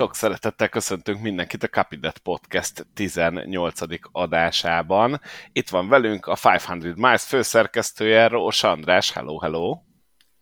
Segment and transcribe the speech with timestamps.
[0.00, 3.80] Sok szeretettel köszöntünk mindenkit a Capidet Podcast 18.
[4.12, 5.20] adásában.
[5.52, 9.12] Itt van velünk a 500 Miles főszerkesztője, Rós András.
[9.12, 9.78] Hello, hello!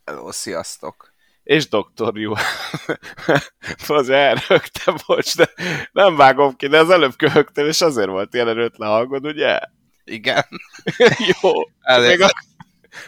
[0.05, 1.15] Hello, sziasztok!
[1.43, 2.19] És Dr.
[2.19, 2.33] Jó.
[3.89, 5.51] Az elrögtem, bocs, de
[5.93, 9.59] nem vágom ki, de az előbb köhögtél, és azért volt ilyen erőtlen hangod, ugye?
[10.05, 10.45] Igen.
[11.43, 11.51] Jó.
[11.99, 12.47] Még, ak-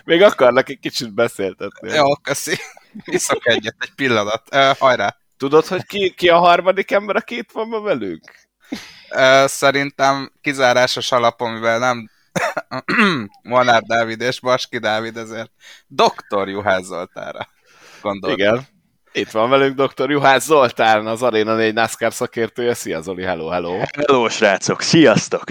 [0.04, 1.92] még akarnak egy kicsit beszéltetni.
[1.92, 2.56] Jó, köszi.
[3.04, 4.54] Iszok egyet, egy pillanat.
[4.54, 5.18] Uh, hajrá!
[5.40, 8.22] Tudod, hogy ki, ki a harmadik ember, aki itt van ma velünk?
[9.44, 12.10] Szerintem kizárásos alapon, mivel nem
[13.42, 15.50] Monár Dávid és Baski Dávid, ezért
[15.86, 16.48] Dr.
[16.48, 17.48] Juhász Zoltára
[18.02, 18.38] gondoltam.
[18.38, 18.66] Igen.
[19.12, 20.10] Itt van velünk dr.
[20.10, 22.74] Juhász Zoltán, az Arena 4 NASCAR szakértője.
[22.74, 23.80] Szia Zoli, hello, hello!
[23.96, 25.44] Hello, srácok, sziasztok!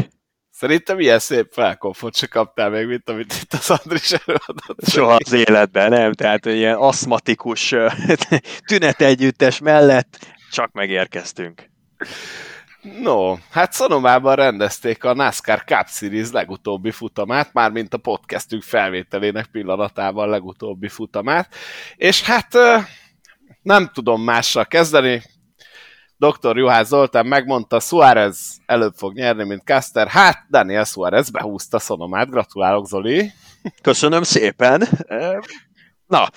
[0.59, 4.87] Szerintem ilyen szép felkonfot se kaptál még, mint amit itt az Andris előadott.
[4.87, 6.13] Soha az életben, nem?
[6.13, 7.75] Tehát ilyen aszmatikus
[8.69, 10.17] tünetegyüttes mellett
[10.51, 11.69] csak megérkeztünk.
[13.01, 20.29] No, hát Szonomában rendezték a NASCAR Cup Series legutóbbi futamát, mármint a podcastünk felvételének pillanatában
[20.29, 21.55] legutóbbi futamát,
[21.95, 22.57] és hát
[23.61, 25.21] nem tudom mással kezdeni,
[26.19, 26.57] Dr.
[26.57, 30.07] Juhász Zoltán megmondta, Suárez előbb fog nyerni, mint Caster.
[30.07, 32.29] Hát, Daniel Suárez behúzta Szonomát.
[32.29, 33.31] Gratulálok, Zoli!
[33.81, 34.87] Köszönöm szépen!
[36.07, 36.29] Na,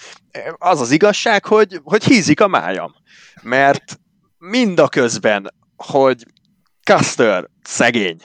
[0.58, 2.94] az az igazság, hogy, hogy hízik a májam.
[3.42, 4.00] Mert
[4.39, 6.27] mind a közben, hogy
[6.84, 8.20] Caster szegény,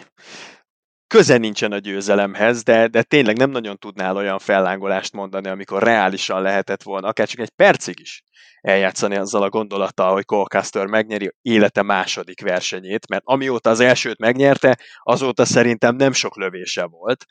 [1.08, 6.42] köze nincsen a győzelemhez, de, de tényleg nem nagyon tudnál olyan fellángolást mondani, amikor reálisan
[6.42, 8.24] lehetett volna, akár csak egy percig is
[8.62, 14.78] eljátszani azzal a gondolattal, hogy Colcaster megnyeri élete második versenyét, mert amióta az elsőt megnyerte,
[15.04, 17.26] azóta szerintem nem sok lövése volt.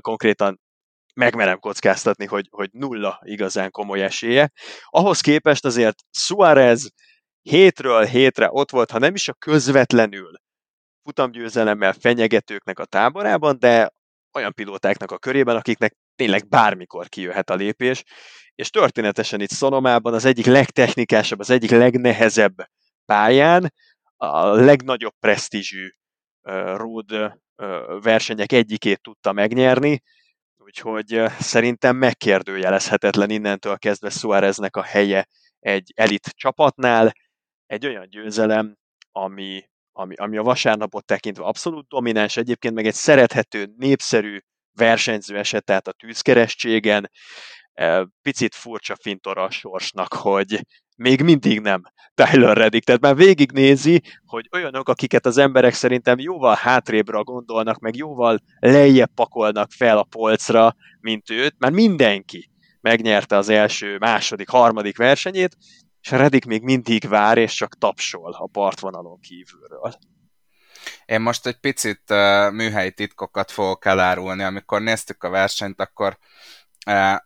[0.00, 0.60] Konkrétan
[1.14, 4.50] megmerem kockáztatni, hogy, hogy nulla igazán komoly esélye.
[4.84, 6.88] Ahhoz képest azért Suarez
[7.42, 10.30] hétről hétre ott volt, ha nem is a közvetlenül
[11.06, 13.92] futamgyőzelemmel fenyegetőknek a táborában, de
[14.32, 18.04] olyan pilótáknak a körében, akiknek tényleg bármikor kijöhet a lépés,
[18.54, 22.54] és történetesen itt Szonomában az egyik legtechnikásabb, az egyik legnehezebb
[23.04, 23.72] pályán,
[24.16, 25.88] a legnagyobb presztízsű
[26.74, 27.40] road
[28.02, 30.02] versenyek egyikét tudta megnyerni,
[30.56, 35.28] úgyhogy szerintem megkérdőjelezhetetlen innentől kezdve Suáreznek a helye
[35.58, 37.12] egy elit csapatnál,
[37.66, 38.76] egy olyan győzelem,
[39.12, 39.64] ami,
[39.96, 44.38] ami, ami a vasárnapot tekintve abszolút domináns, egyébként meg egy szerethető, népszerű
[44.72, 47.10] versenyző eset, a tűzkeresztségen,
[48.22, 50.60] picit furcsa fintora a sorsnak, hogy
[50.96, 51.82] még mindig nem
[52.14, 52.84] Tyler Reddick.
[52.84, 59.10] Tehát már végignézi, hogy olyanok, akiket az emberek szerintem jóval hátrébbre gondolnak, meg jóval lejjebb
[59.14, 65.56] pakolnak fel a polcra, mint őt, mert mindenki megnyerte az első, második, harmadik versenyét,
[66.06, 69.94] és Reddick még mindig vár, és csak tapsol a partvonalon kívülről.
[71.04, 74.42] Én most egy picit uh, műhelyi titkokat fogok elárulni.
[74.42, 76.18] Amikor néztük a versenyt, akkor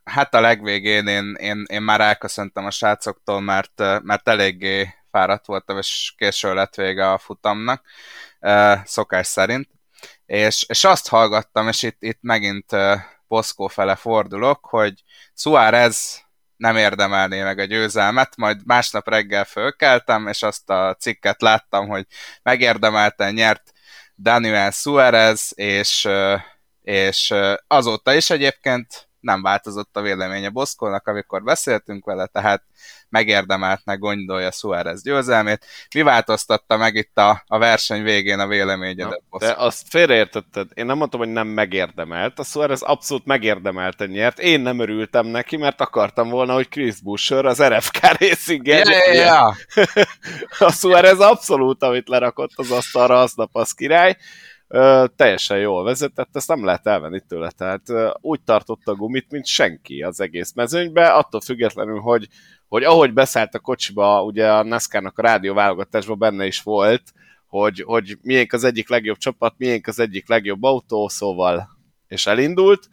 [0.04, 5.78] Hát a legvégén én, én, én már elköszöntem a srácoktól, mert, mert eléggé fáradt voltam,
[5.78, 7.84] és késő lett vége a futamnak,
[8.84, 9.68] szokás szerint.
[10.26, 12.76] És, és azt hallgattam, és itt, itt megint
[13.28, 15.02] Poszkó fele fordulok, hogy
[15.34, 16.24] Suárez
[16.60, 22.06] nem érdemelné meg a győzelmet, majd másnap reggel fölkeltem, és azt a cikket láttam, hogy
[22.42, 23.72] megérdemelte, nyert
[24.16, 26.08] Daniel Suárez, és,
[26.82, 27.34] és
[27.66, 32.62] azóta is egyébként nem változott a véleménye Boszkolnak, amikor beszéltünk vele, tehát
[33.08, 35.66] megérdemeltnek gondolja Suárez győzelmét.
[35.94, 40.68] Mi változtatta meg itt a, a verseny végén a véleményedet, Na, De azt félreértetted.
[40.74, 42.38] Én nem mondtam, hogy nem megérdemelt.
[42.38, 44.38] A Suárez abszolút megérdemelten nyert.
[44.38, 49.14] Én nem örültem neki, mert akartam volna, hogy Chris Busher az RFK Racing yeah, yeah,
[49.14, 49.54] yeah.
[50.68, 54.16] A Suárez abszolút, amit lerakott az asztalra, aznap az király
[55.16, 57.82] teljesen jól vezetett, ezt nem lehet elvenni tőle, tehát
[58.20, 62.28] úgy tartotta a gumit, mint senki az egész mezőnybe, attól függetlenül, hogy,
[62.68, 65.54] hogy ahogy beszállt a kocsiba, ugye a NASCAR-nak a rádió
[66.18, 67.02] benne is volt,
[67.46, 71.68] hogy, hogy miénk az egyik legjobb csapat, miénk az egyik legjobb autó, szóval,
[72.08, 72.88] és elindult,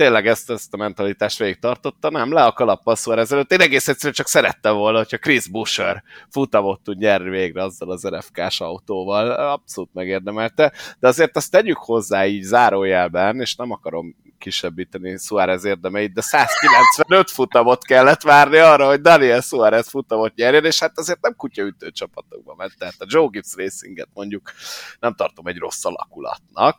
[0.00, 3.52] tényleg ezt, ezt a mentalitást végig tartotta, nem, le a kalappal ezelőtt.
[3.52, 8.06] Én egész egyszerűen csak szerettem volna, hogyha Chris Busher futamot tud nyerni végre azzal az
[8.06, 15.18] RFK-s autóval, abszolút megérdemelte, de azért azt tegyük hozzá így zárójelben, és nem akarom kisebbíteni
[15.18, 20.98] Suárez érdemeit, de 195 futamot kellett várni arra, hogy Daniel Suárez futamot nyerjen, és hát
[20.98, 24.52] azért nem kutyaütő csapatokba ment, tehát a Joe Gibbs Racinget mondjuk
[25.00, 26.78] nem tartom egy rossz alakulatnak.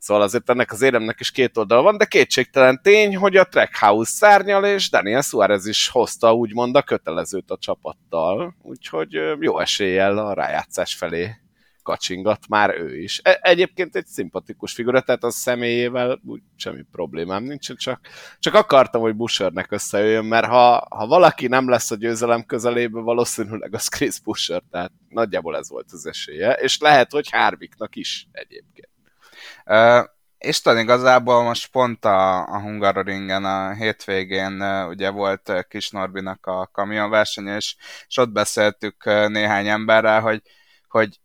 [0.00, 4.10] Szóval azért ennek az éremnek is két oldal van, de kétségtelen tény, hogy a Trackhouse
[4.10, 10.32] szárnyal, és Daniel Suarez is hozta úgymond a kötelezőt a csapattal, úgyhogy jó eséllyel a
[10.32, 11.40] rájátszás felé
[11.82, 13.20] kacsingat már ő is.
[13.22, 18.00] E- egyébként egy szimpatikus figura, tehát a személyével úgy semmi problémám nincsen, csak,
[18.38, 23.74] csak akartam, hogy Bushernek összejöjjön, mert ha, ha valaki nem lesz a győzelem közelében, valószínűleg
[23.74, 28.89] az Chris Busher, tehát nagyjából ez volt az esélye, és lehet, hogy Harvicknak is egyébként.
[29.64, 30.04] Uh,
[30.42, 37.46] Isten igazából most pont a, a Hungaroringen a hétvégén ugye volt Kis Norbinak a kamionverseny,
[37.46, 37.76] és,
[38.08, 40.42] és ott beszéltük néhány emberrel, hogy,
[40.88, 41.20] hogy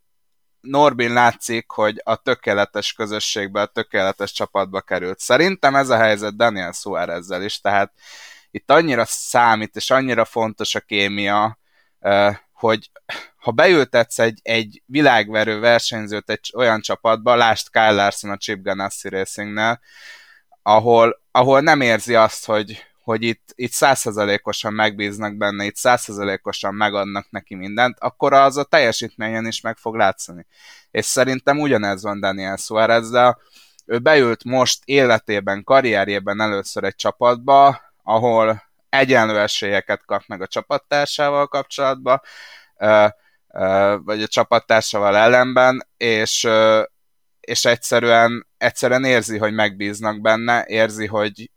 [0.60, 5.18] Norbin látszik, hogy a tökéletes közösségbe, a tökéletes csapatba került.
[5.18, 7.92] Szerintem ez a helyzet Daniel Suárezzel is, tehát
[8.50, 11.58] itt annyira számít, és annyira fontos a kémia,
[12.52, 12.90] hogy
[13.46, 19.08] ha beültetsz egy, egy világverő versenyzőt egy olyan csapatba, lásd Kyle Larson a Chip Ganassi
[19.08, 19.80] Racingnél,
[20.62, 27.30] ahol, ahol nem érzi azt, hogy, hogy itt, itt százszerzalékosan megbíznak benne, itt százszerzalékosan megadnak
[27.30, 30.46] neki mindent, akkor az a teljesítményen is meg fog látszani.
[30.90, 33.38] És szerintem ugyanez van Daniel Suárezzel,
[33.84, 41.46] ő beült most életében, karrierjében először egy csapatba, ahol egyenlő esélyeket kap meg a csapattársával
[41.46, 42.20] kapcsolatban,
[44.04, 46.48] vagy a csapattársával ellenben, és,
[47.40, 51.50] és egyszerűen, egyszerűen érzi, hogy megbíznak benne, érzi, hogy,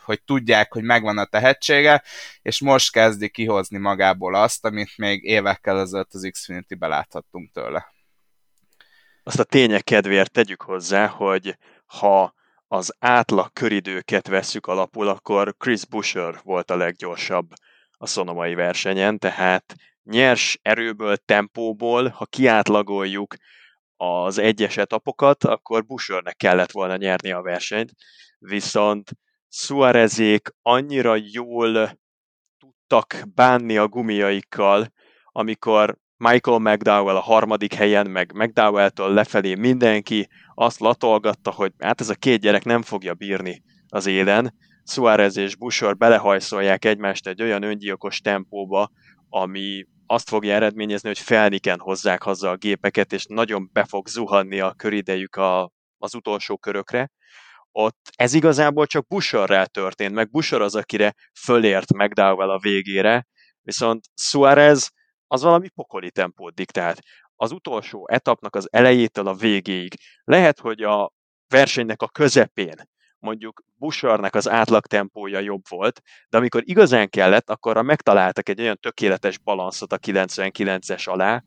[0.00, 2.02] hogy tudják, hogy megvan a tehetsége,
[2.42, 7.92] és most kezdi kihozni magából azt, amit még évekkel ezelőtt az Xfinity-be láthattunk tőle.
[9.22, 12.34] Azt a tények kedvéért tegyük hozzá, hogy ha
[12.68, 17.52] az átlag köridőket vesszük alapul, akkor Chris Busher volt a leggyorsabb
[17.90, 23.34] a szonomai versenyen, tehát nyers erőből, tempóból, ha kiátlagoljuk
[23.96, 27.92] az egyes etapokat, akkor Bushernek kellett volna nyerni a versenyt,
[28.38, 29.10] viszont
[29.48, 31.98] Suarezék annyira jól
[32.58, 34.92] tudtak bánni a gumiaikkal,
[35.24, 42.08] amikor Michael McDowell a harmadik helyen, meg McDowell-től lefelé mindenki azt latolgatta, hogy hát ez
[42.08, 44.54] a két gyerek nem fogja bírni az élen.
[44.84, 48.90] Suarez és Bushor belehajszolják egymást egy olyan öngyilkos tempóba,
[49.28, 54.60] ami azt fogja eredményezni, hogy felniken hozzák haza a gépeket, és nagyon be fog zuhanni
[54.60, 57.10] a köridejük a, az utolsó körökre
[57.76, 63.26] ott ez igazából csak Busherrel történt, meg Busher az, akire fölért McDowell a végére,
[63.60, 64.90] viszont Suarez
[65.26, 67.00] az valami pokoli tempót diktált.
[67.36, 69.94] Az utolsó etapnak az elejétől a végéig.
[70.24, 71.12] Lehet, hogy a
[71.48, 72.74] versenynek a közepén
[73.24, 78.78] mondjuk Bushernek az átlag tempója jobb volt, de amikor igazán kellett, akkor megtaláltak egy olyan
[78.80, 81.42] tökéletes balanszot a 99-es alá,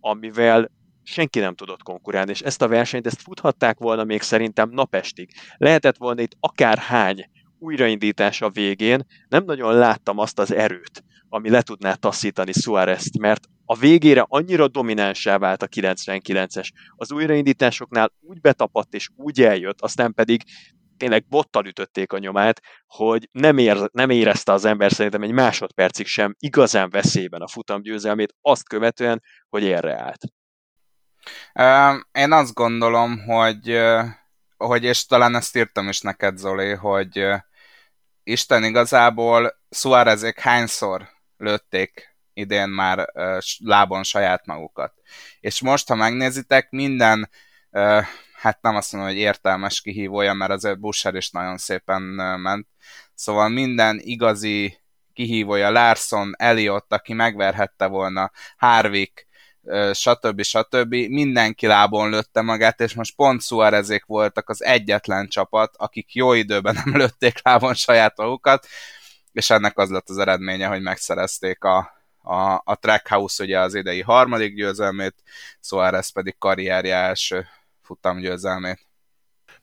[0.00, 0.70] amivel
[1.02, 5.30] senki nem tudott konkurálni, és ezt a versenyt, ezt futhatták volna még szerintem napestig.
[5.56, 11.62] Lehetett volna itt akárhány újraindítás a végén, nem nagyon láttam azt az erőt, ami le
[11.62, 16.68] tudná taszítani Suárez-t, mert a végére annyira dominánsá vált a 99-es.
[16.96, 20.42] Az újraindításoknál úgy betapadt és úgy eljött, aztán pedig
[20.96, 26.06] tényleg bottal ütötték a nyomát, hogy nem, ér, nem érezte az ember szerintem egy másodpercig
[26.06, 30.24] sem igazán veszélyben a futam győzelmét, azt követően, hogy erre állt.
[32.12, 33.80] Én azt gondolom, hogy,
[34.56, 37.26] hogy és talán ezt írtam is neked, Zoli, hogy
[38.22, 43.12] Isten igazából Suárezék hányszor lőtték idén már
[43.58, 44.94] lábon saját magukat.
[45.40, 47.30] És most, ha megnézitek, minden,
[48.36, 52.02] hát nem azt mondom, hogy értelmes kihívója, mert azért Busher is nagyon szépen
[52.40, 52.66] ment.
[53.14, 54.78] Szóval minden igazi
[55.12, 59.26] kihívója, Larson, Eliott, aki megverhette volna, Harvick,
[59.92, 60.42] stb.
[60.42, 60.94] stb.
[60.94, 66.78] Mindenki lábon lőtte magát, és most pont Suárezék voltak az egyetlen csapat, akik jó időben
[66.84, 68.66] nem lőtték lábon saját magukat,
[69.32, 71.78] és ennek az lett az eredménye, hogy megszerezték a,
[72.22, 75.14] a, a Trackhouse ugye az idei harmadik győzelmét,
[75.60, 77.46] Suárez pedig karrierje első
[77.86, 78.85] futamgyőzelmét.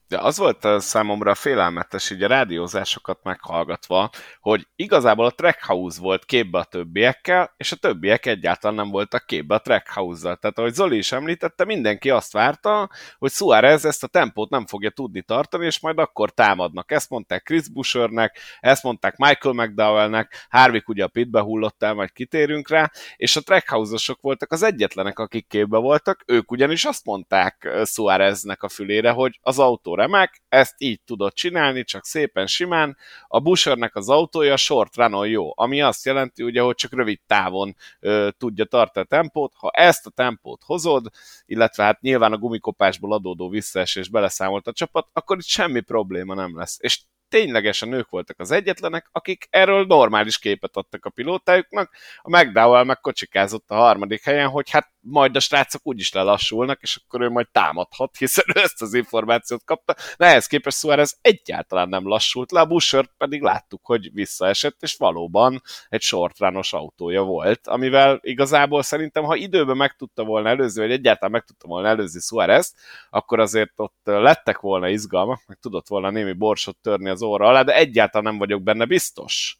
[0.08, 6.24] De az volt a számomra félelmetes, így a rádiózásokat meghallgatva, hogy igazából a Trackhouse volt
[6.24, 10.36] képbe a többiekkel, és a többiek egyáltalán nem voltak képbe a Trackhouse-zal.
[10.36, 14.90] Tehát ahogy Zoli is említette, mindenki azt várta, hogy Suarez ezt a tempót nem fogja
[14.90, 16.90] tudni tartani, és majd akkor támadnak.
[16.90, 22.12] Ezt mondták Chris Bushernek, ezt mondták Michael McDowellnek, Harvick ugye a pitbe hullott el, majd
[22.12, 27.68] kitérünk rá, és a Trackhouse-osok voltak az egyetlenek, akik képbe voltak, ők ugyanis azt mondták
[27.84, 32.96] Suareznek a fülére, hogy az autó remek, ezt így tudod csinálni, csak szépen simán.
[33.26, 37.76] A Bushernek az autója short runon jó, ami azt jelenti, ugye, hogy csak rövid távon
[38.00, 39.52] ö, tudja tartani a tempót.
[39.56, 41.06] Ha ezt a tempót hozod,
[41.46, 46.56] illetve hát nyilván a gumikopásból adódó visszaesés beleszámolt a csapat, akkor itt semmi probléma nem
[46.56, 46.76] lesz.
[46.80, 51.90] És ténylegesen ők voltak az egyetlenek, akik erről normális képet adtak a pilótájuknak.
[52.22, 57.00] A McDowell meg kocsikázott a harmadik helyen, hogy hát majd a srácok úgyis lelassulnak, és
[57.04, 59.94] akkor ő majd támadhat, hiszen ő ezt az információt kapta.
[60.16, 64.96] De ehhez képest Suarez egyáltalán nem lassult le, a Bushert pedig láttuk, hogy visszaesett, és
[64.96, 70.90] valóban egy shortrános autója volt, amivel igazából szerintem, ha időben meg tudta volna előzni, vagy
[70.90, 72.74] egyáltalán meg tudta volna előzni Suarez,
[73.10, 77.62] akkor azért ott lettek volna izgalmak, meg tudott volna némi borsot törni az óra alá,
[77.62, 79.58] de egyáltalán nem vagyok benne biztos,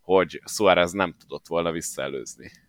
[0.00, 2.65] hogy Suarez nem tudott volna visszaelőzni.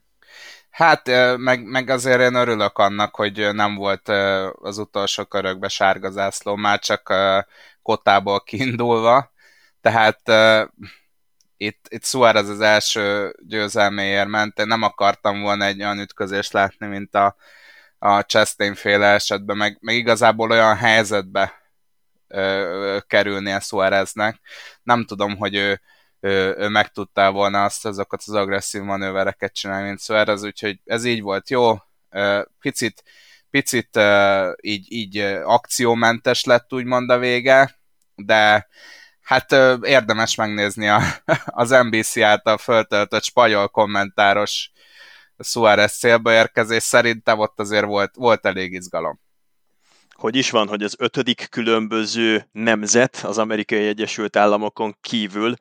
[0.77, 1.07] Hát,
[1.37, 4.07] meg, meg azért én örülök annak, hogy nem volt
[4.61, 7.13] az utolsó körökbe sárga zászló, már csak
[7.81, 9.31] kotából kiindulva.
[9.81, 10.21] Tehát
[11.57, 14.59] itt, itt Suarez az első győzelméért ment.
[14.59, 17.35] Én nem akartam volna egy olyan ütközést látni, mint a,
[17.99, 21.53] a Chastain féle esetben, meg, meg igazából olyan helyzetbe
[22.27, 24.39] ö, kerülni a Suareznek.
[24.83, 25.81] Nem tudom, hogy ő
[26.69, 31.49] meg tudta volna azt azokat az agresszív manővereket csinálni, mint Suarez, úgyhogy ez így volt
[31.49, 31.77] jó.
[32.59, 33.03] Picit,
[33.49, 33.99] picit
[34.61, 37.79] így, így akciómentes lett úgymond a vége,
[38.15, 38.67] de
[39.21, 41.01] hát érdemes megnézni a,
[41.45, 44.71] az NBC által föltöltött spanyol kommentáros
[45.39, 49.25] Suárez célba érkezés, szerintem ott azért volt, volt elég izgalom
[50.17, 55.53] hogy is van, hogy az ötödik különböző nemzet az Amerikai Egyesült Államokon kívül,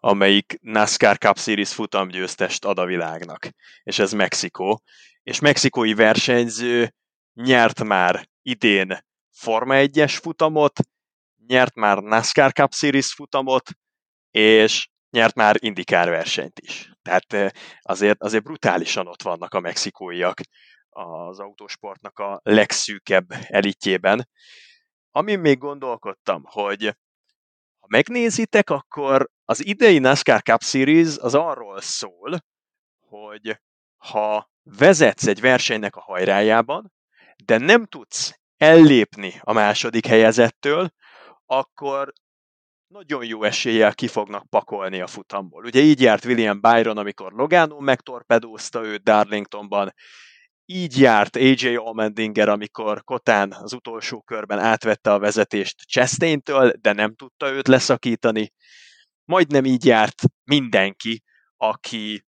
[0.00, 3.48] amelyik NASCAR Cup Series futamgyőztest ad a világnak.
[3.82, 4.82] És ez Mexikó.
[5.22, 6.94] És mexikói versenyző
[7.34, 10.80] nyert már idén Forma 1-es futamot,
[11.46, 13.70] nyert már NASCAR Cup Series futamot,
[14.30, 16.92] és nyert már indikár versenyt is.
[17.02, 17.50] Tehát eh,
[17.80, 20.40] azért, azért brutálisan ott vannak a mexikóiak
[20.92, 24.28] az autósportnak a legszűkebb elitjében.
[25.10, 26.84] Amin még gondolkodtam, hogy
[27.80, 32.44] ha megnézitek, akkor az idei NASCAR Cup Series az arról szól,
[33.08, 33.60] hogy
[33.96, 36.92] ha vezetsz egy versenynek a hajrájában,
[37.44, 40.90] de nem tudsz ellépni a második helyezettől,
[41.46, 42.12] akkor
[42.86, 45.64] nagyon jó eséllyel ki fognak pakolni a futamból.
[45.64, 49.94] Ugye így járt William Byron, amikor Logano megtorpedózta őt Darlingtonban,
[50.66, 57.14] így járt AJ Allmendinger, amikor Kotán az utolsó körben átvette a vezetést Chastain-től, de nem
[57.14, 58.52] tudta őt leszakítani.
[59.24, 61.22] Majdnem így járt mindenki,
[61.56, 62.26] aki,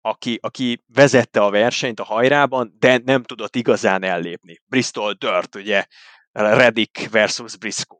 [0.00, 4.60] aki, aki vezette a versenyt a hajrában, de nem tudott igazán ellépni.
[4.66, 5.84] Bristol Dirt, ugye,
[6.32, 7.98] Reddick versus Briscoe.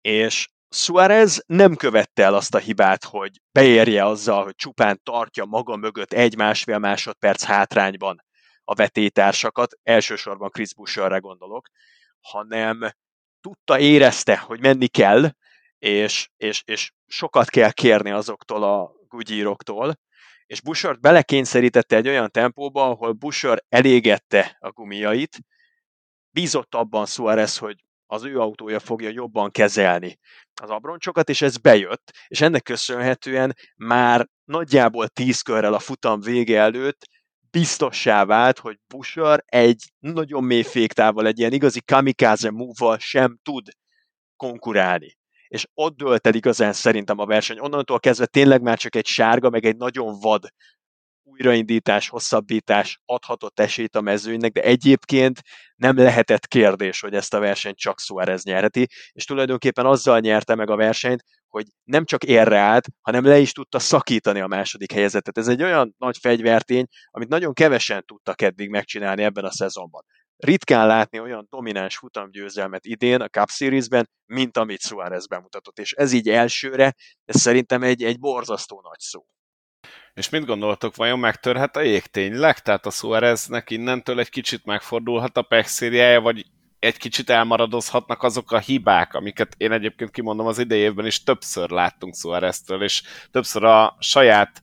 [0.00, 5.76] És Suarez nem követte el azt a hibát, hogy beérje azzal, hogy csupán tartja maga
[5.76, 8.26] mögött egy-másfél másodperc hátrányban
[8.68, 11.68] a vetétársakat, elsősorban Chris Busherre gondolok,
[12.20, 12.90] hanem
[13.40, 15.30] tudta, érezte, hogy menni kell,
[15.78, 19.94] és, és, és sokat kell kérni azoktól a gugyíroktól,
[20.46, 25.38] és Busher belekényszerítette egy olyan tempóba, ahol Busher elégette a gumiait,
[26.30, 30.18] bízott abban Suarez, hogy az ő autója fogja jobban kezelni
[30.62, 36.60] az abroncsokat, és ez bejött, és ennek köszönhetően már nagyjából tíz körrel a futam vége
[36.60, 37.06] előtt
[37.50, 43.68] biztossá vált, hogy Busher egy nagyon mély féktával, egy ilyen igazi kamikaze move sem tud
[44.36, 45.16] konkurálni.
[45.48, 47.58] És ott dölt el igazán szerintem a verseny.
[47.58, 50.48] Onnantól kezdve tényleg már csak egy sárga, meg egy nagyon vad
[51.22, 55.42] újraindítás, hosszabbítás adhatott esélyt a mezőnynek, de egyébként
[55.76, 60.70] nem lehetett kérdés, hogy ezt a versenyt csak Suarez nyerheti, és tulajdonképpen azzal nyerte meg
[60.70, 65.38] a versenyt, hogy nem csak érre állt, hanem le is tudta szakítani a második helyezetet.
[65.38, 70.04] Ez egy olyan nagy fegyvertény, amit nagyon kevesen tudtak eddig megcsinálni ebben a szezonban.
[70.36, 76.12] Ritkán látni olyan domináns futamgyőzelmet idén a Cup Series-ben, mint amit Suarez bemutatott, és ez
[76.12, 79.26] így elsőre, ez szerintem egy, egy borzasztó nagy szó.
[80.14, 82.58] És mit gondoltok, vajon megtörhet a jég tényleg?
[82.58, 86.46] Tehát a Suareznek innentől egy kicsit megfordulhat a pech vagy
[86.78, 92.16] egy kicsit elmaradozhatnak azok a hibák, amiket én egyébként kimondom az idejében is többször láttunk
[92.16, 94.62] Suareztől, és többször a saját,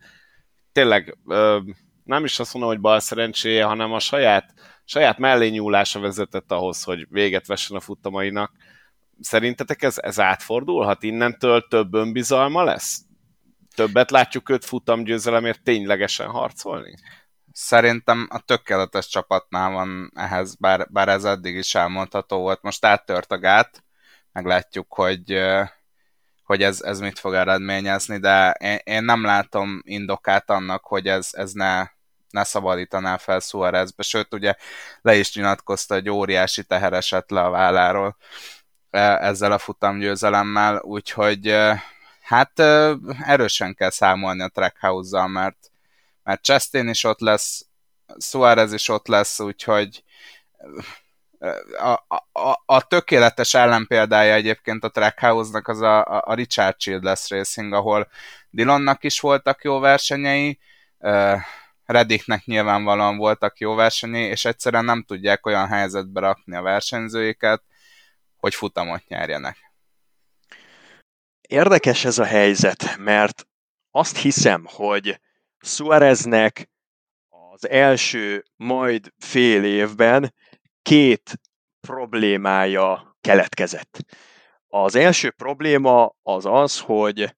[0.71, 1.17] tényleg
[2.03, 4.53] nem is azt mondom, hogy bal szerencséje, hanem a saját,
[4.83, 8.51] saját mellényúlása vezetett ahhoz, hogy véget vessen a futamainak.
[9.19, 11.03] Szerintetek ez, ez átfordulhat?
[11.03, 13.01] Innentől több önbizalma lesz?
[13.75, 16.95] Többet látjuk őt futamgyőzelemért ténylegesen harcolni?
[17.57, 22.61] Szerintem a tökéletes csapatnál van ehhez, bár, bár ez eddig is elmondható volt.
[22.61, 23.83] Most áttört a gát,
[24.31, 25.41] meglátjuk, hogy,
[26.43, 31.29] hogy ez, ez mit fog eredményezni, de én, én nem látom indokát annak, hogy ez,
[31.31, 31.87] ez ne,
[32.29, 34.55] ne szabadítaná fel Suarezbe, sőt ugye
[35.01, 38.17] le is nyilatkozta, hogy óriási teher esett le a válláról
[38.89, 41.55] ezzel a futamgyőzelemmel, úgyhogy
[42.21, 42.59] hát
[43.25, 45.69] erősen kell számolni a Trackhouse-zal, mert,
[46.25, 47.65] mert Chastain is ott lesz,
[48.17, 50.03] Suarez is ott lesz, úgyhogy
[51.77, 51.91] a,
[52.31, 58.07] a, a tökéletes ellenpéldája egyébként a Trackhouse-nak az a, a Richard Childress Racing, ahol
[58.49, 60.59] Dillonnak is voltak jó versenyei,
[61.85, 67.63] Reddicknek nyilvánvalóan voltak jó versenyei, és egyszerűen nem tudják olyan helyzetbe rakni a versenyzőiket,
[68.35, 69.57] hogy futamot nyerjenek.
[71.41, 73.47] Érdekes ez a helyzet, mert
[73.91, 75.19] azt hiszem, hogy
[75.65, 76.69] Suareznek
[77.29, 80.33] az első majd fél évben
[80.81, 81.39] két
[81.87, 83.99] problémája keletkezett.
[84.67, 87.35] Az első probléma az az, hogy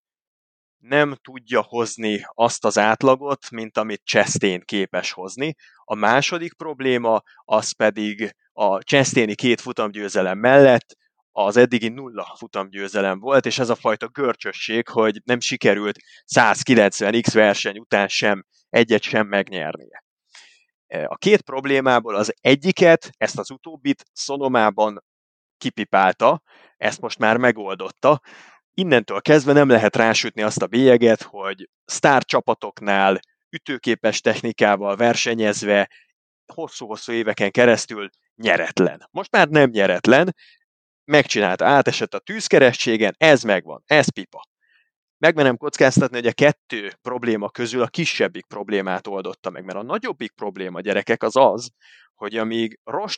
[0.77, 5.55] nem tudja hozni azt az átlagot, mint amit Chastain képes hozni.
[5.84, 10.96] A második probléma az pedig a Chastaini két futamgyőzelem mellett
[11.39, 15.98] az eddigi nulla futamgyőzelem volt, és ez a fajta görcsösség, hogy nem sikerült
[16.36, 20.03] 190x verseny után sem egyet sem megnyernie.
[20.88, 25.03] A két problémából az egyiket, ezt az utóbbit Szonomában
[25.58, 26.41] kipipálta,
[26.77, 28.22] ezt most már megoldotta.
[28.74, 35.89] Innentől kezdve nem lehet rásütni azt a bélyeget, hogy sztár csapatoknál ütőképes technikával versenyezve
[36.53, 39.08] hosszú-hosszú éveken keresztül nyeretlen.
[39.12, 40.36] Most már nem nyeretlen,
[41.07, 44.41] megcsinálta, átesett a tűzkerességen, ez megvan, ez pipa
[45.17, 50.31] megmenem kockáztatni, hogy a kettő probléma közül a kisebbik problémát oldotta meg, mert a nagyobbik
[50.31, 51.69] probléma, gyerekek, az az,
[52.15, 53.17] hogy amíg Ross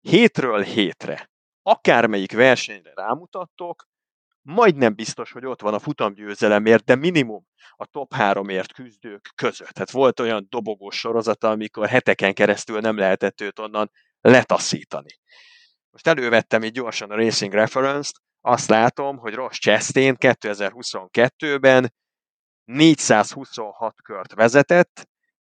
[0.00, 1.30] hétről hétre
[1.62, 3.86] akármelyik versenyre rámutattok,
[4.42, 9.68] majdnem biztos, hogy ott van a futamgyőzelemért, de minimum a top háromért küzdők között.
[9.68, 13.90] Tehát volt olyan dobogós sorozata, amikor heteken keresztül nem lehetett őt onnan
[14.20, 15.18] letaszítani.
[15.90, 21.92] Most elővettem így gyorsan a Racing Reference-t, azt látom, hogy Ross Chastain 2022-ben
[22.64, 25.08] 426 kört vezetett,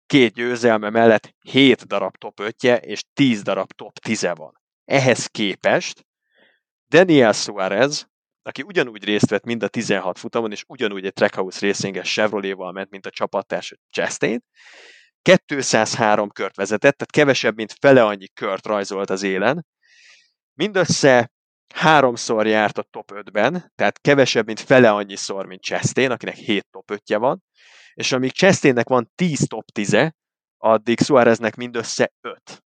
[0.05, 4.61] két győzelme mellett 7 darab top 5-je és 10 darab top 10 van.
[4.85, 6.05] Ehhez képest
[6.87, 8.07] Daniel Suarez,
[8.41, 12.89] aki ugyanúgy részt vett mind a 16 futamon, és ugyanúgy egy Trackhouse Racing-es Chevrolet-val ment,
[12.89, 14.43] mint a csapattárs Chastain,
[15.45, 19.65] 203 kört vezetett, tehát kevesebb, mint fele annyi kört rajzolt az élen,
[20.55, 21.31] mindössze
[21.73, 26.91] háromszor járt a top 5-ben, tehát kevesebb, mint fele annyiszor, mint Chastain, akinek 7 top
[26.93, 27.43] 5-je van,
[27.93, 30.15] és amíg Chastainnek van 10 top 10-e,
[30.57, 32.63] addig Suáreznek mindössze 5.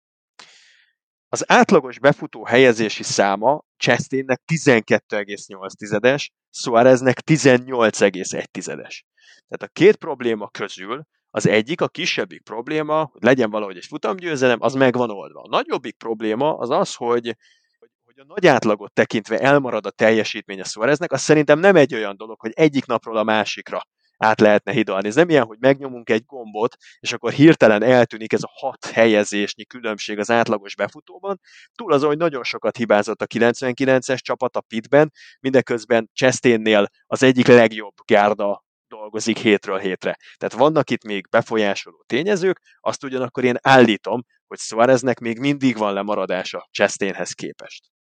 [1.29, 9.01] Az átlagos befutó helyezési száma Chastainnek 12,8-es, Suáreznek 18,1-es.
[9.49, 14.59] Tehát a két probléma közül az egyik, a kisebbik probléma, hogy legyen valahogy egy futamgyőzelem,
[14.61, 15.43] az meg van oldva.
[15.43, 17.37] A nagyobbik probléma az az, hogy
[18.17, 22.41] hogy a nagy átlagot tekintve elmarad a teljesítménye Suareznek, az szerintem nem egy olyan dolog,
[22.41, 23.83] hogy egyik napról a másikra
[24.17, 25.09] át lehetne hidalni.
[25.09, 29.65] Ez nem ilyen, hogy megnyomunk egy gombot, és akkor hirtelen eltűnik ez a hat helyezésnyi
[29.65, 31.41] különbség az átlagos befutóban.
[31.75, 37.47] Túl az, hogy nagyon sokat hibázott a 99-es csapat a pitben, mindeközben Chastainnél az egyik
[37.47, 40.17] legjobb gárda dolgozik hétről hétre.
[40.37, 45.93] Tehát vannak itt még befolyásoló tényezők, azt ugyanakkor én állítom, hogy Suareznek még mindig van
[45.93, 47.95] lemaradása Chastainhez képest.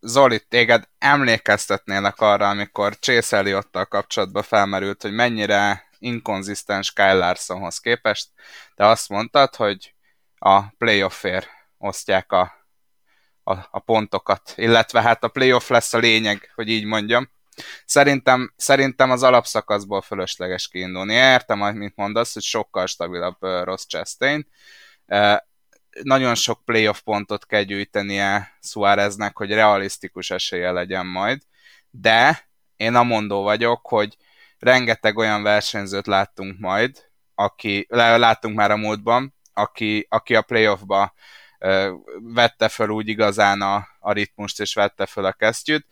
[0.00, 8.28] Zoli, téged emlékeztetnének arra, amikor Chase Elliottal kapcsolatban felmerült, hogy mennyire inkonzisztens Kyle Larsonhoz képest,
[8.74, 9.94] de azt mondtad, hogy
[10.38, 12.52] a playoffért osztják a,
[13.42, 17.30] a, a pontokat, illetve hát a playoff lesz a lényeg, hogy így mondjam.
[17.84, 21.12] Szerintem, szerintem az alapszakaszból fölösleges kiindulni.
[21.12, 24.48] Értem, amit mondasz, hogy sokkal stabilabb Ross Chastain,
[26.02, 31.42] nagyon sok playoff pontot kell gyűjtenie Suáreznek, hogy realisztikus esélye legyen majd,
[31.90, 34.16] de én amondó vagyok, hogy
[34.58, 41.14] rengeteg olyan versenyzőt láttunk majd, aki, láttunk már a múltban, aki, aki a playoffba
[42.18, 45.86] vette fel úgy igazán a, a ritmust, és vette fel a kesztyűt.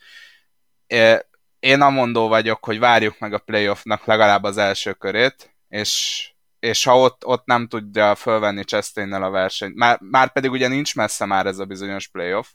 [1.59, 6.32] Én amondó vagyok, hogy várjuk meg a playoffnak legalább az első körét, és
[6.63, 10.95] és ha ott, ott nem tudja fölvenni chastain a versenyt, már, már pedig ugye nincs
[10.95, 12.49] messze már ez a bizonyos playoff,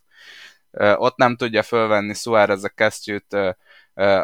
[0.96, 3.34] ott nem tudja fölvenni Suárez a kesztyűt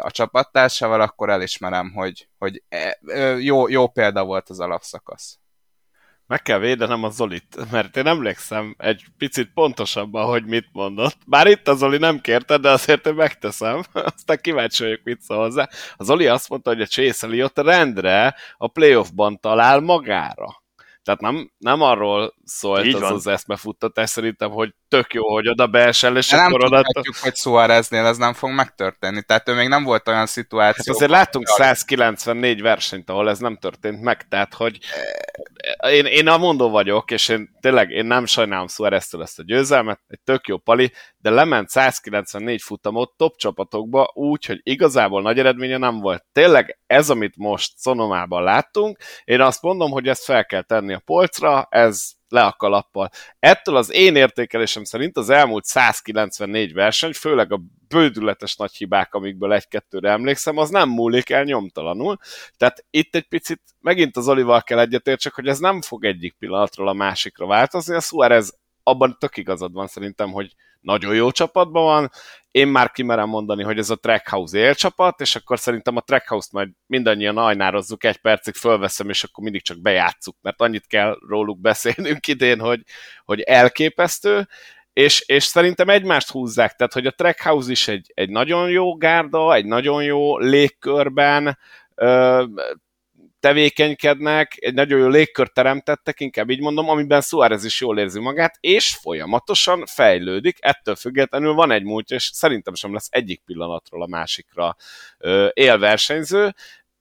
[0.00, 2.98] a csapattársával, akkor elismerem, hogy, hogy e,
[3.38, 5.38] jó, jó példa volt az alapszakasz.
[6.26, 11.16] Meg kell védenem a Zolit, mert én emlékszem egy picit pontosabban, hogy mit mondott.
[11.26, 13.82] Bár itt a Zoli nem kérte, de azért én megteszem.
[14.16, 15.68] Aztán kíváncsi vagyok, mit szól hozzá.
[15.96, 20.62] A Zoli azt mondta, hogy a Chase ott rendre a playoffban talál magára.
[21.02, 23.12] Tehát nem, nem arról szólt Így az van.
[23.12, 26.82] az eszmefuttatás szerintem, hogy tök jó, hogy oda beesel, és akkor nem oda...
[26.82, 29.22] tudhatjuk, hogy Suáreznél ez nem fog megtörténni.
[29.22, 30.82] Tehát ő még nem volt olyan szituáció.
[30.86, 34.78] Hát azért láttunk 194 versenyt, ahol ez nem történt meg, tehát hogy
[35.90, 40.00] én, én a mondó vagyok, és én tényleg én nem sajnálom Suáreztől ezt a győzelmet,
[40.06, 45.76] egy tök jó pali, de lement 194 futamot top csapatokba úgy, hogy igazából nagy eredménye
[45.76, 46.24] nem volt.
[46.32, 51.02] Tényleg ez, amit most Szonomában láttunk, én azt mondom, hogy ezt fel kell tenni a
[51.04, 53.10] polcra, ez le a kalappal.
[53.38, 59.52] Ettől az én értékelésem szerint az elmúlt 194 verseny, főleg a bődületes nagy hibák, amikből
[59.52, 62.16] egy-kettőre emlékszem, az nem múlik el nyomtalanul.
[62.56, 66.88] Tehát itt egy picit megint az Olival kell egyetértsek, hogy ez nem fog egyik pillanatról
[66.88, 67.94] a másikra változni.
[67.94, 72.10] A Suarez abban tök igazad van szerintem, hogy nagyon jó csapatban van.
[72.50, 76.68] Én már kimerem mondani, hogy ez a Trackhouse élcsapat, és akkor szerintem a Trackhouse-t majd
[76.86, 82.26] mindannyian ajnározzuk, egy percig fölveszem, és akkor mindig csak bejátszuk, mert annyit kell róluk beszélnünk
[82.34, 82.82] idén, hogy,
[83.24, 84.48] hogy elképesztő,
[84.92, 89.54] és, és szerintem egymást húzzák, tehát hogy a Trackhouse is egy, egy nagyon jó gárda,
[89.54, 91.58] egy nagyon jó légkörben,
[93.44, 98.56] tevékenykednek, egy nagyon jó légkört teremtettek, inkább így mondom, amiben Suárez is jól érzi magát,
[98.60, 104.06] és folyamatosan fejlődik, ettől függetlenül van egy múlt, és szerintem sem lesz egyik pillanatról a
[104.06, 104.76] másikra
[105.52, 106.54] élversenyző.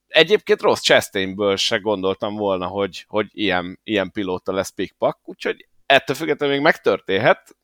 [0.08, 6.16] Egyébként rossz Chastainből se gondoltam volna, hogy, hogy ilyen, ilyen pilóta lesz pikpak, úgyhogy ettől
[6.16, 7.56] függetlenül még megtörténhet.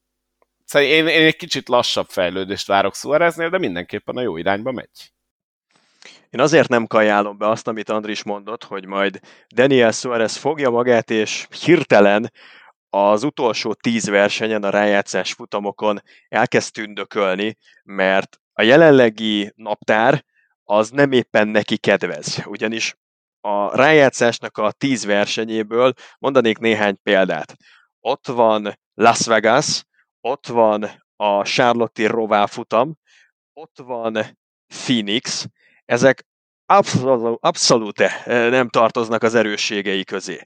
[0.65, 5.12] Szóval én, én egy kicsit lassabb fejlődést várok Suáreznél, de mindenképpen a jó irányba megy.
[6.30, 9.20] Én azért nem kajálom be azt, amit Andris mondott, hogy majd
[9.56, 12.32] Daniel Suarez fogja magát, és hirtelen
[12.89, 20.26] az utolsó tíz versenyen, a rájátszás futamokon elkezd tündökölni, mert a jelenlegi naptár
[20.63, 22.96] az nem éppen neki kedvez, ugyanis
[23.42, 27.56] a rájátszásnak a tíz versenyéből mondanék néhány példát.
[28.00, 29.84] Ott van Las Vegas,
[30.22, 32.98] ott van a Charlotte Rová futam,
[33.54, 34.38] ott van
[34.68, 35.48] Phoenix,
[35.89, 36.25] ezek
[36.65, 40.41] abszolút, abszolút nem tartoznak az erősségei közé.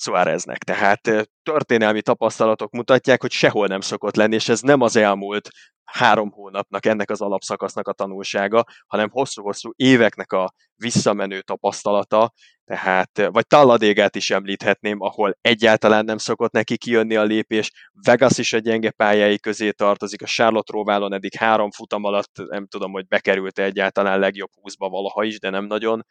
[0.00, 0.58] Suáreznek.
[0.58, 5.48] Tehát történelmi tapasztalatok mutatják, hogy sehol nem szokott lenni, és ez nem az elmúlt
[5.84, 12.32] három hónapnak, ennek az alapszakasznak a tanulsága, hanem hosszú-hosszú éveknek a visszamenő tapasztalata,
[12.64, 18.52] tehát, vagy Talladégát is említhetném, ahol egyáltalán nem szokott neki kijönni a lépés, Vegas is
[18.52, 23.06] a gyenge pályái közé tartozik, a Charlotte Roválon eddig három futam alatt, nem tudom, hogy
[23.06, 26.04] bekerült egyáltalán legjobb húszba valaha is, de nem nagyon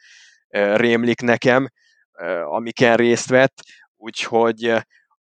[0.75, 1.69] rémlik nekem,
[2.45, 3.63] amiken részt vett,
[3.97, 4.73] úgyhogy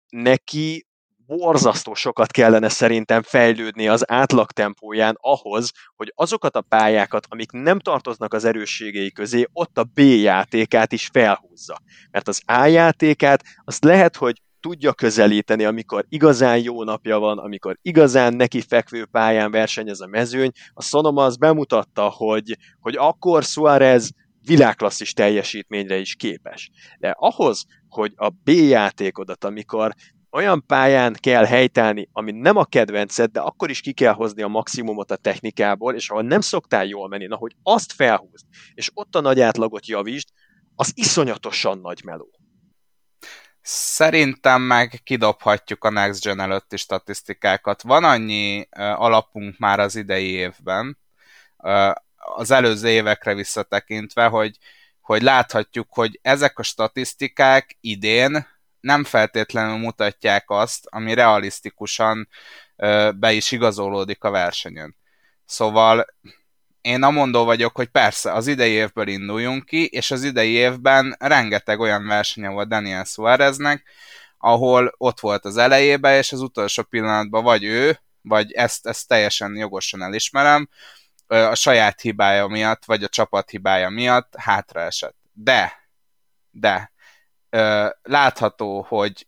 [0.09, 0.87] neki
[1.25, 7.79] borzasztó sokat kellene szerintem fejlődni az átlag tempóján ahhoz, hogy azokat a pályákat, amik nem
[7.79, 11.77] tartoznak az erősségei közé, ott a B játékát is felhúzza.
[12.11, 17.77] Mert az A játékát azt lehet, hogy tudja közelíteni, amikor igazán jó napja van, amikor
[17.81, 20.51] igazán neki fekvő pályán versenyez a mezőny.
[20.73, 26.69] A Sonoma az bemutatta, hogy, hogy akkor Suarez világklasszis teljesítményre is képes.
[26.99, 29.93] De ahhoz, hogy a B játékodat, amikor
[30.31, 34.47] olyan pályán kell helytállni, ami nem a kedvenced, de akkor is ki kell hozni a
[34.47, 39.15] maximumot a technikából, és ahol nem szoktál jól menni, na, hogy azt felhúzd, és ott
[39.15, 40.27] a nagy átlagot javítsd,
[40.75, 42.29] az iszonyatosan nagy meló.
[43.61, 47.81] Szerintem meg kidobhatjuk a Next Gen előtti statisztikákat.
[47.81, 50.97] Van annyi alapunk már az idei évben,
[52.35, 54.57] az előző évekre visszatekintve, hogy,
[55.01, 58.47] hogy láthatjuk, hogy ezek a statisztikák idén
[58.79, 62.27] nem feltétlenül mutatják azt, ami realisztikusan
[63.15, 64.95] be is igazolódik a versenyen.
[65.45, 66.05] Szóval
[66.81, 71.79] én amondó vagyok, hogy persze az idei évből induljunk ki, és az idei évben rengeteg
[71.79, 73.83] olyan versenye volt Daniel Suáreznek,
[74.37, 79.55] ahol ott volt az elejében, és az utolsó pillanatban vagy ő, vagy ezt, ezt teljesen
[79.55, 80.69] jogosan elismerem,
[81.29, 85.17] a saját hibája miatt, vagy a csapat hibája miatt hátraesett.
[85.33, 85.73] De,
[86.51, 86.91] de,
[88.01, 89.27] látható, hogy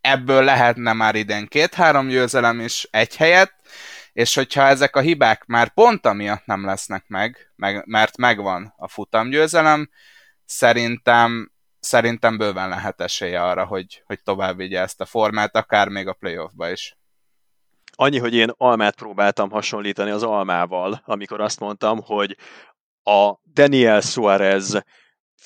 [0.00, 3.54] ebből lehetne már idén két-három győzelem is egy helyet,
[4.12, 8.88] és hogyha ezek a hibák már pont amiatt nem lesznek meg, meg mert megvan a
[8.88, 9.90] futamgyőzelem,
[10.44, 16.08] szerintem, szerintem bőven lehet esélye arra, hogy, hogy tovább vigye ezt a formát, akár még
[16.08, 16.96] a playoffba is.
[17.94, 22.36] Annyi, hogy én almát próbáltam hasonlítani az almával, amikor azt mondtam, hogy
[23.02, 24.82] a Daniel Suarez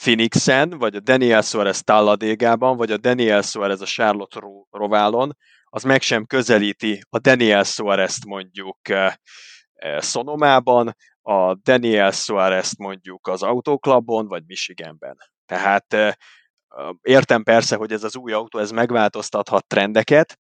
[0.00, 6.02] Phoenixen, vagy a Daniel Suarez Talladégában, vagy a Daniel Suarez a Charlotte Roválon, az meg
[6.02, 8.78] sem közelíti a Daniel Suarez-t mondjuk
[10.00, 15.16] Sonomában, a Daniel Suarez-t mondjuk az Autoklubon, vagy Michiganben.
[15.46, 16.18] Tehát
[17.02, 20.38] értem persze, hogy ez az új autó, ez megváltoztathat trendeket,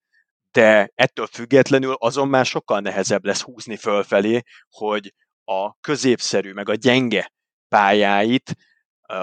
[0.52, 6.74] de ettől függetlenül azon már sokkal nehezebb lesz húzni fölfelé, hogy a középszerű, meg a
[6.74, 7.32] gyenge
[7.68, 8.56] pályáit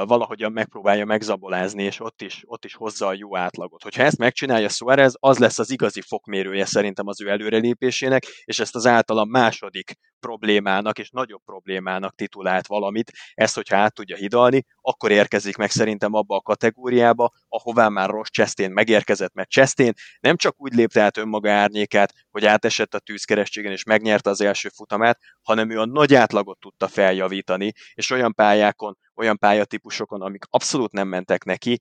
[0.06, 3.84] valahogyan megpróbálja megzabolázni, és ott is, ott is hozza a jó átlagot.
[3.84, 8.76] Hogyha ezt megcsinálja Suarez, az lesz az igazi fokmérője szerintem az ő előrelépésének, és ezt
[8.76, 15.12] az általam második problémának és nagyobb problémának titulált valamit, ezt, hogyha át tudja hidalni, akkor
[15.12, 20.56] érkezik meg szerintem abba a kategóriába, ahová már Ross Chastain megérkezett, mert Chastain nem csak
[20.58, 25.70] úgy lépte át önmaga árnyékát, hogy átesett a tűzkeresztségen és megnyerte az első futamát, hanem
[25.70, 31.44] ő a nagy átlagot tudta feljavítani, és olyan pályákon, olyan pályatípusokon, amik abszolút nem mentek
[31.44, 31.80] neki,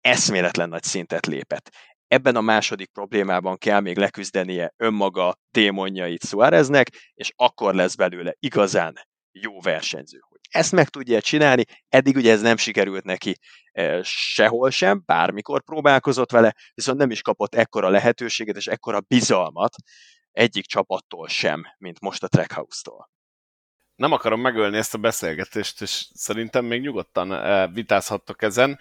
[0.00, 1.70] eszméletlen nagy szintet lépett.
[2.06, 8.94] Ebben a második problémában kell még leküzdenie önmaga démonjait Suáreznek, és akkor lesz belőle igazán
[9.32, 10.18] jó versenyző.
[10.28, 13.36] Hogy ezt meg tudja csinálni, eddig ugye ez nem sikerült neki
[13.72, 19.74] e, sehol sem, bármikor próbálkozott vele, viszont nem is kapott ekkora lehetőséget és ekkora bizalmat
[20.30, 23.08] egyik csapattól sem, mint most a Trackhouse-tól
[23.98, 28.78] nem akarom megölni ezt a beszélgetést, és szerintem még nyugodtan eh, vitázhattok ezen,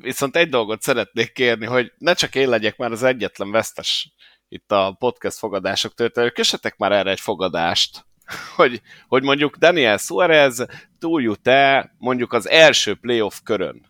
[0.00, 4.12] viszont egy dolgot szeretnék kérni, hogy ne csak én legyek már az egyetlen vesztes
[4.48, 8.04] itt a podcast fogadások történetében, kössetek már erre egy fogadást,
[8.56, 10.66] hogy, hogy mondjuk Daniel Suarez
[10.98, 13.88] túljut-e mondjuk az első playoff körön.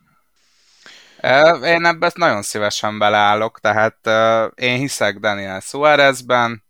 [1.62, 4.06] Én ebben nagyon szívesen beleállok, tehát
[4.54, 6.64] én hiszek Daniel Suarezben,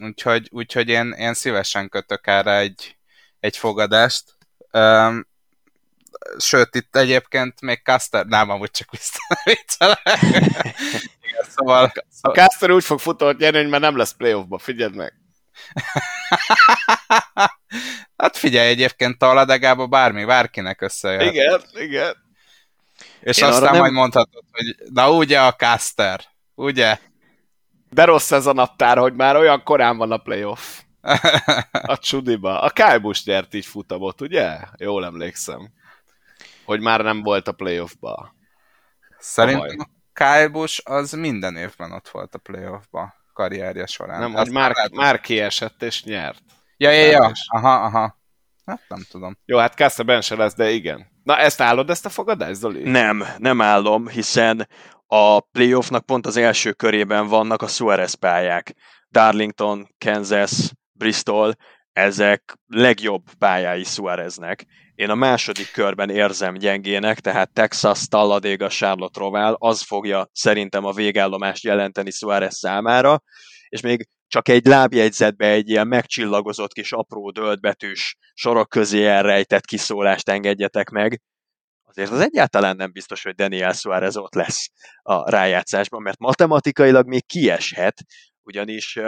[0.00, 2.96] úgyhogy, úgyhogy én, én szívesen kötök erre egy,
[3.40, 4.24] egy fogadást.
[4.72, 5.26] Um,
[6.38, 10.18] sőt, itt egyébként még Caster, nem, amúgy csak visszaviccelek.
[11.56, 15.12] szóval, a Caster úgy fog futót nyerni, hogy már nem lesz playoffba, figyeld meg.
[18.16, 21.20] hát figyelj, egyébként Taladegába bármi, bárkinek összejön.
[21.20, 22.16] Igen, igen.
[23.20, 23.80] És Én aztán nem...
[23.80, 26.98] majd mondhatod, hogy na ugye a Caster, ugye?
[27.90, 30.80] De rossz ez a naptár, hogy már olyan korán van a playoff.
[31.70, 32.60] A csudiba.
[32.60, 34.58] A Kálbus nyert így futamot, ugye?
[34.76, 35.72] Jól emlékszem.
[36.64, 38.34] Hogy már nem volt a playoffba.
[39.18, 44.20] Szerintem a Kálbus az minden évben ott volt a playoffba karrierje során.
[44.20, 46.42] Nem, hogy már, már kiesett és nyert.
[46.76, 47.32] Ja, ja, ja.
[47.46, 48.18] Aha, aha.
[48.66, 49.38] Hát nem tudom.
[49.44, 51.06] Jó, hát Kasseben se lesz, de igen.
[51.22, 52.90] Na, ezt állod, ezt a fogadást, Zoli?
[52.90, 54.68] Nem, nem állom, hiszen
[55.12, 58.74] a playoffnak pont az első körében vannak a Suarez pályák.
[59.08, 61.54] Darlington, Kansas, Bristol,
[61.92, 64.66] ezek legjobb pályái Suareznek.
[64.94, 70.92] Én a második körben érzem gyengének, tehát Texas, Talladega, Charlotte Roval, az fogja szerintem a
[70.92, 73.22] végállomást jelenteni Suarez számára,
[73.68, 80.28] és még csak egy lábjegyzetbe egy ilyen megcsillagozott kis apró döltbetűs sorok közé elrejtett kiszólást
[80.28, 81.20] engedjetek meg
[81.90, 84.70] azért az egyáltalán nem biztos, hogy Daniel Suarez ott lesz
[85.02, 88.04] a rájátszásban, mert matematikailag még kieshet,
[88.42, 88.98] ugyanis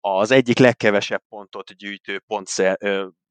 [0.00, 2.78] az egyik legkevesebb pontot gyűjtő pontsze,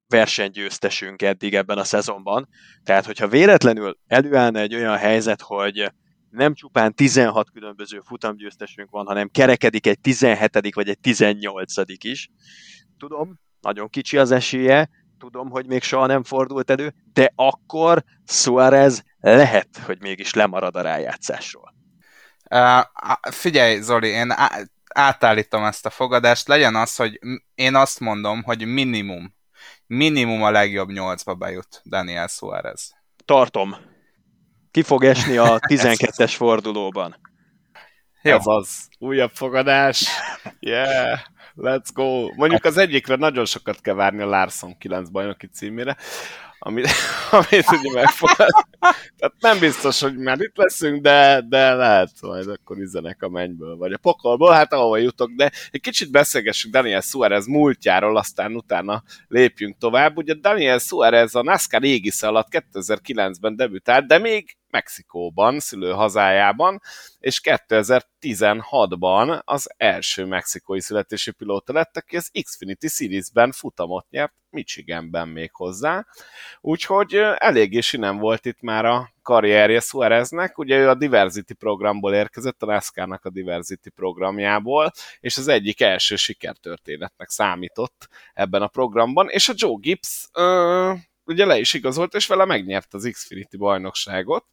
[0.08, 2.48] versenygyőztesünk eddig ebben a szezonban.
[2.84, 5.92] Tehát, hogyha véletlenül előállna egy olyan helyzet, hogy
[6.30, 10.76] nem csupán 16 különböző futamgyőztesünk van, hanem kerekedik egy 17.
[10.76, 11.74] vagy egy 18.
[12.04, 12.30] is.
[12.98, 19.04] Tudom, nagyon kicsi az esélye, tudom, hogy még soha nem fordult elő, de akkor Suarez
[19.20, 21.74] lehet, hogy mégis lemarad a rájátszásról.
[22.50, 22.82] Uh,
[23.32, 24.34] figyelj, Zoli, én
[24.94, 27.20] átállítom ezt a fogadást, legyen az, hogy
[27.56, 29.36] én azt mondom, hogy minimum,
[29.88, 32.94] minimum a legjobb nyolcba bejut Daniel Suarez.
[33.26, 33.76] Tartom.
[34.72, 37.16] Ki fog esni a 12-es fordulóban?
[38.22, 38.36] Jó.
[38.36, 38.88] Ez az.
[39.00, 40.08] Újabb fogadás.
[40.60, 41.20] Yeah.
[41.58, 42.34] Let's go!
[42.36, 45.98] Mondjuk az egyikre nagyon sokat kell várni a Larson 9 bajnoki címére,
[46.60, 46.88] amit,
[47.32, 48.50] amit ugye megfogad.
[49.18, 53.76] Tehát nem biztos, hogy már itt leszünk, de, de lehet majd akkor üzenek a mennyből,
[53.76, 59.04] vagy a pokolból, hát ahova jutok, de egy kicsit beszélgessünk Daniel Suarez múltjáról, aztán utána
[59.28, 60.18] lépjünk tovább.
[60.18, 66.82] Ugye Daniel Suarez a NASCAR égisze alatt 2009-ben debütált, de még Mexikóban, szülőhazájában,
[67.20, 75.28] és 2016-ban az első mexikói születésű pilóta lett, aki az Xfinity Series-ben futamot nyert, Michiganben
[75.28, 76.06] még hozzá.
[76.62, 80.58] Úgyhogy eléggé sinem volt itt már a karrierje Suareznek.
[80.58, 86.16] Ugye ő a Diversity programból érkezett, a NASCAR-nak a Diversity programjából, és az egyik első
[86.16, 90.94] sikertörténetnek számított ebben a programban, és a Joe Gibbs ö,
[91.26, 94.46] ugye le is igazolt, és vele megnyert az Xfinity bajnokságot.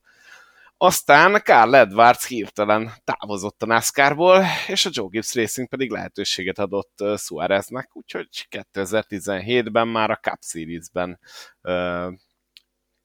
[0.85, 7.05] Aztán Carl Edwards hirtelen távozott a NASCAR-ból, és a Joe Gibbs Racing pedig lehetőséget adott
[7.17, 11.19] Suáreznek, úgyhogy 2017-ben már a Cup Series-ben
[11.63, 12.13] uh,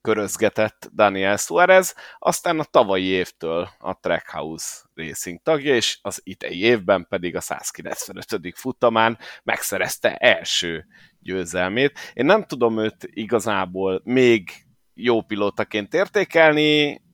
[0.02, 7.06] körözgetett Daniel Suarez, aztán a tavalyi évtől a Trackhouse Racing tagja, és az idei évben
[7.10, 8.54] pedig a 195.
[8.56, 10.86] futamán megszerezte első
[11.20, 12.00] győzelmét.
[12.13, 14.50] Én nem tudom őt igazából még
[14.94, 17.06] jó pilótaként értékelni,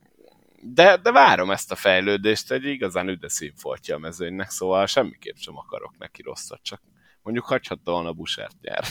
[0.66, 5.58] de, de várom ezt a fejlődést, egy igazán üde színfoltja a mezőnynek, szóval semmiképp sem
[5.58, 6.82] akarok neki rosszat, csak
[7.22, 8.88] mondjuk hagyhatta volna Busert nyerni.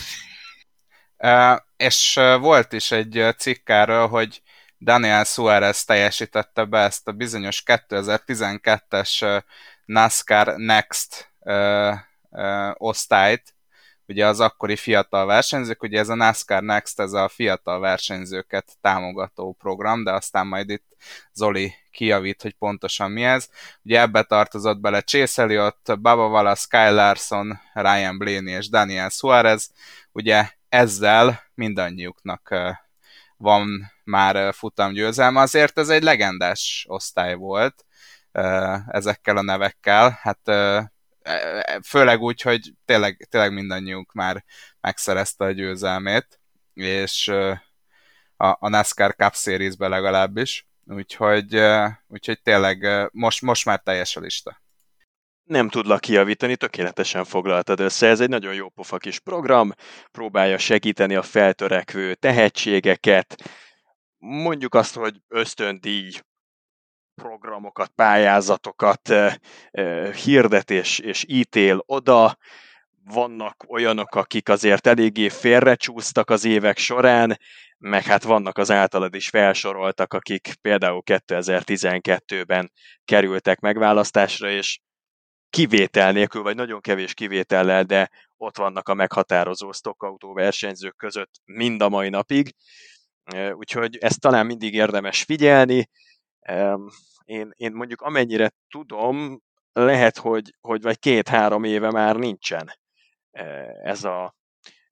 [1.17, 4.41] Uh, és volt is egy cikk erről, hogy
[4.79, 9.43] Daniel Suarez teljesítette be ezt a bizonyos 2012-es
[9.85, 11.93] NASCAR Next uh,
[12.29, 13.52] uh, osztályt,
[14.13, 19.55] ugye az akkori fiatal versenyzők, ugye ez a NASCAR Next, ez a fiatal versenyzőket támogató
[19.59, 20.85] program, de aztán majd itt
[21.33, 23.49] Zoli kijavít, hogy pontosan mi ez.
[23.83, 29.71] Ugye ebbe tartozott bele Chase Elliott, Baba Wallace, Kyle Larson, Ryan Blaney és Daniel Suarez.
[30.11, 32.55] Ugye ezzel mindannyiuknak
[33.37, 37.85] van már futamgyőzelme, azért ez egy legendás osztály volt
[38.87, 40.39] ezekkel a nevekkel, hát
[41.87, 44.43] főleg úgy, hogy tényleg, tényleg mindannyiunk már
[44.81, 46.39] megszerezte a győzelmét,
[46.73, 47.27] és
[48.37, 51.59] a, a NASCAR Cup Series-be legalábbis, úgyhogy,
[52.07, 54.61] úgyhogy tényleg most, most már teljes a lista.
[55.43, 58.07] Nem tudlak kiavítani, tökéletesen foglaltad össze.
[58.07, 59.71] Ez egy nagyon jó pofa kis program,
[60.11, 63.43] próbálja segíteni a feltörekvő tehetségeket,
[64.17, 66.11] mondjuk azt, hogy ösztöndíj
[67.15, 69.35] programokat, pályázatokat eh,
[69.71, 72.37] eh, hirdet és, és ítél oda.
[73.05, 77.37] Vannak olyanok, akik azért eléggé félrecsúsztak az évek során,
[77.77, 82.71] meg hát vannak az általad is felsoroltak, akik például 2012-ben
[83.05, 84.79] kerültek megválasztásra, és
[85.49, 91.81] kivétel nélkül, vagy nagyon kevés kivétellel, de ott vannak a meghatározó stockautó versenyzők között mind
[91.81, 92.55] a mai napig.
[93.53, 95.89] Úgyhogy ezt talán mindig érdemes figyelni.
[97.25, 99.41] Én, én mondjuk amennyire tudom,
[99.73, 102.71] lehet, hogy, hogy vagy két-három éve már nincsen
[103.83, 104.35] ez a,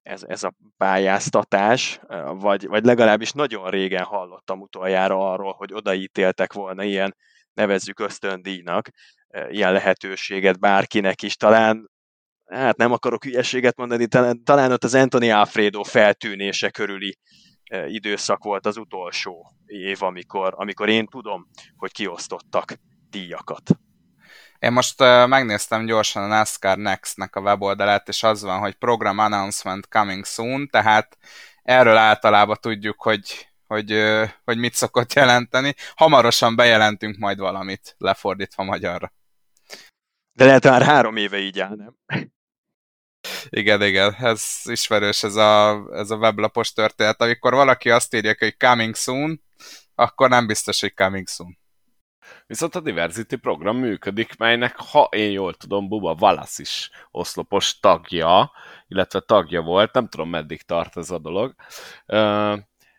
[0.02, 6.82] ez, ez a pályáztatás, vagy, vagy legalábbis nagyon régen hallottam utoljára arról, hogy odaítéltek volna
[6.82, 7.16] ilyen,
[7.52, 8.88] nevezzük ösztöndíjnak,
[9.48, 11.36] ilyen lehetőséget bárkinek is.
[11.36, 11.90] Talán,
[12.46, 17.16] hát nem akarok hülyeséget mondani, talán, talán ott az Anthony Alfredo feltűnése körüli
[17.86, 22.74] időszak volt az utolsó év, amikor, amikor én tudom, hogy kiosztottak
[23.10, 23.70] díjakat.
[24.58, 29.18] Én most uh, megnéztem gyorsan a NASCAR Next-nek a weboldalát, és az van, hogy Program
[29.18, 31.18] Announcement Coming Soon, tehát
[31.62, 34.02] erről általában tudjuk, hogy hogy,
[34.44, 35.74] hogy mit szokott jelenteni.
[35.94, 39.12] Hamarosan bejelentünk majd valamit, lefordítva magyarra.
[40.32, 41.96] De lehet már három éve így áll, nem?
[43.48, 47.20] Igen, igen, ez ismerős ez a, ez a weblapos történet.
[47.20, 49.42] Amikor valaki azt írja, hogy coming soon,
[49.94, 51.60] akkor nem biztos, hogy coming soon.
[52.46, 58.52] Viszont a Diversity program működik, melynek, ha én jól tudom, Buba Wallace is oszlopos tagja,
[58.88, 61.54] illetve tagja volt, nem tudom meddig tart ez a dolog.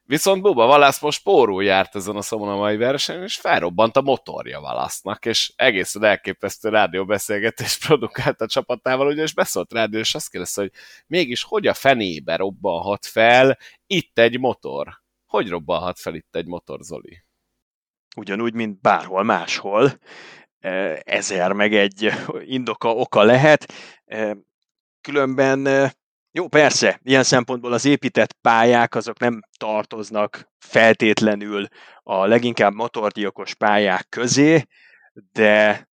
[0.06, 5.26] Viszont Buba Valász most spórul járt ezen a szomonamai versenyen, és felrobbant a motorja Valasznak,
[5.26, 10.72] és egészen elképesztő rádióbeszélgetést produkált a csapatával, ugye, és beszólt rádió, és azt kérdezte, hogy
[11.08, 15.02] mégis hogy a fenébe robbanhat fel itt egy motor?
[15.26, 17.24] Hogy robbanhat fel itt egy motor, Zoli?
[18.16, 19.92] Ugyanúgy, mint bárhol máshol.
[21.04, 22.12] Ezer meg egy
[22.46, 23.74] indoka, oka lehet.
[25.02, 25.92] Különben
[26.36, 31.68] jó, persze, ilyen szempontból az épített pályák azok nem tartoznak feltétlenül
[32.04, 34.64] a leginkább motorgyilkos pályák közé,
[35.32, 35.88] de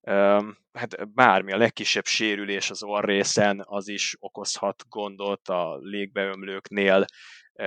[0.00, 7.04] um, hát bármi, a legkisebb sérülés az orrészen, az is okozhat gondot a légbeömlőknél,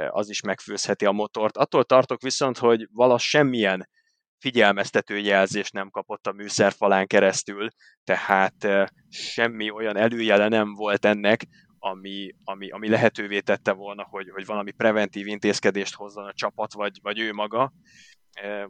[0.10, 1.58] az is megfőzheti a motort.
[1.58, 3.90] Attól tartok viszont, hogy valasz semmilyen
[4.38, 7.68] figyelmeztető jelzést nem kapott a műszerfalán keresztül,
[8.04, 8.68] tehát
[9.10, 11.46] semmi olyan előjele nem volt ennek,
[11.84, 17.00] ami, ami, ami lehetővé tette volna, hogy, hogy valami preventív intézkedést hozzon a csapat, vagy,
[17.02, 17.74] vagy ő maga.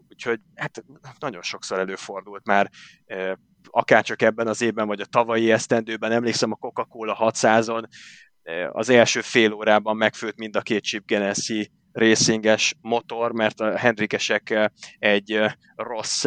[0.10, 0.84] Úgyhogy hát
[1.20, 2.70] nagyon sokszor előfordult már,
[3.70, 7.84] akár csak ebben az évben, vagy a tavalyi esztendőben, emlékszem a Coca-Cola 600-on,
[8.72, 14.72] az első fél órában megfőtt mind a két Chip Ganassi racinges motor, mert a Hendrikesek
[15.00, 15.40] egy
[15.76, 16.26] rossz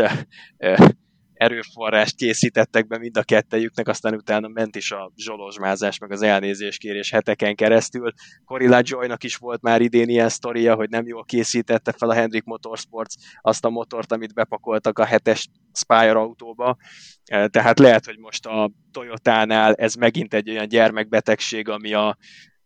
[1.44, 7.10] erőforrást készítettek be mind a kettejüknek, aztán utána ment is a zsolozsmázás, meg az elnézéskérés
[7.10, 8.12] heteken keresztül.
[8.44, 12.44] Corilla Joynak is volt már idén ilyen sztoria, hogy nem jól készítette fel a Hendrik
[12.44, 16.76] Motorsports azt a motort, amit bepakoltak a hetes Spire autóba,
[17.24, 22.16] tehát lehet, hogy most a Toyotánál ez megint egy olyan gyermekbetegség, ami a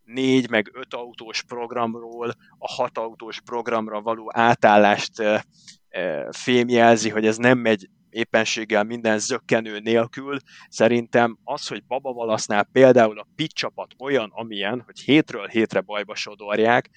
[0.05, 5.13] négy meg öt autós programról a hat autós programra való átállást
[6.31, 10.39] fémjelzi, hogy ez nem megy éppenséggel minden zöggenő nélkül.
[10.69, 16.15] Szerintem az, hogy Baba Valasznál például a pit csapat olyan, amilyen, hogy hétről hétre bajba
[16.15, 16.91] sodorják,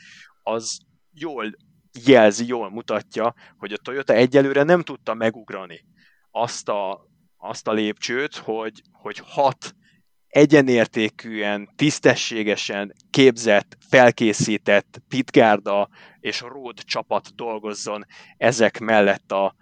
[0.44, 0.80] az
[1.14, 1.56] jól
[2.06, 5.86] jelzi, jól mutatja, hogy a Toyota egyelőre nem tudta megugrani
[6.32, 7.08] azt a,
[7.38, 9.76] azt a lépcsőt, hogy, hogy hat
[10.28, 15.90] egyenértékűen, tisztességesen képzett, felkészített Pitgárda
[16.20, 18.06] és Road csapat dolgozzon
[18.38, 19.56] ezek mellett a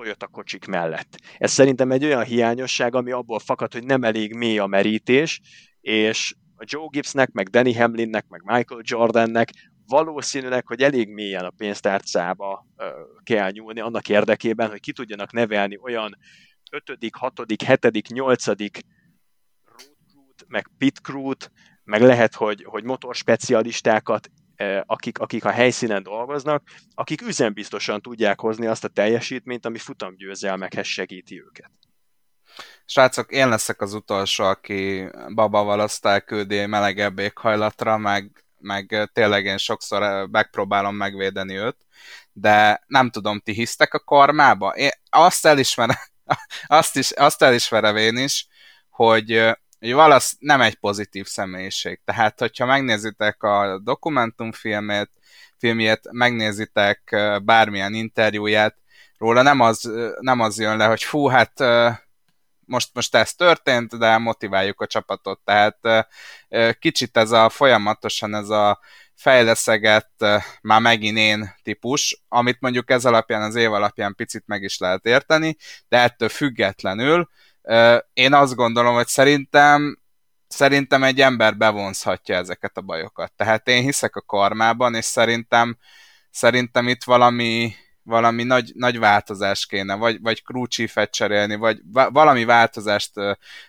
[0.00, 1.18] Toyota kocsik mellett.
[1.38, 5.40] Ez szerintem egy olyan hiányosság, ami abból fakad, hogy nem elég mély a merítés,
[5.80, 9.50] és a Joe Gibbsnek, meg Danny Hamlinnek, meg Michael Jordannek
[9.86, 12.66] valószínűleg, hogy elég mélyen a pénztárcába
[13.22, 16.16] kell nyúlni annak érdekében, hogy ki tudjanak nevelni olyan
[16.70, 18.44] 5., 6., 7., 8
[20.46, 21.50] meg pit crew-t,
[21.84, 24.30] meg lehet, hogy, hogy motorspecialistákat,
[24.86, 26.62] akik, akik a helyszínen dolgoznak,
[26.94, 31.70] akik üzembiztosan tudják hozni azt a teljesítményt, ami futamgyőzelmekhez segíti őket.
[32.84, 39.58] Srácok, én leszek az utolsó, aki babával azt elküldi melegebb éghajlatra, meg, meg tényleg én
[39.58, 41.76] sokszor megpróbálom megvédeni őt,
[42.32, 44.68] de nem tudom, ti hisztek a karmába?
[44.68, 45.96] Én azt elismerem,
[46.66, 48.46] azt, is, azt elismerem én is,
[48.88, 52.00] hogy hogy valasz nem egy pozitív személyiség.
[52.04, 55.10] Tehát, hogyha megnézitek a dokumentumfilmét,
[55.58, 58.76] filmjét, megnézitek bármilyen interjúját,
[59.18, 61.52] róla nem az, nem az jön le, hogy fú, hát
[62.60, 65.40] most, most ez történt, de motiváljuk a csapatot.
[65.44, 66.08] Tehát
[66.78, 68.80] kicsit ez a folyamatosan ez a
[69.14, 70.24] fejleszegett,
[70.62, 75.04] már megint én típus, amit mondjuk ez alapján, az év alapján picit meg is lehet
[75.04, 75.56] érteni,
[75.88, 77.28] de ettől függetlenül
[78.12, 79.98] én azt gondolom, hogy szerintem
[80.48, 83.32] szerintem egy ember bevonzhatja ezeket a bajokat.
[83.36, 85.76] Tehát én hiszek a karmában, és szerintem
[86.30, 93.12] szerintem itt valami, valami nagy, nagy változás kéne, vagy, vagy crewchiefet cserélni, vagy valami változást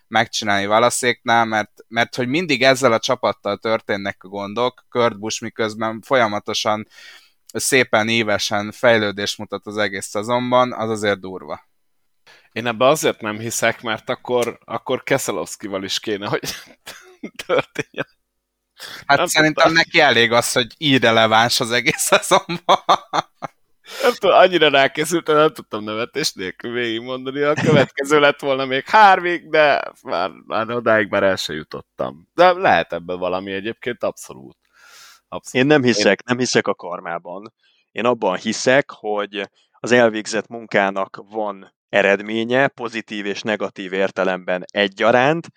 [0.08, 6.02] megcsinálni Valaszéknál, mert, mert hogy mindig ezzel a csapattal történnek a gondok, Kurt Busch miközben
[6.02, 6.88] folyamatosan
[7.54, 11.70] szépen évesen fejlődés mutat az egész szezonban, az azért durva.
[12.52, 16.42] Én ebbe azért nem hiszek, mert akkor, akkor Keszelowskival is kéne, hogy
[17.46, 18.08] történjen.
[19.06, 19.74] Hát nem szerintem tudtam.
[19.74, 22.84] neki elég az, hogy irreleváns az egész szezonban.
[24.02, 27.42] Nem tudom, annyira rákészültem, nem tudtam nevetés nélkül végigmondani.
[27.42, 32.30] A következő lett volna még Harvick, de már, már odáig már el se jutottam.
[32.34, 34.58] De lehet ebben valami egyébként abszolút.
[35.28, 35.66] abszolút.
[35.66, 36.26] Én nem hiszek, Én...
[36.26, 37.54] nem hiszek a karmában.
[37.92, 39.50] Én abban hiszek, hogy
[39.80, 45.48] az elvégzett munkának van eredménye, pozitív és negatív értelemben egyaránt.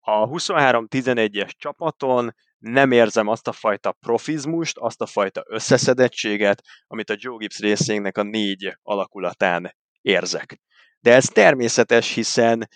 [0.00, 7.16] A 23-11-es csapaton nem érzem azt a fajta profizmust, azt a fajta összeszedettséget, amit a
[7.18, 10.60] Joe Gibbs részének a négy alakulatán érzek.
[11.00, 12.68] De ez természetes, hiszen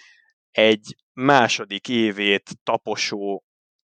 [0.51, 3.45] egy második évét taposó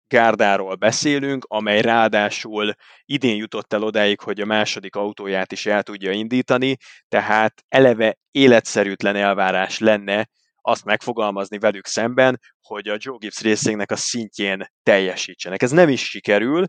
[0.10, 2.74] gárdáról beszélünk, amely ráadásul
[3.06, 9.16] idén jutott el odáig, hogy a második autóját is el tudja indítani, tehát eleve életszerűtlen
[9.16, 10.30] elvárás lenne
[10.62, 15.62] azt megfogalmazni velük szemben, hogy a Joe Gibbs Racingnek a szintjén teljesítsenek.
[15.62, 16.66] Ez nem is sikerül,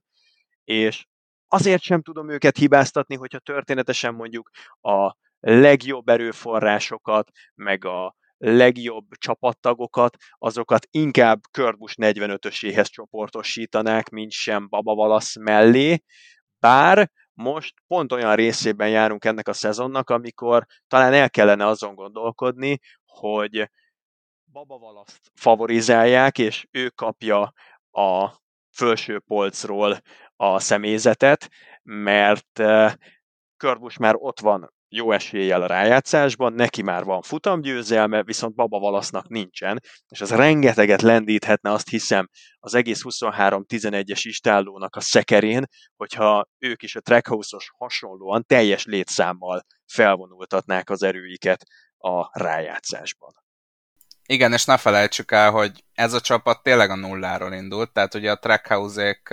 [0.64, 1.06] és
[1.48, 10.16] azért sem tudom őket hibáztatni, hogyha történetesen mondjuk a legjobb erőforrásokat, meg a legjobb csapattagokat,
[10.38, 16.02] azokat inkább Körbus 45-öséhez csoportosítanák, mint sem Baba Valasz mellé,
[16.58, 22.78] bár most pont olyan részében járunk ennek a szezonnak, amikor talán el kellene azon gondolkodni,
[23.04, 23.70] hogy
[24.52, 27.52] Baba Valaszt favorizálják, és ő kapja
[27.90, 30.00] a felső polcról
[30.36, 31.48] a személyzetet,
[31.82, 32.92] mert eh,
[33.56, 39.28] Körbus már ott van jó eséllyel a rájátszásban, neki már van futamgyőzelme, viszont Baba Valasznak
[39.28, 42.28] nincsen, és az rengeteget lendíthetne azt hiszem
[42.58, 45.64] az egész 23-11-es istállónak a szekerén,
[45.96, 51.64] hogyha ők is a Trackhouse-os hasonlóan teljes létszámmal felvonultatnák az erőiket
[51.98, 53.32] a rájátszásban.
[54.26, 58.30] Igen, és ne felejtsük el, hogy ez a csapat tényleg a nulláról indult, tehát ugye
[58.30, 59.28] a Trackhouse-ék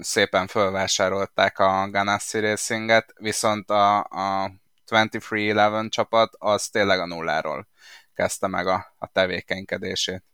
[0.00, 4.50] szépen fölvásárolták a Ganassi Racinget, viszont a, a
[4.86, 7.68] 23-11 csapat, az tényleg a nulláról
[8.14, 10.24] kezdte meg a, a tevékenykedését.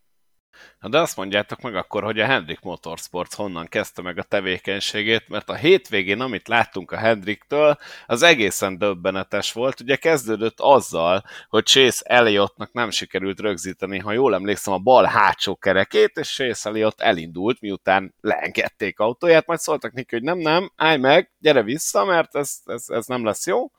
[0.81, 5.29] Na de azt mondjátok meg akkor, hogy a Hendrik Motorsports honnan kezdte meg a tevékenységét,
[5.29, 9.81] mert a hétvégén, amit láttunk a Hendriktől, az egészen döbbenetes volt.
[9.81, 15.57] Ugye kezdődött azzal, hogy Chase Elliottnak nem sikerült rögzíteni, ha jól emlékszem, a bal hátsó
[15.57, 20.97] kerekét, és Chase Elliott elindult, miután leengedték autóját, majd szóltak neki, hogy nem, nem, állj
[20.97, 23.71] meg, gyere vissza, mert ez, ez, ez nem lesz jó.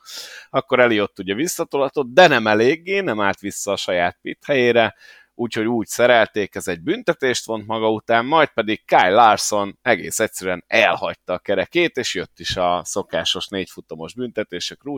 [0.50, 4.96] Akkor Elliott ugye visszatolatott, de nem eléggé, nem állt vissza a saját pit helyére,
[5.36, 10.64] úgyhogy úgy szerelték, ez egy büntetést vont maga után, majd pedig Kyle Larson egész egyszerűen
[10.68, 14.96] elhagyta a kerekét, és jött is a szokásos négyfutamos büntetés a crew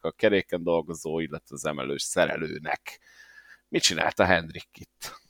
[0.00, 3.00] a keréken dolgozó, illetve az emelős szerelőnek.
[3.68, 5.22] Mit csinált a Hendrik itt?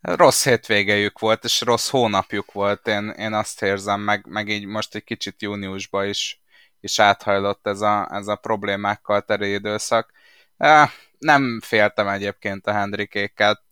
[0.00, 4.94] Rossz hétvégejük volt, és rossz hónapjuk volt, én, én azt érzem, meg, meg így most
[4.94, 6.42] egy kicsit júniusban is,
[6.80, 10.12] is áthajlott ez a, ez a problémákkal terű időszak
[11.24, 13.62] nem féltem egyébként a Hendrikéket.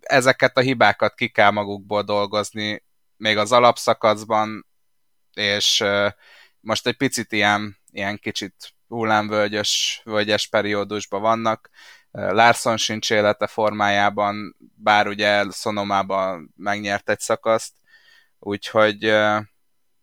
[0.00, 2.84] Ezeket a hibákat ki kell magukból dolgozni
[3.16, 4.66] még az alapszakaszban,
[5.32, 5.84] és
[6.60, 8.54] most egy picit ilyen, ilyen kicsit
[8.88, 11.70] hullámvölgyös, völgyes periódusban vannak.
[12.10, 17.72] Larson sincs élete formájában, bár ugye Szonomában megnyert egy szakaszt,
[18.38, 19.14] úgyhogy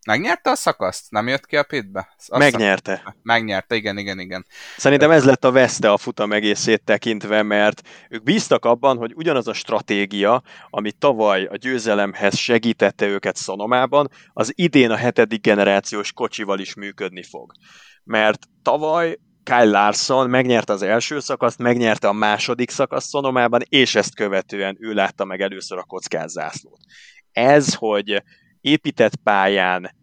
[0.06, 1.12] Megnyerte a szakaszt?
[1.12, 2.14] Nem jött ki a pitbe?
[2.18, 2.96] Azt Megnyerte.
[2.96, 3.18] Szakaszt.
[3.22, 4.46] Megnyerte, igen, igen, igen.
[4.78, 9.48] Szerintem ez lett a veszte a futam egészét tekintve, mert ők bíztak abban, hogy ugyanaz
[9.48, 16.60] a stratégia, ami tavaly a győzelemhez segítette őket Szonomában, az idén a hetedik generációs kocsival
[16.60, 17.52] is működni fog.
[18.04, 24.16] Mert tavaly Kyle Larson megnyerte az első szakaszt, megnyerte a második szakaszt Szonomában, és ezt
[24.16, 26.80] követően ő látta meg először a kockázzászlót.
[27.32, 28.24] Ez, hogy
[28.66, 29.96] épített pályán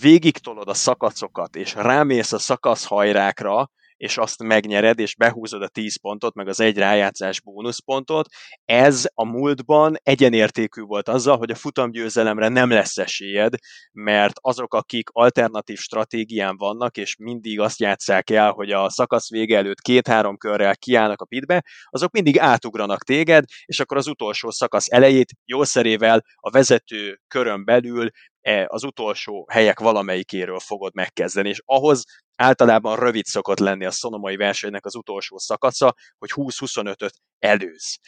[0.00, 6.00] végig tolod a szakaszokat, és rámész a szakaszhajrákra, és azt megnyered, és behúzod a 10
[6.00, 8.28] pontot, meg az egy rájátszás bónuszpontot,
[8.64, 13.54] ez a múltban egyenértékű volt azzal, hogy a futamgyőzelemre nem lesz esélyed,
[13.92, 19.56] mert azok, akik alternatív stratégián vannak, és mindig azt játszák el, hogy a szakasz vége
[19.56, 24.90] előtt két-három körrel kiállnak a pitbe, azok mindig átugranak téged, és akkor az utolsó szakasz
[24.90, 28.10] elejét jószerével a vezető körön belül
[28.66, 32.04] az utolsó helyek valamelyikéről fogod megkezdeni, és ahhoz
[32.36, 37.98] általában rövid szokott lenni a szonomai versenynek az utolsó szakasza, hogy 20-25-öt előz.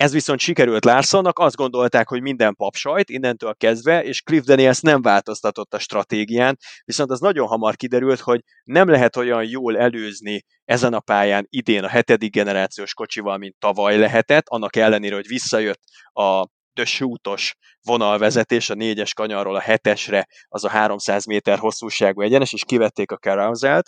[0.00, 5.02] Ez viszont sikerült Larsonnak, azt gondolták, hogy minden papsajt innentől kezdve, és Cliff Daniels nem
[5.02, 10.94] változtatott a stratégián, viszont az nagyon hamar kiderült, hogy nem lehet olyan jól előzni ezen
[10.94, 15.80] a pályán idén a hetedik generációs kocsival, mint tavaly lehetett, annak ellenére, hogy visszajött
[16.12, 16.46] a
[17.00, 23.12] útos vonalvezetés a négyes kanyarról a hetesre, az a 300 méter hosszúságú egyenes, és kivették
[23.12, 23.82] a carousel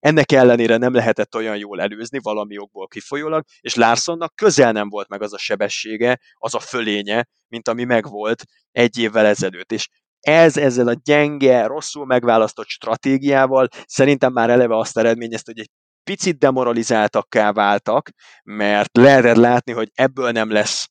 [0.00, 5.08] ennek ellenére nem lehetett olyan jól előzni valami okból kifolyólag, és Larsonnak közel nem volt
[5.08, 9.72] meg az a sebessége, az a fölénye, mint ami megvolt egy évvel ezelőtt.
[9.72, 9.88] És
[10.20, 15.70] ez ezzel a gyenge, rosszul megválasztott stratégiával szerintem már eleve azt eredményezte, hogy egy
[16.04, 18.10] picit demoralizáltakká váltak,
[18.42, 20.88] mert lehetett látni, hogy ebből nem lesz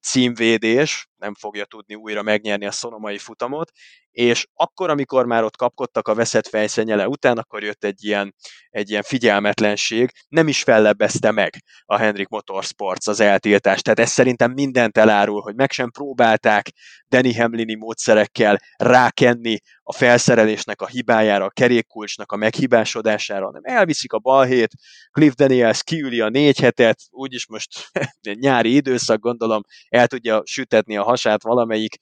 [0.00, 3.72] címvédés, nem fogja tudni újra megnyerni a szonomai futamot,
[4.12, 8.34] és akkor, amikor már ott kapkodtak a veszett fejszenyele után, akkor jött egy ilyen,
[8.70, 14.52] egy ilyen figyelmetlenség, nem is fellebbezte meg a Hendrik Motorsports az eltiltást, tehát ez szerintem
[14.52, 16.70] mindent elárul, hogy meg sem próbálták
[17.08, 24.18] Danny Hamlini módszerekkel rákenni a felszerelésnek a hibájára, a kerékkulcsnak a meghibásodására, hanem elviszik a
[24.18, 24.70] balhét,
[25.10, 27.90] Cliff Daniels kiüli a négy hetet, úgyis most
[28.22, 31.96] nyári időszak, gondolom, el tudja sütetni a hasát valamelyik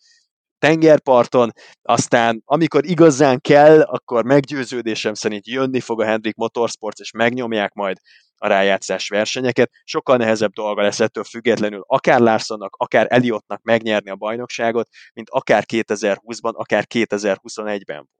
[0.61, 1.51] tengerparton,
[1.83, 7.97] aztán amikor igazán kell, akkor meggyőződésem szerint jönni fog a Hendrik Motorsports, és megnyomják majd
[8.43, 9.71] a rájátszás versenyeket.
[9.85, 15.65] Sokkal nehezebb dolga lesz ettől függetlenül akár Larsonnak, akár Eliottnak megnyerni a bajnokságot, mint akár
[15.73, 18.20] 2020-ban, akár 2021-ben volt.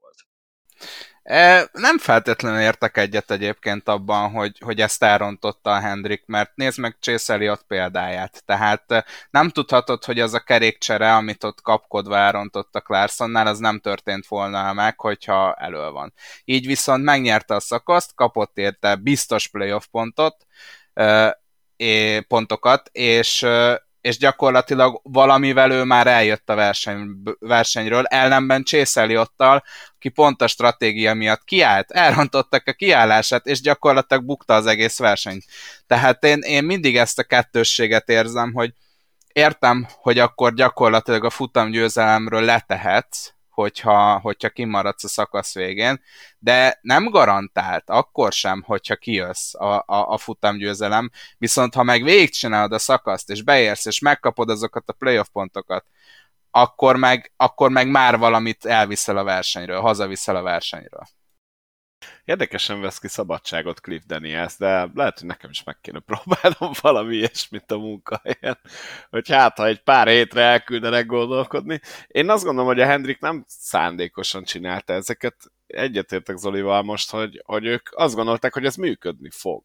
[1.71, 6.97] nem feltétlenül értek egyet egyébként abban, hogy, hogy ezt elrontotta a Hendrik, mert nézd meg
[6.99, 8.43] Chase Elliot példáját.
[8.45, 14.27] Tehát nem tudhatod, hogy az a kerékcsere, amit ott kapkodva elrontottak Larsonnál, az nem történt
[14.27, 16.13] volna meg, hogyha elő van.
[16.45, 20.45] Így viszont megnyerte a szakaszt, kapott érte biztos playoff pontot,
[22.27, 23.45] pontokat, és
[24.01, 27.07] és gyakorlatilag valamivel ő már eljött a verseny,
[27.39, 29.63] versenyről, ellenben Csészeliottal,
[29.95, 35.43] aki pont a stratégia miatt kiállt, elrontottak a kiállását, és gyakorlatilag bukta az egész versenyt.
[35.87, 38.73] Tehát én, én mindig ezt a kettősséget érzem, hogy
[39.33, 43.29] értem, hogy akkor gyakorlatilag a futam győzelemről letehetsz,
[43.61, 46.01] hogyha, hogyha kimaradsz a szakasz végén,
[46.39, 52.71] de nem garantált akkor sem, hogyha kijössz a, a, a futamgyőzelem, viszont ha meg végigcsinálod
[52.71, 55.85] a szakaszt, és beérsz, és megkapod azokat a playoff pontokat,
[56.51, 61.07] akkor meg, akkor meg már valamit elviszel a versenyről, hazaviszel a versenyről.
[62.25, 67.15] Érdekesen vesz ki szabadságot Cliff Daniels, de lehet, hogy nekem is meg kéne próbálnom valami
[67.15, 68.59] ilyesmit a munkahelyen,
[69.09, 71.79] hogy hát, ha egy pár hétre elküldenek gondolkodni.
[72.07, 75.35] Én azt gondolom, hogy a Hendrik nem szándékosan csinálta ezeket.
[75.67, 79.63] Egyetértek Zolival most, hogy, hogy ők azt gondolták, hogy ez működni fog.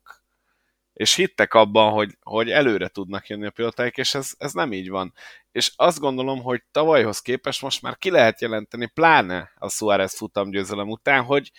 [0.93, 4.89] És hittek abban, hogy, hogy előre tudnak jönni a pilotáik, és ez, ez nem így
[4.89, 5.13] van.
[5.53, 10.89] És azt gondolom, hogy tavalyhoz képest most már ki lehet jelenteni, pláne a Suárez futamgyőzelem
[10.89, 11.51] után, hogy,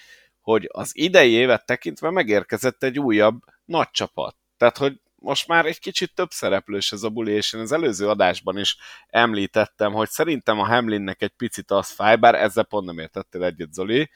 [0.47, 4.35] hogy az idei évet tekintve megérkezett egy újabb nagy csapat.
[4.57, 8.07] Tehát, hogy most már egy kicsit több szereplős ez a buli, és én az előző
[8.09, 8.77] adásban is
[9.07, 13.73] említettem, hogy szerintem a Hamlinnek egy picit az fáj, bár ezzel pont nem értettél egyet,
[13.73, 14.09] Zoli,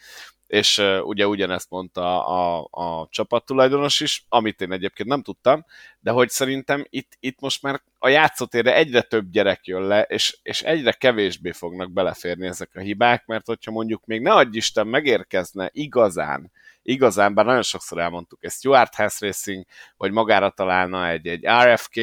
[0.52, 5.66] és ugye ugyanezt mondta a, a csapattulajdonos is, amit én egyébként nem tudtam,
[5.99, 10.39] de hogy szerintem itt, itt most már a játszótérre egyre több gyerek jön le, és,
[10.43, 14.88] és egyre kevésbé fognak beleférni ezek a hibák, mert hogyha mondjuk még ne adj Isten
[14.88, 19.66] megérkezne igazán, igazán, bár nagyon sokszor elmondtuk, egy Stuart House Racing,
[19.97, 21.95] vagy magára találna egy, egy RFK,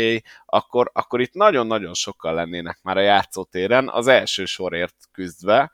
[0.46, 5.70] akkor, akkor itt nagyon-nagyon sokkal lennének már a játszótéren, az első sorért küzdve,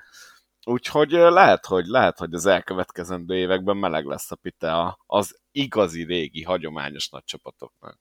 [0.65, 6.43] Úgyhogy lehet, hogy lehet, hogy az elkövetkezendő években meleg lesz a pite az igazi régi,
[6.43, 7.99] hagyományos nagy csapatoknak.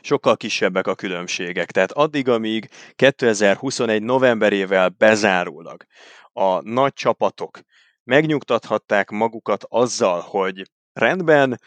[0.00, 1.70] Sokkal kisebbek a különbségek.
[1.70, 5.84] Tehát addig, amíg 2021 novemberével bezárólag
[6.32, 7.60] a nagy csapatok
[8.04, 11.60] megnyugtathatták magukat azzal, hogy rendben,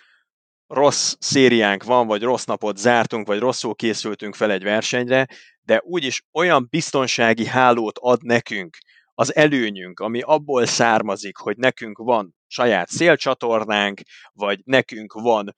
[0.67, 5.27] rossz szériánk van, vagy rossz napot zártunk, vagy rosszul készültünk fel egy versenyre,
[5.61, 8.77] de úgyis olyan biztonsági hálót ad nekünk
[9.19, 14.01] az előnyünk, ami abból származik, hogy nekünk van saját szélcsatornánk,
[14.33, 15.55] vagy nekünk van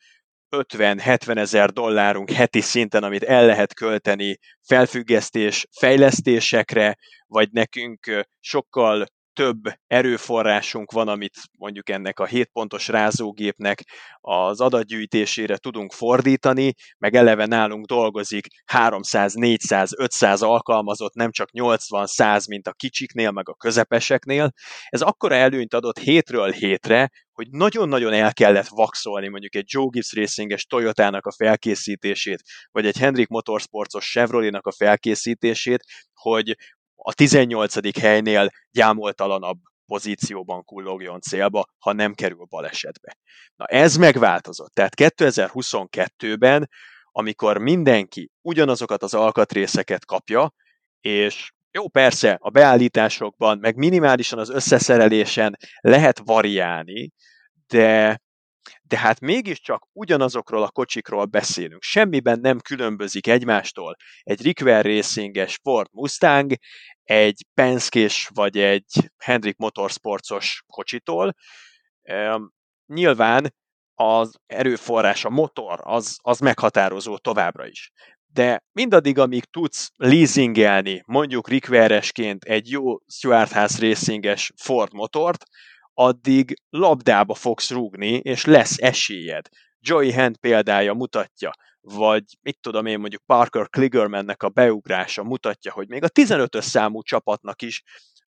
[0.50, 6.98] 50-70 ezer dollárunk heti szinten, amit el lehet költeni felfüggesztés, fejlesztésekre,
[7.28, 9.06] vagy nekünk sokkal
[9.42, 13.84] több erőforrásunk van, amit mondjuk ennek a 7 pontos rázógépnek
[14.20, 22.06] az adatgyűjtésére tudunk fordítani, meg eleve nálunk dolgozik 300, 400, 500 alkalmazott, nem csak 80,
[22.06, 24.52] 100, mint a kicsiknél, meg a közepeseknél.
[24.90, 30.14] Ez akkora előnyt adott hétről hétre, hogy nagyon-nagyon el kellett vaxolni mondjuk egy Joe Gibbs
[30.14, 35.84] Racinges Toyotának a felkészítését, vagy egy Hendrik Motorsportos Chevrolet-nak a felkészítését,
[36.14, 36.56] hogy
[37.04, 38.00] a 18.
[38.00, 43.18] helynél gyámoltalanabb pozícióban kullogjon célba, ha nem kerül balesetbe.
[43.56, 44.74] Na ez megváltozott.
[44.74, 46.70] Tehát 2022-ben,
[47.12, 50.54] amikor mindenki ugyanazokat az alkatrészeket kapja,
[51.02, 57.12] és jó, persze, a beállításokban, meg minimálisan az összeszerelésen lehet variálni,
[57.68, 58.22] de
[58.82, 61.82] de hát mégiscsak ugyanazokról a kocsikról beszélünk.
[61.82, 66.54] Semmiben nem különbözik egymástól egy Rickwell Racinges Ford Mustang,
[67.04, 71.34] egy Penske-s vagy egy Hendrik Motorsportos kocsitól.
[72.86, 73.54] Nyilván
[73.96, 77.92] az erőforrás, a motor, az, az meghatározó továbbra is.
[78.34, 85.44] De mindaddig, amíg tudsz leasingelni, mondjuk Rickveresként egy jó Stuart House Racinges Ford motort,
[86.02, 89.48] addig labdába fogsz rúgni, és lesz esélyed.
[89.80, 95.88] Joey Hand példája mutatja, vagy mit tudom én, mondjuk Parker Kligermannek a beugrása mutatja, hogy
[95.88, 97.84] még a 15-ös számú csapatnak is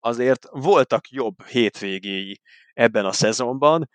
[0.01, 2.41] azért voltak jobb hétvégéi
[2.73, 3.89] ebben a szezonban,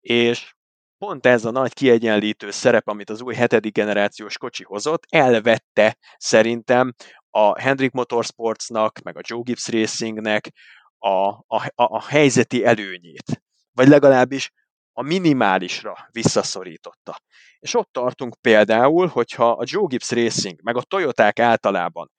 [0.00, 0.54] és
[0.98, 6.94] pont ez a nagy kiegyenlítő szerep, amit az új hetedik generációs kocsi hozott, elvette szerintem
[7.30, 10.50] a Hendrik Motorsportsnak, meg a Joe Gibbs Racingnek
[10.98, 13.42] a, a, a helyzeti előnyét,
[13.72, 14.52] vagy legalábbis
[14.92, 17.20] a minimálisra visszaszorította.
[17.58, 22.10] És ott tartunk például, hogyha a Joe Gibbs Racing, meg a Toyoták általában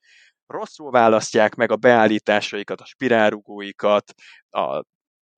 [0.48, 4.14] rosszul választják meg a beállításaikat, a spirálrugóikat,
[4.50, 4.84] a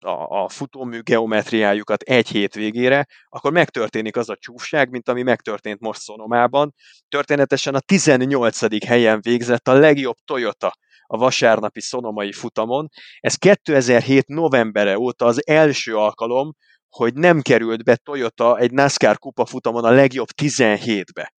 [0.03, 5.79] a, a futómű geometriájukat egy hét végére, akkor megtörténik az a csúfság, mint ami megtörtént
[5.79, 6.73] most Szonomában.
[7.09, 8.85] Történetesen a 18.
[8.85, 10.73] helyen végzett a legjobb Toyota
[11.11, 12.89] a vasárnapi szonomai futamon.
[13.19, 16.53] Ez 2007 novembere óta az első alkalom,
[16.89, 21.33] hogy nem került be Toyota egy NASCAR kupa futamon a legjobb 17-be.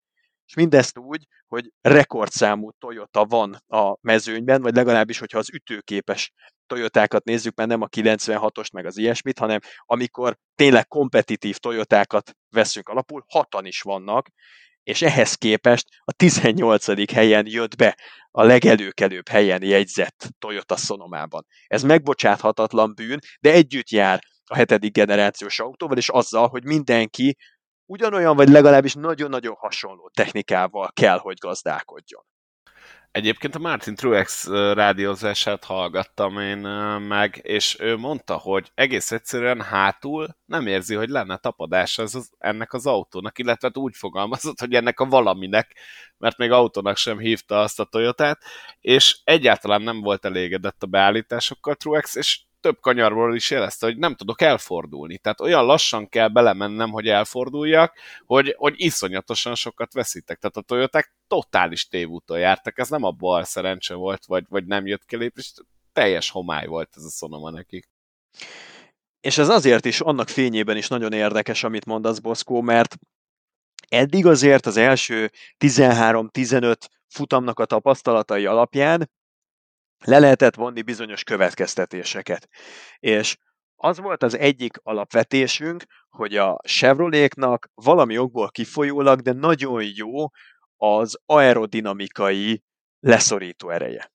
[0.46, 6.32] És mindezt úgy, hogy rekordszámú Toyota van a mezőnyben, vagy legalábbis, hogyha az ütőképes
[6.66, 12.88] Toyotákat nézzük, mert nem a 96-ost, meg az ilyesmit, hanem amikor tényleg kompetitív Toyotákat veszünk
[12.88, 14.28] alapul, hatan is vannak,
[14.82, 17.12] és ehhez képest a 18.
[17.12, 17.96] helyen jött be
[18.30, 21.46] a legelőkelőbb helyen jegyzett Toyota Sonomában.
[21.66, 27.36] Ez megbocsáthatatlan bűn, de együtt jár a hetedik generációs autóval, és azzal, hogy mindenki
[27.86, 32.22] ugyanolyan, vagy legalábbis nagyon-nagyon hasonló technikával kell, hogy gazdálkodjon.
[33.12, 36.58] Egyébként a Martin Truex rádiózását hallgattam én
[36.98, 42.30] meg, és ő mondta, hogy egész egyszerűen hátul nem érzi, hogy lenne tapadás az, az,
[42.38, 45.76] ennek az autónak, illetve hát úgy fogalmazott, hogy ennek a valaminek,
[46.18, 48.42] mert még autónak sem hívta azt a Toyotát,
[48.80, 54.14] és egyáltalán nem volt elégedett a beállításokkal Truex, és több kanyarból is jelezte, hogy nem
[54.14, 55.18] tudok elfordulni.
[55.18, 57.96] Tehát olyan lassan kell belemennem, hogy elforduljak,
[58.26, 60.38] hogy, hogy iszonyatosan sokat veszítek.
[60.38, 64.86] Tehát a Toyoták totális tévúton jártak, ez nem a bal szerencse volt, vagy, vagy nem
[64.86, 65.52] jött ki lépés,
[65.92, 67.88] teljes homály volt ez a Sonoma nekik.
[69.20, 72.96] És ez azért is, annak fényében is nagyon érdekes, amit mondasz, Boszkó, mert
[73.88, 76.76] eddig azért az első 13-15
[77.08, 79.10] futamnak a tapasztalatai alapján
[80.04, 82.48] le lehetett vonni bizonyos következtetéseket.
[82.98, 83.36] És
[83.76, 90.26] az volt az egyik alapvetésünk, hogy a Chevroléknak valami okból kifolyólag, de nagyon jó
[90.76, 92.62] az aerodinamikai
[93.00, 94.12] leszorító ereje.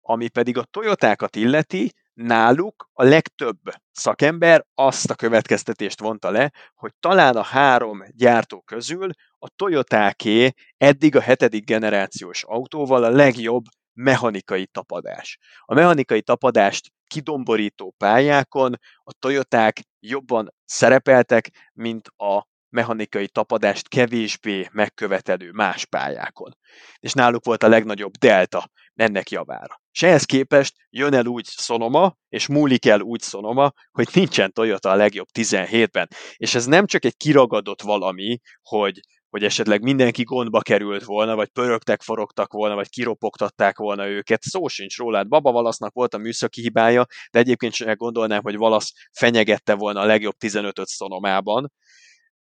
[0.00, 3.58] Ami pedig a Toyotákat illeti, náluk a legtöbb
[3.92, 11.16] szakember azt a következtetést vonta le, hogy talán a három gyártó közül a Toyotáké eddig
[11.16, 13.64] a hetedik generációs autóval a legjobb
[13.98, 15.38] mechanikai tapadás.
[15.64, 25.50] A mechanikai tapadást kidomborító pályákon a Toyoták jobban szerepeltek, mint a mechanikai tapadást kevésbé megkövetelő
[25.52, 26.56] más pályákon.
[26.98, 29.80] És náluk volt a legnagyobb delta ennek javára.
[29.92, 34.90] És ehhez képest jön el úgy Sonoma, és múlik el úgy Sonoma, hogy nincsen Toyota
[34.90, 36.08] a legjobb 17-ben.
[36.36, 39.00] És ez nem csak egy kiragadott valami, hogy
[39.30, 44.42] hogy esetleg mindenki gondba került volna, vagy pörögtek, forogtak volna, vagy kiropogtatták volna őket.
[44.42, 48.56] Szó sincs róla, hát Baba Valasznak volt a műszaki hibája, de egyébként sem gondolnám, hogy
[48.56, 51.72] Valasz fenyegette volna a legjobb 15-öt Szonomában.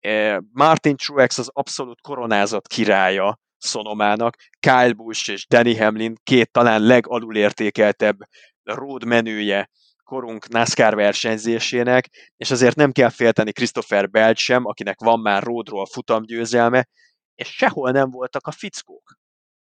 [0.00, 6.82] E, Martin Truex az abszolút koronázott királya Szonomának, Kyle Busch és Danny Hamlin két talán
[6.82, 8.16] legalulértékeltebb
[8.62, 9.70] road menője
[10.10, 15.86] korunk NASCAR versenyzésének, és azért nem kell félteni Christopher Belt sem, akinek van már ródról
[15.86, 16.86] futamgyőzelme,
[17.34, 19.18] és sehol nem voltak a fickók.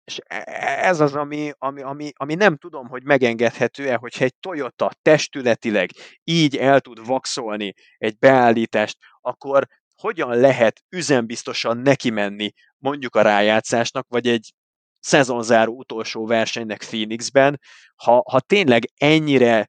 [0.05, 4.35] És e, e, ez az, ami, ami, ami, ami nem tudom, hogy megengedhető-e, hogyha egy
[4.41, 5.91] Toyota testületileg
[6.25, 9.67] így el tud vaxolni egy beállítást, akkor
[9.97, 14.53] hogyan lehet üzembiztosan neki menni mondjuk a rájátszásnak, vagy egy
[15.01, 17.61] szezonzáró utolsó versenynek Phoenixben,
[17.97, 19.69] ha, ha tényleg ennyire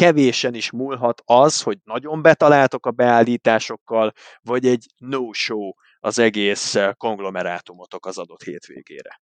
[0.00, 6.92] kevésen is múlhat az, hogy nagyon betaláltok a beállításokkal, vagy egy no-show az egész eh,
[6.94, 9.20] konglomerátumotok az adott hétvégére.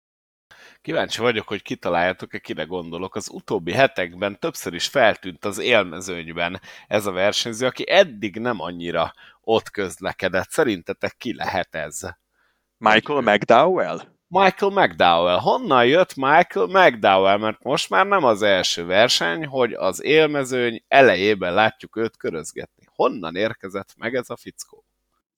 [0.81, 3.15] Kíváncsi vagyok, hogy kitaláljátok-e, kire gondolok.
[3.15, 9.13] Az utóbbi hetekben többször is feltűnt az élmezőnyben ez a versenyző, aki eddig nem annyira
[9.41, 10.51] ott közlekedett.
[10.51, 12.01] Szerintetek ki lehet ez?
[12.77, 14.16] Michael McDowell?
[14.29, 15.39] Michael McDowell.
[15.39, 17.37] Honnan jött Michael McDowell?
[17.37, 22.85] Mert most már nem az első verseny, hogy az élmezőny elejében látjuk őt körözgetni.
[22.95, 24.85] Honnan érkezett meg ez a fickó?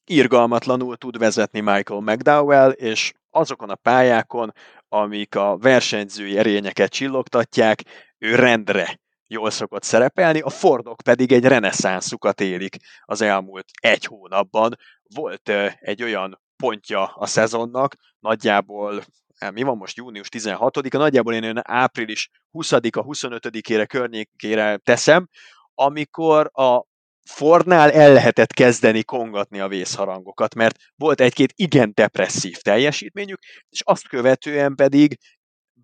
[0.05, 4.53] Irgalmatlanul tud vezetni Michael McDowell, és azokon a pályákon,
[4.89, 7.83] amik a versenyzői erényeket csillogtatják,
[8.19, 14.77] ő rendre jól szokott szerepelni, a Fordok pedig egy reneszánszukat élik az elmúlt egy hónapban.
[15.15, 15.49] Volt
[15.81, 19.05] egy olyan pontja a szezonnak, nagyjából
[19.39, 25.29] eh, mi van most június 16-a, nagyjából én olyan április 20-a, 25-ére környékére teszem,
[25.75, 26.87] amikor a
[27.31, 33.39] Fordnál el lehetett kezdeni kongatni a vészharangokat, mert volt egy-két igen depresszív teljesítményük,
[33.69, 35.19] és azt követően pedig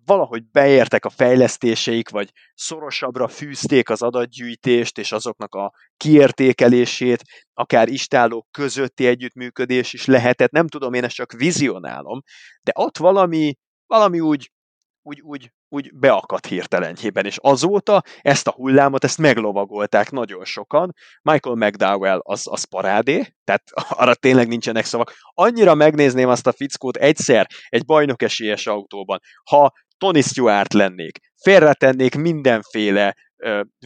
[0.05, 8.47] valahogy beértek a fejlesztéseik, vagy szorosabbra fűzték az adatgyűjtést és azoknak a kiértékelését, akár istálók
[8.51, 12.21] közötti együttműködés is lehetett, nem tudom, én ezt csak vizionálom,
[12.61, 13.55] de ott valami,
[13.87, 14.51] valami úgy,
[15.01, 20.93] úgy, úgy, úgy beakadt hirtelenjében, és azóta ezt a hullámot, ezt meglovagolták nagyon sokan.
[21.21, 23.63] Michael McDowell az, az parádé, tehát
[24.01, 25.13] arra tényleg nincsenek szavak.
[25.33, 33.15] Annyira megnézném azt a fickót egyszer egy bajnokesélyes autóban, ha Tony Stewart lennék, félretennék mindenféle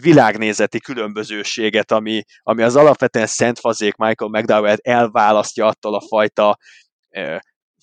[0.02, 6.58] világnézeti különbözőséget, ami, ami az alapvetően szent fazék Michael McDowell-t elválasztja attól a fajta,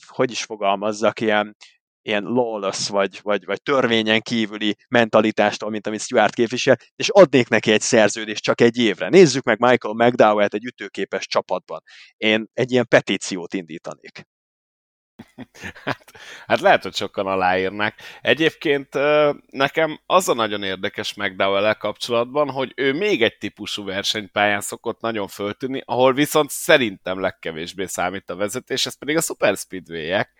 [0.06, 1.56] hogy is fogalmazzak, ilyen,
[2.02, 7.72] ilyen lawless, vagy, vagy, vagy törvényen kívüli mentalitástól, mint amit Stuart képvisel, és adnék neki
[7.72, 9.08] egy szerződést csak egy évre.
[9.08, 11.82] Nézzük meg Michael McDowell-t egy ütőképes csapatban.
[12.16, 14.26] Én egy ilyen petíciót indítanék.
[15.84, 16.12] Hát,
[16.46, 17.94] hát lehet, hogy sokan aláírnak.
[18.22, 18.88] Egyébként
[19.50, 25.28] nekem az a nagyon érdekes McDowell kapcsolatban, hogy ő még egy típusú versenypályán szokott nagyon
[25.28, 30.32] föltűnni, ahol viszont szerintem legkevésbé számít a vezetés, ez pedig a Super Speedway-ek.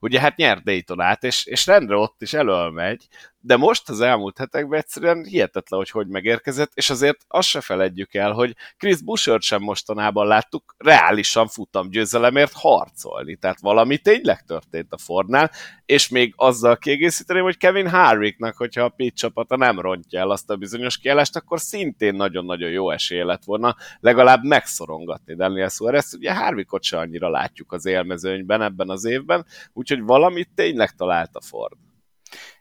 [0.00, 3.06] Ugye hát nyert Daytonát, és, és rendre ott is elől megy,
[3.40, 8.14] de most az elmúlt hetekben egyszerűen hihetetlen, hogy hogy megérkezett, és azért azt se feledjük
[8.14, 14.92] el, hogy Chris Bushert sem mostanában láttuk reálisan futam győzelemért harcolni, tehát valami tényleg történt
[14.92, 15.50] a Fordnál,
[15.88, 20.50] és még azzal kiegészíteném, hogy Kevin Harvicknak, hogyha a Pete csapata nem rontja el azt
[20.50, 26.14] a bizonyos kiállást, akkor szintén nagyon-nagyon jó esélye lett volna legalább megszorongatni Daniel Suarez.
[26.14, 31.78] Ugye Harvickot se annyira látjuk az élmezőnyben ebben az évben, úgyhogy valamit tényleg a Ford.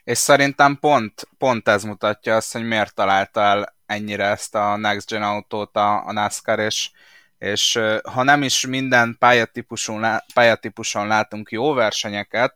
[0.04, 5.10] És szerintem pont, pont ez mutatja azt, hogy miért találta el ennyire ezt a Next
[5.10, 6.92] Gen autót a, a NASCAR, és,
[7.38, 12.56] és ha nem is minden pályatípuson, pályatípuson látunk jó versenyeket,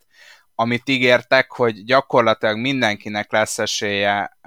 [0.55, 4.37] amit ígértek, hogy gyakorlatilag mindenkinek lesz esélye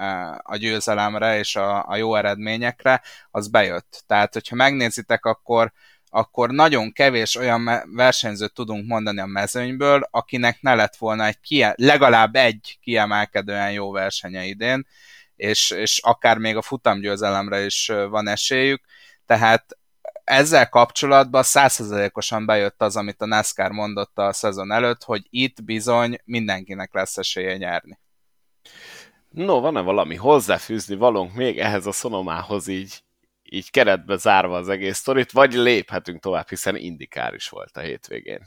[0.43, 4.05] a győzelemre és a, a jó eredményekre, az bejött.
[4.07, 5.73] Tehát, hogyha megnézitek, akkor
[6.17, 11.75] akkor nagyon kevés olyan versenyzőt tudunk mondani a mezőnyből, akinek ne lett volna egy kie-
[11.77, 14.87] legalább egy kiemelkedően jó versenye idén,
[15.37, 18.83] és, és akár még a futamgyőzelemre is van esélyük,
[19.27, 19.79] tehát
[20.25, 26.18] ezzel kapcsolatban százszerzelékosan bejött az, amit a NASCAR mondott a szezon előtt, hogy itt bizony
[26.25, 27.99] mindenkinek lesz esélye nyerni.
[29.29, 33.03] No, van-e valami hozzáfűzni valónk még ehhez a szonomához így
[33.55, 38.47] így keretbe zárva az egész sztorit, vagy léphetünk tovább, hiszen indikár is volt a hétvégén.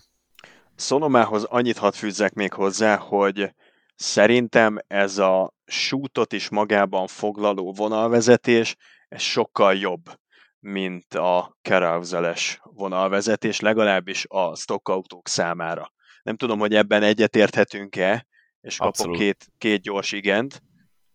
[0.76, 3.54] Szonomához annyit hadd fűzzek még hozzá, hogy
[3.96, 8.76] szerintem ez a sútot is magában foglaló vonalvezetés,
[9.10, 10.10] ez sokkal jobb,
[10.60, 15.92] mint a carousel vonalvezetés, legalábbis a stockautók számára.
[16.24, 18.28] Nem tudom, hogy ebben egyetérthetünk-e,
[18.62, 19.18] és kapok Abszolút.
[19.18, 20.62] két, két gyors igent.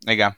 [0.07, 0.37] Igen.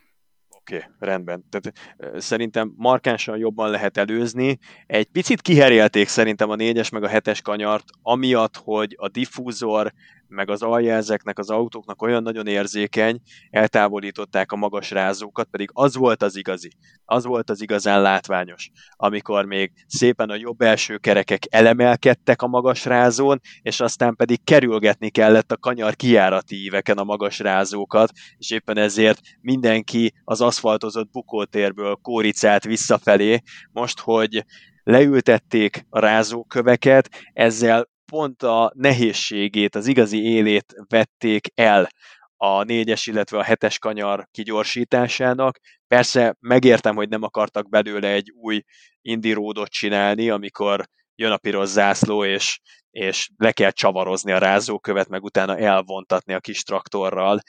[0.49, 1.45] Oké, okay, rendben.
[1.49, 4.57] Tehát szerintem markánsan jobban lehet előzni.
[4.85, 9.93] Egy picit kiherélték szerintem a négyes meg a hetes kanyart, amiatt, hogy a diffúzor
[10.27, 16.23] meg az aljelzeknek, az autóknak olyan nagyon érzékeny, eltávolították a magas rázókat, pedig az volt
[16.23, 16.71] az igazi,
[17.05, 22.85] az volt az igazán látványos, amikor még szépen a jobb első kerekek elemelkedtek a magas
[22.85, 28.77] rázón, és aztán pedig kerülgetni kellett a kanyar kijárati íveken a magas rázókat, és éppen
[28.77, 34.45] ezért mindenki az aszfaltozott bukótérből kóricált visszafelé, most, hogy
[34.83, 41.89] leültették a rázóköveket, ezzel pont a nehézségét, az igazi élét vették el
[42.37, 45.59] a négyes, illetve a hetes kanyar kigyorsításának.
[45.87, 48.63] Persze megértem, hogy nem akartak belőle egy új
[49.01, 50.85] indiródot csinálni, amikor
[51.15, 52.59] jön a piros zászló, és,
[52.91, 57.39] és le kell csavarozni a rázókövet, meg utána elvontatni a kis traktorral,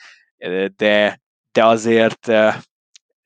[0.76, 1.20] de,
[1.52, 2.26] de azért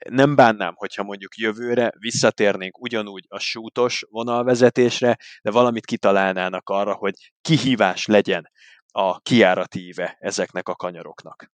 [0.08, 7.32] nem bánnám, hogyha mondjuk jövőre visszatérnénk ugyanúgy a sútos vonalvezetésre, de valamit kitalálnának arra, hogy
[7.40, 8.50] kihívás legyen
[8.92, 11.50] a kiáratíve ezeknek a kanyaroknak.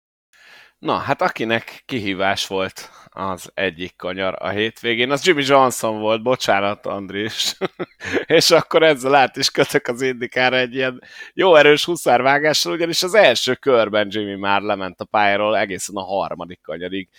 [0.83, 6.85] Na, hát akinek kihívás volt az egyik kanyar a hétvégén, az Jimmy Johnson volt, bocsánat
[6.85, 7.57] Andris,
[8.25, 11.01] és akkor ezzel át is kötök az indikára egy ilyen
[11.33, 16.61] jó erős huszárvágással, ugyanis az első körben Jimmy már lement a pályáról egészen a harmadik
[16.61, 17.09] kanyarig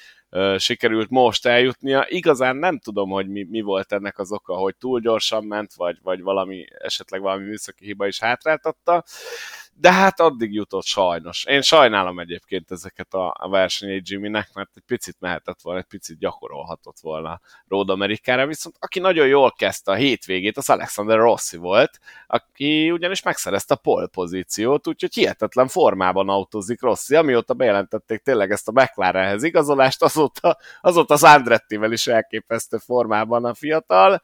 [0.57, 2.07] sikerült most eljutnia.
[2.09, 5.99] Igazán nem tudom, hogy mi, mi volt ennek az oka, hogy túl gyorsan ment, vagy,
[6.03, 9.05] vagy valami, esetleg valami műszaki hiba is hátráltatta,
[9.77, 11.45] de hát addig jutott sajnos.
[11.45, 16.19] Én sajnálom egyébként ezeket a, a versenyét Jimmynek, mert egy picit mehetett volna, egy picit
[16.19, 21.99] gyakorolhatott volna Road Amerikára, viszont aki nagyon jól kezdte a hétvégét, az Alexander Rossi volt,
[22.27, 28.69] aki ugyanis megszerezte a pole pozíciót, úgyhogy hihetetlen formában autózik Rossi, amióta bejelentették tényleg ezt
[28.69, 34.23] a McLarenhez igazolást, azóta, azóta az Andrettivel is elképesztő formában a fiatal.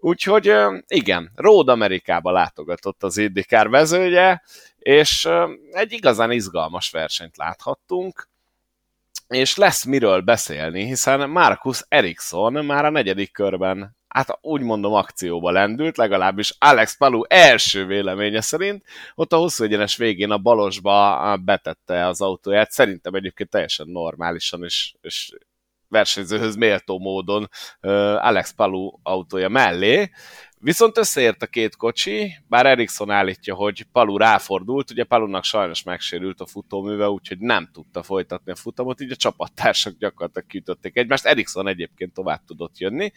[0.00, 0.54] Úgyhogy
[0.86, 4.42] igen, Road Amerikába látogatott az IndyCar vezője,
[4.78, 5.28] és
[5.70, 8.28] egy igazán izgalmas versenyt láthattunk,
[9.28, 15.50] és lesz miről beszélni, hiszen Marcus Ericsson már a negyedik körben hát úgy mondom akcióba
[15.50, 18.84] lendült, legalábbis Alex Palu első véleménye szerint,
[19.14, 24.94] ott a hosszú egyenes végén a balosba betette az autóját, szerintem egyébként teljesen normálisan és,
[25.00, 25.32] és
[25.88, 27.48] versenyzőhöz méltó módon
[28.20, 30.10] Alex Palu autója mellé,
[30.60, 36.40] Viszont összeért a két kocsi, bár Ericsson állítja, hogy Palu ráfordult, ugye Palunak sajnos megsérült
[36.40, 41.68] a futóműve, úgyhogy nem tudta folytatni a futamot, így a csapattársak gyakorlatilag kiütötték egymást, Ericsson
[41.68, 43.12] egyébként tovább tudott jönni,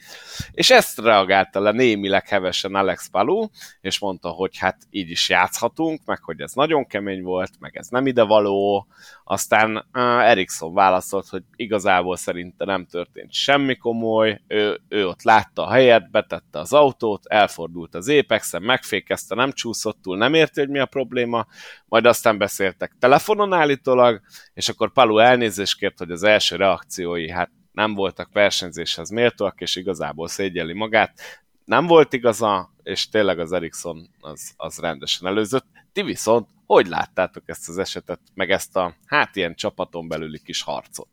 [0.52, 3.46] és ezt reagálta le némileg hevesen Alex Palu,
[3.80, 7.88] és mondta, hogy hát így is játszhatunk, meg hogy ez nagyon kemény volt, meg ez
[7.88, 8.86] nem ide való,
[9.24, 15.66] aztán uh, Ericsson válaszolt, hogy igazából szerinte nem történt semmi komoly, ő, ő ott látta
[15.66, 20.68] a helyet, betette az autót, elfordult az Apexen, megfékezte, nem csúszott túl, nem érti, hogy
[20.68, 21.46] mi a probléma,
[21.84, 24.20] majd aztán beszéltek telefonon állítólag,
[24.54, 29.76] és akkor Palu elnézést kért, hogy az első reakciói hát nem voltak versenyzéshez méltóak, és
[29.76, 31.20] igazából szégyeli magát.
[31.64, 35.66] Nem volt igaza, és tényleg az Ericsson az, az rendesen előzött.
[35.92, 40.62] Ti viszont hogy láttátok ezt az esetet, meg ezt a hát ilyen csapaton belüli kis
[40.62, 41.08] harcot?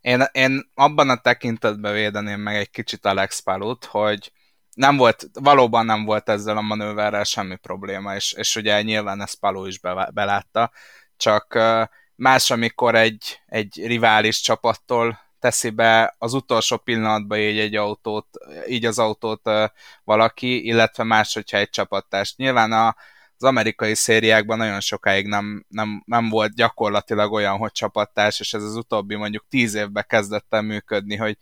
[0.00, 4.32] Én, én abban a tekintetben védeném meg egy kicsit Alex Palut, hogy
[4.74, 9.38] nem volt, valóban nem volt ezzel a manőverrel semmi probléma, és, és ugye nyilván ezt
[9.38, 10.72] Paló is be, belátta,
[11.16, 11.58] csak
[12.14, 18.26] más, amikor egy, egy rivális csapattól teszi be az utolsó pillanatban így egy autót,
[18.68, 19.50] így az autót
[20.04, 22.36] valaki, illetve más, hogyha egy csapattárs.
[22.36, 22.96] Nyilván a,
[23.36, 28.62] az amerikai szériákban nagyon sokáig nem, nem, nem volt gyakorlatilag olyan, hogy csapattárs, és ez
[28.62, 31.38] az utóbbi mondjuk tíz évben kezdett el működni, hogy,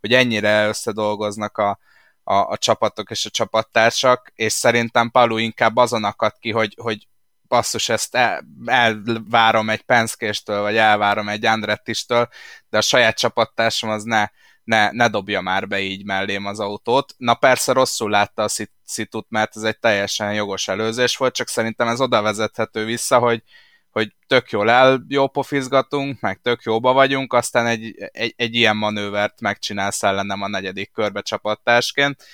[0.00, 1.78] hogy ennyire összedolgoznak a,
[2.22, 7.08] a, a csapatok és a csapattársak, és szerintem Palu inkább azon akad ki, hogy, hogy
[7.54, 12.28] basszus, ezt el, elvárom egy Penskéstől, vagy elvárom egy Andrettistől,
[12.68, 14.28] de a saját csapattársam az ne,
[14.64, 17.14] ne, ne dobja már be így mellém az autót.
[17.16, 18.48] Na persze rosszul látta a
[18.84, 23.42] szitut, mert ez egy teljesen jogos előzés volt, csak szerintem ez oda vezethető vissza, hogy,
[23.90, 28.76] hogy tök jól el, jó pofizgatunk, meg tök jóba vagyunk, aztán egy, egy, egy ilyen
[28.76, 32.24] manővert megcsinálsz ellenem a negyedik körbe csapattársként.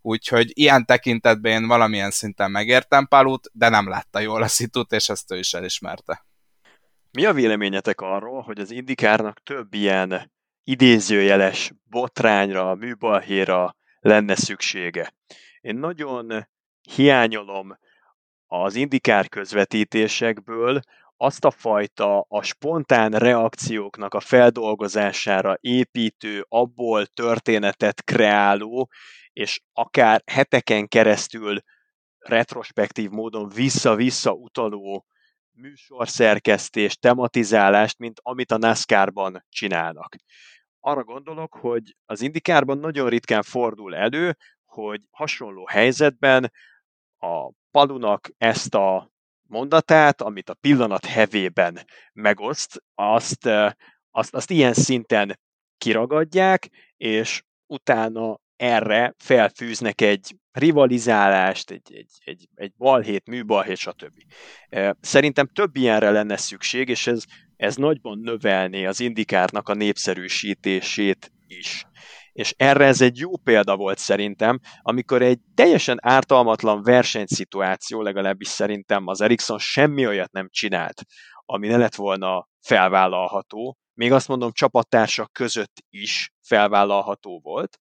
[0.00, 5.08] Úgyhogy ilyen tekintetben én valamilyen szinten megértem Palut, de nem látta jól a szitut, és
[5.08, 6.26] ezt ő is elismerte.
[7.10, 10.32] Mi a véleményetek arról, hogy az Indikárnak több ilyen
[10.64, 15.14] idézőjeles botrányra, műbalhéra lenne szüksége?
[15.60, 16.48] Én nagyon
[16.94, 17.78] hiányolom
[18.46, 20.80] az indikár közvetítésekből
[21.16, 28.90] azt a fajta a spontán reakcióknak a feldolgozására építő, abból történetet kreáló,
[29.38, 31.58] és akár heteken keresztül
[32.18, 35.06] retrospektív módon vissza-vissza utaló
[35.50, 40.16] műsorszerkesztés, tematizálást, mint amit a NASCAR-ban csinálnak.
[40.80, 46.52] Arra gondolok, hogy az indikárban nagyon ritkán fordul elő, hogy hasonló helyzetben
[47.16, 49.10] a Palunak ezt a
[49.42, 51.78] mondatát, amit a pillanat hevében
[52.12, 53.46] megoszt, azt,
[54.10, 55.40] azt, azt ilyen szinten
[55.76, 64.22] kiragadják, és utána erre felfűznek egy rivalizálást, egy, egy, egy, egy balhét, műbalhét, stb.
[65.00, 67.22] Szerintem több ilyenre lenne szükség, és ez,
[67.56, 71.84] ez nagyban növelné az indikárnak a népszerűsítését is.
[72.32, 79.06] És erre ez egy jó példa volt szerintem, amikor egy teljesen ártalmatlan versenyszituáció, legalábbis szerintem
[79.06, 81.02] az Ericsson semmi olyat nem csinált,
[81.44, 87.78] ami ne lett volna felvállalható, még azt mondom csapattársak között is felvállalható volt,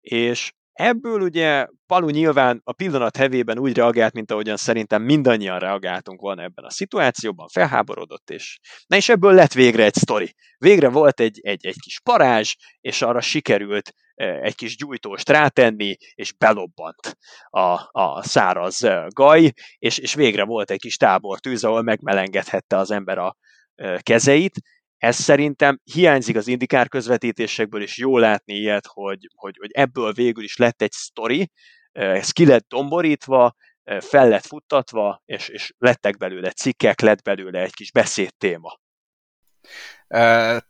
[0.00, 6.20] és Ebből ugye Palu nyilván a pillanat hevében úgy reagált, mint ahogyan szerintem mindannyian reagáltunk
[6.20, 10.34] volna ebben a szituációban, felháborodott, és na és ebből lett végre egy sztori.
[10.58, 15.96] Végre volt egy, egy, egy kis parázs, és arra sikerült e, egy kis gyújtóst rátenni,
[16.14, 17.16] és belobbant
[17.50, 22.90] a, a száraz e, gaj, és, és végre volt egy kis tábortűz, ahol megmelengedhette az
[22.90, 23.36] ember a
[23.74, 24.60] e, kezeit,
[25.00, 30.44] ez szerintem hiányzik az indikár közvetítésekből, és jó látni ilyet, hogy, hogy, hogy ebből végül
[30.44, 31.50] is lett egy sztori,
[31.92, 33.54] ez ki lett domborítva,
[34.00, 38.78] fel lett futtatva, és, és lettek belőle cikkek, lett belőle egy kis beszédtéma.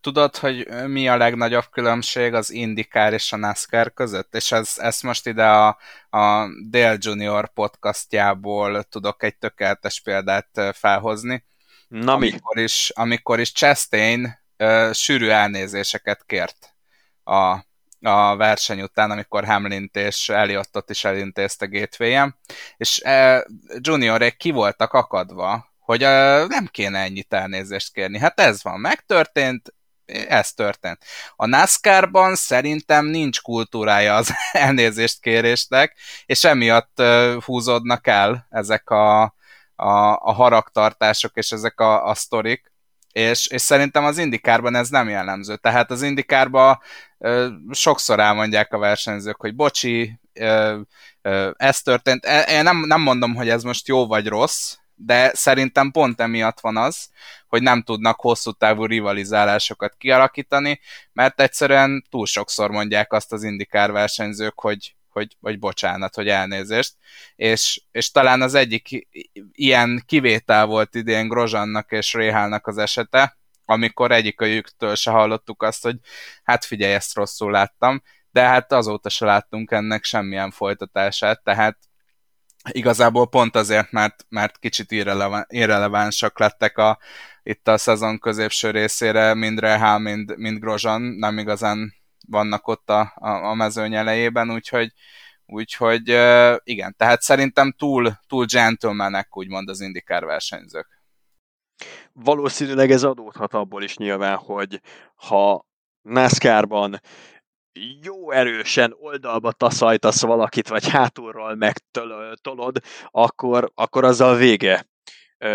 [0.01, 4.35] Tudod, hogy mi a legnagyobb különbség az IndyCar és a NASCAR között?
[4.35, 5.69] És ez, ezt most ide a,
[6.11, 11.45] a Dale Junior podcastjából tudok egy tökéletes példát felhozni.
[11.91, 12.63] Na amikor mi?
[12.63, 16.75] Is, amikor is Chastain uh, sűrű elnézéseket kért
[17.25, 17.67] a,
[18.01, 22.31] a verseny után, amikor Hamlin és Eliottot is elintézte gateway
[22.77, 23.39] és uh,
[23.81, 28.19] juniorék ki voltak akadva, hogy uh, nem kéne ennyit elnézést kérni.
[28.19, 29.75] Hát ez van, megtörtént,
[30.29, 31.05] ez történt.
[31.37, 37.03] A NASCAR-ban szerintem nincs kultúrája az elnézést kérésnek, és emiatt
[37.45, 39.35] húzódnak el ezek a,
[39.81, 42.73] a, a haragtartások és ezek a, a sztorik,
[43.13, 45.57] és, és szerintem az indikárban ez nem jellemző.
[45.57, 46.79] Tehát az indikárban
[47.19, 50.81] ö, sokszor elmondják a versenyzők, hogy bocsi, ö,
[51.57, 52.25] ez történt.
[52.25, 56.61] E, én nem, nem mondom, hogy ez most jó vagy rossz, de szerintem pont emiatt
[56.61, 57.09] van az,
[57.49, 60.81] hogy nem tudnak hosszú távú rivalizálásokat kialakítani,
[61.13, 66.95] mert egyszerűen túl sokszor mondják azt az indikár versenyzők, hogy, hogy, vagy bocsánat, hogy elnézést,
[67.37, 69.09] és, és talán az egyik
[69.53, 75.97] ilyen kivétel volt idén Grozsannak és Réhálnak az esete, amikor egyikőjüktől se hallottuk azt, hogy
[76.43, 81.79] hát figyelj, ezt rosszul láttam, de hát azóta se láttunk ennek semmilyen folytatását, tehát
[82.71, 86.99] igazából pont azért, mert, mert kicsit irreleván, irrelevánsak lettek a,
[87.43, 91.95] itt a szezon középső részére, mind Rehál, mind, mind Grozan, nem igazán
[92.29, 94.93] vannak ott a, a, a mezőny elejében, úgyhogy,
[95.47, 96.09] úgyhogy
[96.63, 101.03] igen, tehát szerintem túl, túl gentlemanek, úgymond az indikár versenyzők.
[102.13, 104.81] Valószínűleg ez adódhat abból is nyilván, hogy
[105.15, 105.67] ha
[106.03, 107.01] NASCAR-ban
[108.03, 112.79] jó erősen oldalba taszajtasz valakit, vagy hátulról megtolod,
[113.11, 114.87] akkor, akkor azzal vége.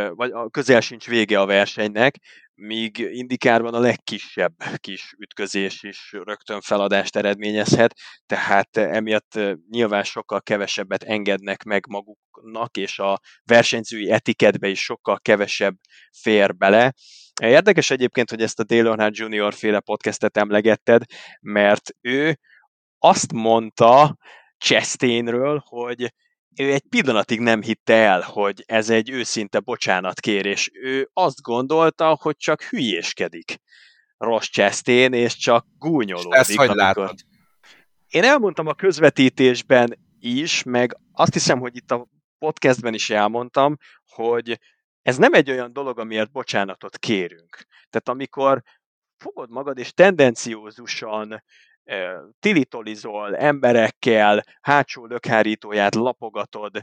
[0.09, 2.15] Vagy a közel sincs vége a versenynek,
[2.55, 7.93] míg indikárban a legkisebb kis ütközés is rögtön feladást eredményezhet,
[8.25, 15.75] tehát emiatt nyilván sokkal kevesebbet engednek meg maguknak, és a versenyzői etiketbe is sokkal kevesebb
[16.21, 16.93] fér bele.
[17.41, 19.53] Érdekes egyébként, hogy ezt a Dale Earnhardt Jr.
[19.53, 21.01] féle podcastet emlegetted,
[21.41, 22.39] mert ő
[22.99, 24.17] azt mondta
[24.57, 26.13] Chastainről, hogy
[26.57, 30.71] ő egy pillanatig nem hitte el, hogy ez egy őszinte bocsánatkérés.
[30.73, 33.59] Ő azt gondolta, hogy csak hülyéskedik
[34.17, 36.33] Ross Chastain, és csak gúnyolódik.
[36.33, 36.83] Ezt hogy amikor...
[36.83, 37.19] látod?
[38.07, 42.07] Én elmondtam a közvetítésben is, meg azt hiszem, hogy itt a
[42.39, 44.59] podcastben is elmondtam, hogy
[45.01, 47.65] ez nem egy olyan dolog, amiért bocsánatot kérünk.
[47.89, 48.63] Tehát amikor
[49.17, 51.43] fogod magad és tendenciózusan
[52.39, 56.81] tilitolizol emberekkel, hátsó lökhárítóját lapogatod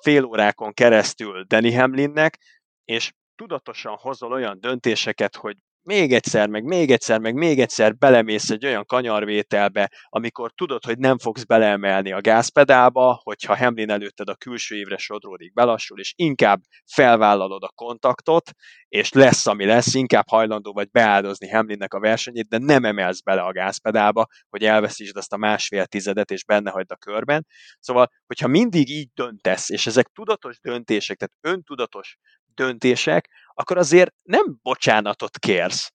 [0.00, 2.38] fél órákon keresztül Danny Hamlinnek,
[2.84, 8.50] és tudatosan hozol olyan döntéseket, hogy még egyszer, meg még egyszer, meg még egyszer belemész
[8.50, 14.34] egy olyan kanyarvételbe, amikor tudod, hogy nem fogsz beleemelni a gázpedálba, hogyha Hamlin előtted a
[14.34, 16.60] külső évre sodródik, belassul, és inkább
[16.92, 18.50] felvállalod a kontaktot,
[18.88, 23.42] és lesz, ami lesz, inkább hajlandó vagy beáldozni Hamlinnek a versenyét, de nem emelsz bele
[23.42, 27.46] a gázpedálba, hogy elveszítsd azt a másfél tizedet, és benne hagyd a körben.
[27.78, 32.16] Szóval, hogyha mindig így döntesz, és ezek tudatos döntések, tehát öntudatos
[32.54, 35.92] döntések, akkor azért nem bocsánatot kérsz.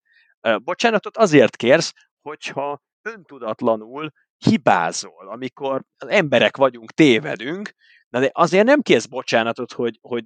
[0.64, 7.74] Bocsánatot azért kérsz, hogyha öntudatlanul hibázol, amikor az emberek vagyunk, tévedünk,
[8.10, 10.26] de azért nem kérsz bocsánatot, hogy, hogy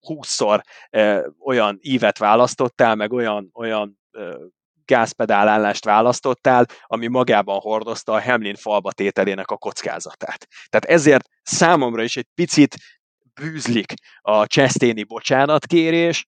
[0.00, 0.62] húszszor
[1.38, 4.36] olyan ívet választottál, meg olyan, olyan e,
[4.84, 10.46] gázpedálállást választottál, ami magában hordozta a Hamlin falba tételének a kockázatát.
[10.68, 12.76] Tehát ezért számomra is egy picit
[13.40, 16.26] bűzlik a Cseszténi bocsánatkérés,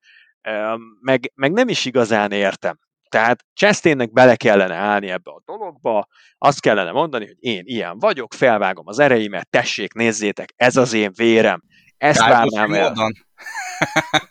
[1.01, 2.79] meg, meg nem is igazán értem.
[3.09, 6.07] Tehát Chastain-nek bele kellene állni ebbe a dologba,
[6.39, 11.11] azt kellene mondani, hogy én ilyen vagyok, felvágom az ereimet, tessék, nézzétek, ez az én
[11.15, 11.63] vérem.
[11.97, 12.89] Ezt Kálbus várnám el.
[12.89, 13.13] Módon.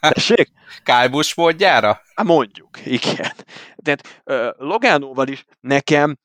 [0.00, 0.50] Tessék?
[0.82, 2.00] Kálbus módjára?
[2.22, 3.32] Mondjuk, igen.
[3.76, 4.22] Tehát
[4.56, 6.18] Logánóval is nekem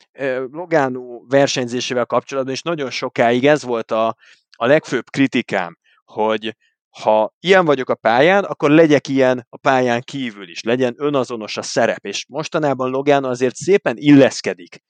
[0.51, 4.16] Logánó versenyzésével kapcsolatban is nagyon sokáig ez volt a,
[4.51, 6.56] a legfőbb kritikám, hogy
[6.89, 11.62] ha ilyen vagyok a pályán, akkor legyek ilyen a pályán kívül is, legyen önazonos a
[11.62, 14.84] szerep, és mostanában Logan azért szépen illeszkedik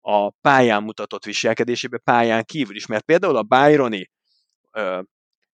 [0.00, 4.10] a pályán mutatott viselkedésébe pályán kívül is, mert például a Byroni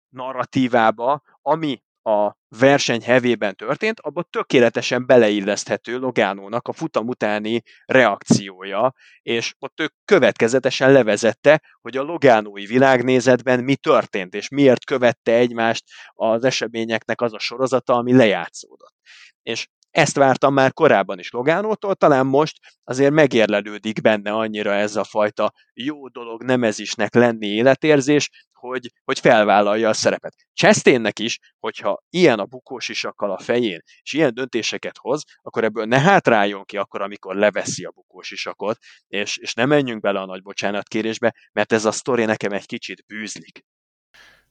[0.09, 9.53] narratívába, ami a verseny hevében történt, abban tökéletesen beleilleszthető Logánónak a futam utáni reakciója, és
[9.59, 15.83] ott ő következetesen levezette, hogy a Logánói világnézetben mi történt, és miért követte egymást
[16.13, 18.95] az eseményeknek az a sorozata, ami lejátszódott.
[19.41, 19.67] És
[19.97, 25.53] ezt vártam már korábban is Logánótól, talán most azért megérlelődik benne annyira ez a fajta
[25.73, 30.35] jó dolog, nem ez isnek lenni életérzés, hogy, hogy felvállalja a szerepet.
[30.53, 35.85] Chastainnek is, hogyha ilyen a bukós isakkal a fején, és ilyen döntéseket hoz, akkor ebből
[35.85, 38.77] ne hátráljon ki akkor, amikor leveszi a bukós isakot,
[39.07, 43.03] és, és ne menjünk bele a nagy bocsánatkérésbe, mert ez a sztori nekem egy kicsit
[43.07, 43.65] bűzlik.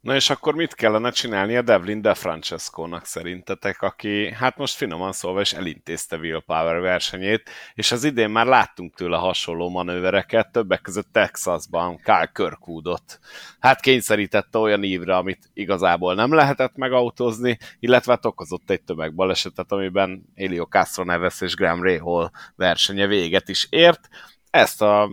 [0.06, 5.12] Na és akkor mit kellene csinálni a Devlin De Francesco-nak szerintetek, aki hát most finoman
[5.12, 10.80] szólva is elintézte Will Power versenyét, és az idén már láttunk tőle hasonló manővereket, többek
[10.80, 13.18] között Texasban Kyle Kirkwoodot.
[13.60, 20.22] Hát kényszerítette olyan ívre, amit igazából nem lehetett megautózni, illetve hát okozott egy tömegbalesetet, amiben
[20.34, 24.08] Elio Castro Neves és Graham Rahal versenye véget is ért.
[24.50, 25.10] Ezt a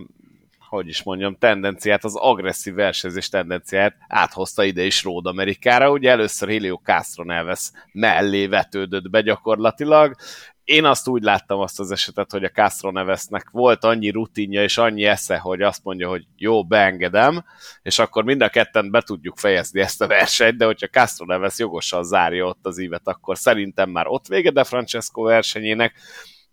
[0.74, 5.91] hogy is mondjam, tendenciát, az agresszív versenyzés tendenciát áthozta ide is Road Amerikára.
[5.91, 10.16] Ugye először Helio Castro Neves mellé vetődött be gyakorlatilag,
[10.64, 14.78] én azt úgy láttam azt az esetet, hogy a Castro Nevesnek volt annyi rutinja és
[14.78, 17.44] annyi esze, hogy azt mondja, hogy jó, beengedem,
[17.82, 21.60] és akkor mind a ketten be tudjuk fejezni ezt a versenyt, de hogyha Castro Neves
[21.60, 25.94] jogosan zárja ott az ívet, akkor szerintem már ott vége de Francesco versenyének,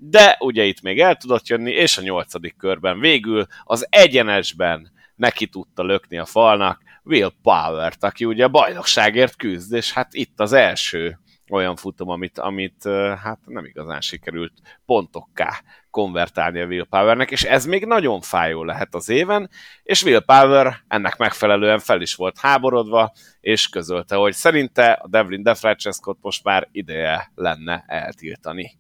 [0.03, 5.47] de ugye itt még el tudott jönni, és a nyolcadik körben végül az egyenesben neki
[5.47, 10.53] tudta lökni a falnak Will Power-t, aki ugye a bajnokságért küzd, és hát itt az
[10.53, 11.19] első
[11.51, 12.89] olyan futam, amit, amit
[13.23, 14.53] hát nem igazán sikerült
[14.87, 19.51] pontokká konvertálni a Will Powernek, és ez még nagyon fájó lehet az éven,
[19.83, 25.43] és Will Power ennek megfelelően fel is volt háborodva, és közölte, hogy szerinte a Devlin
[25.43, 28.79] DeFrancescot most már ideje lenne eltiltani,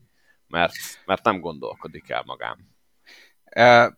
[0.50, 0.72] mert,
[1.04, 2.68] mert nem gondolkodik el magán.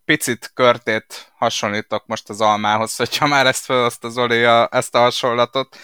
[0.04, 5.76] Picit körtét hasonlítok most az almához, hogyha már ezt felhozta Zoli a, ezt a hasonlatot.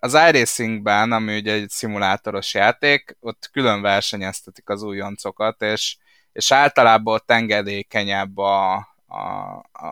[0.00, 5.96] Az iRacingben, ami ugye egy szimulátoros játék, ott külön versenyeztetik az újoncokat, és,
[6.32, 8.74] és általában ott engedékenyebb a,
[9.06, 9.18] a,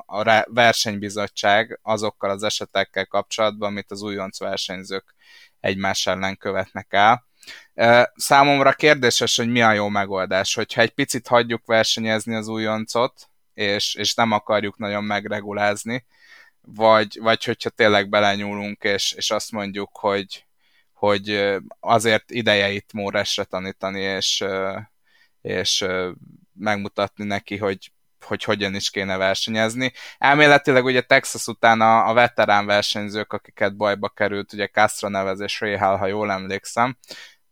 [0.06, 5.14] a versenybizottság azokkal az esetekkel kapcsolatban, amit az újonc versenyzők
[5.60, 7.26] egymás ellen követnek el.
[8.14, 13.94] Számomra kérdéses, hogy mi a jó megoldás, hogyha egy picit hagyjuk versenyezni az újoncot, és,
[13.94, 16.04] és nem akarjuk nagyon megregulázni,
[16.60, 20.44] vagy, vagy hogyha tényleg belenyúlunk, és, és azt mondjuk, hogy,
[20.92, 24.44] hogy azért ideje itt Móresre tanítani, és,
[25.40, 25.84] és
[26.52, 29.92] megmutatni neki, hogy, hogy hogyan is kéne versenyezni.
[30.18, 35.96] Elméletileg ugye Texas után a, a veterán versenyzők, akiket bajba került, ugye Castro nevezés Réhál,
[35.96, 36.96] ha jól emlékszem,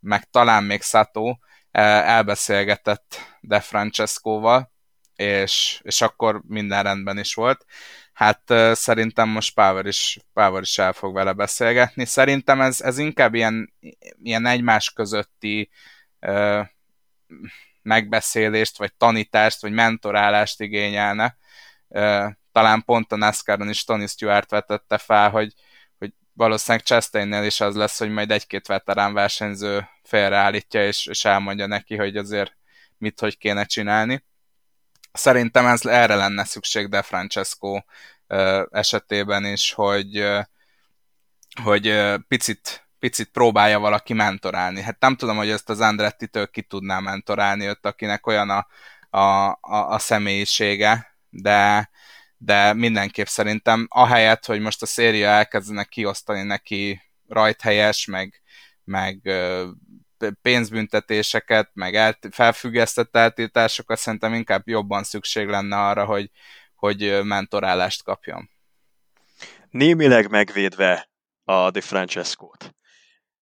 [0.00, 1.36] meg talán még Sato
[1.70, 4.72] elbeszélgetett De Francescoval,
[5.14, 7.64] és, és akkor minden rendben is volt
[8.20, 12.04] hát uh, szerintem most Power is, Power is el fog vele beszélgetni.
[12.04, 13.74] Szerintem ez, ez inkább ilyen,
[14.22, 15.70] ilyen egymás közötti
[16.20, 16.66] uh,
[17.82, 21.36] megbeszélést, vagy tanítást, vagy mentorálást igényelne.
[21.88, 25.52] Uh, talán pont a NASCAR-on is Tony Stewart vetette fel, hogy
[26.40, 31.96] valószínűleg Chastainnél is az lesz, hogy majd egy-két veterán versenyző félreállítja, és, és elmondja neki,
[31.96, 32.56] hogy azért
[32.98, 34.24] mit, hogy kéne csinálni.
[35.12, 37.80] Szerintem ez erre lenne szükség De Francesco
[38.70, 40.28] esetében is, hogy,
[41.62, 44.82] hogy picit, picit próbálja valaki mentorálni.
[44.82, 48.66] Hát nem tudom, hogy ezt az Andretti-től ki tudná mentorálni őt, akinek olyan a,
[49.10, 51.90] a, a, a személyisége, de,
[52.42, 58.42] de mindenképp szerintem ahelyett, hogy most a széria elkezdenek kiosztani neki rajthelyes, meg,
[58.84, 59.30] meg
[60.42, 66.30] pénzbüntetéseket, meg el, felfüggesztett eltiltásokat, szerintem inkább jobban szükség lenne arra, hogy,
[66.74, 68.50] hogy mentorálást kapjon.
[69.70, 71.10] Némileg megvédve
[71.44, 72.74] a Di Francesco-t.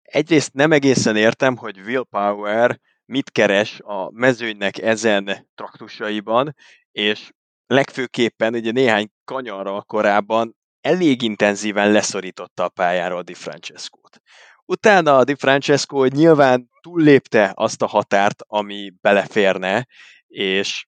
[0.03, 6.55] Egyrészt nem egészen értem, hogy Will Power mit keres a mezőnynek ezen traktusaiban,
[6.93, 7.31] és
[7.69, 14.21] legfőképpen ugye néhány kanyarra korábban elég intenzíven leszorította a pályáról Di Francesco-t.
[14.65, 19.87] Utána a Di Francesco nyilván túllépte azt a határt, ami beleférne,
[20.27, 20.87] és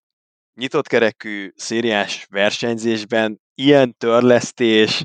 [0.55, 5.05] nyitott kerekű szériás versenyzésben ilyen törlesztés,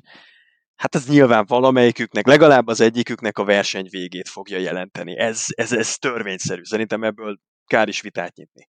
[0.76, 5.18] hát ez nyilván valamelyiküknek, legalább az egyiküknek a verseny végét fogja jelenteni.
[5.18, 6.64] Ez, ez, ez törvényszerű.
[6.64, 8.69] Szerintem ebből kár is vitát nyitni.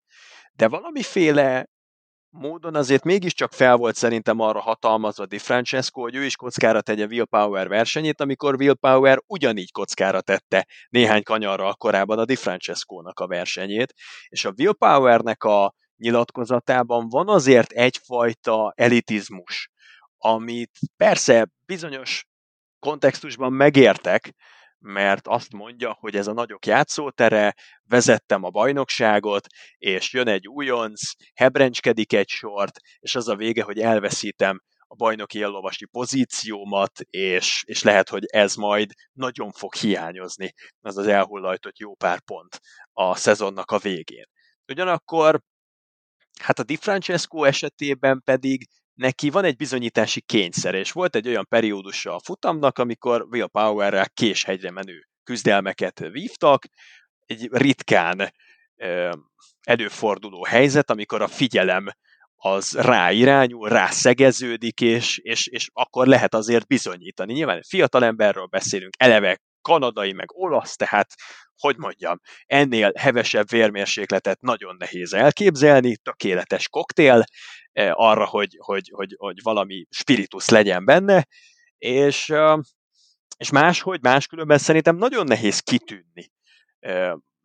[0.53, 1.69] De valamiféle
[2.38, 7.06] módon azért mégiscsak fel volt szerintem arra hatalmazva Di Francesco, hogy ő is kockára tegye
[7.06, 13.20] Will Power versenyét, amikor Will Power ugyanígy kockára tette néhány kanyarral korábban a Di Francesco-nak
[13.20, 13.94] a versenyét,
[14.28, 19.70] és a Will Powernek a nyilatkozatában van azért egyfajta elitizmus,
[20.18, 22.26] amit persze bizonyos
[22.80, 24.34] kontextusban megértek,
[24.86, 29.48] mert azt mondja, hogy ez a nagyok játszótere, vezettem a bajnokságot,
[29.78, 31.02] és jön egy újonc,
[31.34, 37.84] hebrencskedik egy sort, és az a vége, hogy elveszítem a bajnoki ellovasi pozíciómat, és, és
[37.84, 42.60] lehet, hogy ez majd nagyon fog hiányozni, az az elhullajtott jó pár pont
[42.91, 44.26] a szezonnak a végén.
[44.68, 45.41] Ugyanakkor
[46.40, 51.47] Hát a Di Francesco esetében pedig neki van egy bizonyítási kényszer, és volt egy olyan
[51.49, 56.65] periódusa a futamnak, amikor Will Power-rel késhegyre menő küzdelmeket vívtak,
[57.26, 58.34] egy ritkán
[59.61, 61.88] előforduló helyzet, amikor a figyelem
[62.35, 67.34] az ráirányul, rászegeződik, és, és, és akkor lehet azért bizonyítani.
[67.34, 71.13] Nyilván fiatalemberről beszélünk, eleve kanadai, meg olasz, tehát,
[71.57, 77.23] hogy mondjam, ennél hevesebb vérmérsékletet nagyon nehéz elképzelni, tökéletes koktél,
[77.91, 81.25] arra, hogy, hogy, hogy, hogy valami spiritus legyen benne,
[81.77, 82.33] és,
[83.37, 86.31] és máshogy, máskülönben szerintem nagyon nehéz kitűnni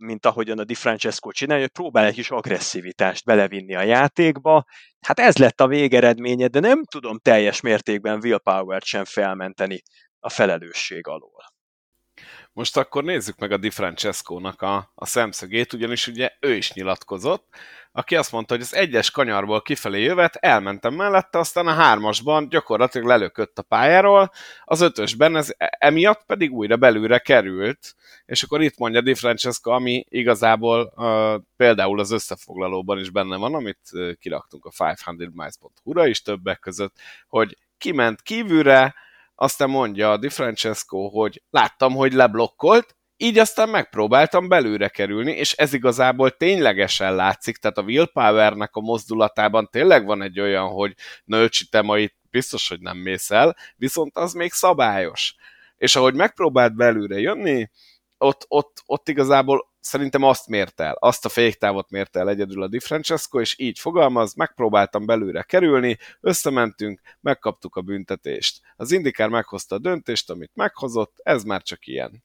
[0.00, 4.64] mint ahogyan a Di Francesco csinálja, hogy próbál egy kis agresszivitást belevinni a játékba.
[5.00, 9.82] Hát ez lett a végeredménye, de nem tudom teljes mértékben willpower-t sem felmenteni
[10.18, 11.49] a felelősség alól.
[12.52, 17.46] Most akkor nézzük meg a Di Francesco-nak a, a szemszögét, ugyanis ugye ő is nyilatkozott,
[17.92, 23.06] aki azt mondta, hogy az egyes kanyarból kifelé jövet, elmentem mellette, aztán a hármasban gyakorlatilag
[23.06, 24.30] lelökött a pályáról,
[24.64, 27.94] az ötösben ez emiatt pedig újra belülre került,
[28.26, 33.54] és akkor itt mondja Di Francesco, ami igazából uh, például az összefoglalóban is benne van,
[33.54, 36.94] amit uh, kiraktunk a 500miles.hu-ra is többek között,
[37.28, 38.94] hogy kiment kívülre,
[39.42, 45.52] aztán mondja a Di Francesco, hogy láttam, hogy leblokkolt, így aztán megpróbáltam belőle kerülni, és
[45.52, 50.94] ez igazából ténylegesen látszik, tehát a willpowernek a mozdulatában tényleg van egy olyan, hogy
[51.24, 55.34] nölcsi, te ma itt biztos, hogy nem mész el, viszont az még szabályos.
[55.76, 57.70] És ahogy megpróbált belőle jönni,
[58.18, 62.68] ott, ott, ott igazából szerintem azt mért el, azt a féktávot mért el egyedül a
[62.68, 68.60] Di Francesco, és így fogalmaz, megpróbáltam belőle kerülni, összementünk, megkaptuk a büntetést.
[68.76, 72.24] Az Indikár meghozta a döntést, amit meghozott, ez már csak ilyen.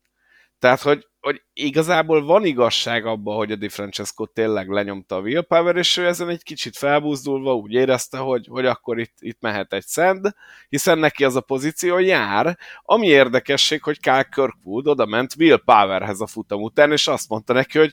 [0.60, 5.76] Tehát, hogy, hogy igazából van igazság abban, hogy a Di Francesco tényleg lenyomta a willpower,
[5.76, 9.85] és ő ezen egy kicsit felbúzdulva úgy érezte, hogy, hogy akkor itt, itt mehet egy
[9.85, 10.34] szend,
[10.69, 12.57] hiszen neki az a pozíció jár.
[12.81, 17.77] Ami érdekesség, hogy Kyle Kirkwood oda ment willpowerhez a futam után, és azt mondta neki,
[17.77, 17.91] hogy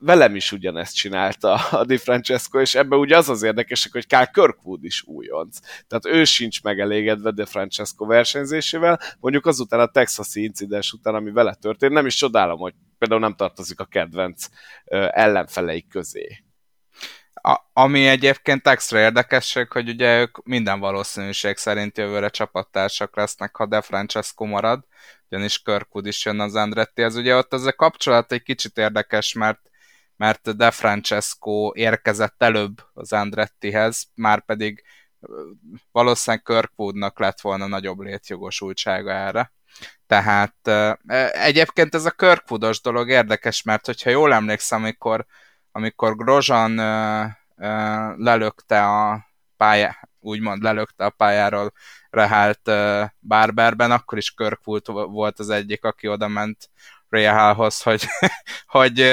[0.00, 4.30] velem is ugyanezt csinálta a Di Francesco, és ebben ugye az az érdekes, hogy Kyle
[4.32, 5.58] Kirkwood is újonc.
[5.86, 11.54] Tehát ő sincs megelégedve Di Francesco versenyzésével, mondjuk azután a texasi incidens után, ami vele
[11.54, 14.46] történt, nem is csodálom, hogy például nem tartozik a kedvenc
[15.10, 16.44] ellenfeleik közé.
[17.42, 23.66] A, ami egyébként extra érdekesség, hogy ugye ők minden valószínűség szerint jövőre csapattársak lesznek, ha
[23.66, 24.84] De Francesco marad,
[25.30, 27.02] ugyanis Kirkwood is jön az Andretti.
[27.02, 29.69] Ez ugye ott az a kapcsolat egy kicsit érdekes, mert
[30.20, 34.82] mert De Francesco érkezett előbb az Andrettihez, már pedig
[35.92, 39.52] valószínűleg Kirkwoodnak lett volna nagyobb létjogosultsága erre.
[40.06, 40.70] Tehát
[41.32, 45.26] egyébként ez a Kirkwoodos dolog érdekes, mert hogyha jól emlékszem, amikor,
[45.72, 46.74] amikor Grozan
[48.16, 49.26] lelökte a
[49.56, 51.72] pályát, úgymond lelökte a pályáról
[52.10, 52.70] rehált
[53.20, 56.70] Barberben, akkor is Kirkwood volt az egyik, aki oda ment
[57.10, 58.06] Rehalhoz, hogy,
[58.66, 59.12] hogy,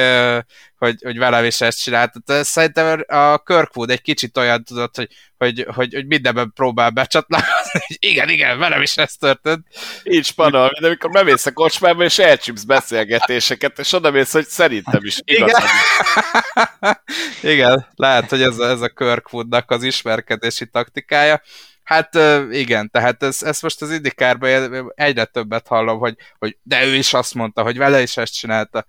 [0.77, 2.11] hogy, hogy velem is ezt csinált.
[2.25, 7.97] Szerintem a Kirkwood egy kicsit olyan tudott, hogy, hogy, hogy, hogy mindenben próbál becsatlakozni, hogy
[7.99, 9.67] igen, igen, velem is ez történt.
[10.03, 15.03] Így panol, de amikor bemész a kocsmába, és elcsípsz beszélgetéseket, és oda mész, hogy szerintem
[15.03, 15.49] is igaz.
[15.49, 16.99] Igen,
[17.55, 21.41] igen lehet, hogy ez, ez a Kirkwoodnak az ismerkedési taktikája.
[21.87, 22.15] Hát
[22.51, 27.13] igen, tehát ez, ez most az indikárban egyre többet hallom, hogy, hogy de ő is
[27.13, 28.85] azt mondta, hogy vele is ezt csinálta.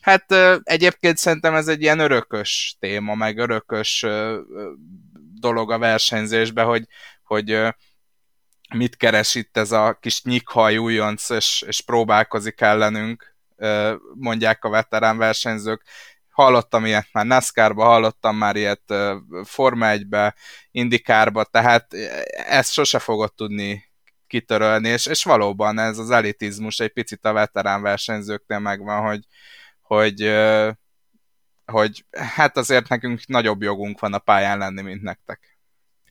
[0.00, 4.06] Hát egyébként szerintem ez egy ilyen örökös téma, meg örökös
[5.40, 6.84] dolog a versenyzésben, hogy,
[7.22, 7.60] hogy
[8.74, 13.34] mit keres itt ez a kis nyikhaj újonc, és, és próbálkozik ellenünk,
[14.14, 15.82] mondják a veterán versenyzők
[16.42, 18.94] hallottam ilyet már NASCAR-ba, hallottam már ilyet
[19.44, 20.34] Forma 1-be,
[20.70, 21.94] Indikárba, tehát
[22.32, 23.84] ezt sose fogod tudni
[24.26, 29.24] kitörölni, és, és valóban ez az elitizmus egy picit a veterán versenyzőknél megvan, hogy,
[29.80, 30.20] hogy,
[31.64, 35.59] hogy hát azért nekünk nagyobb jogunk van a pályán lenni, mint nektek.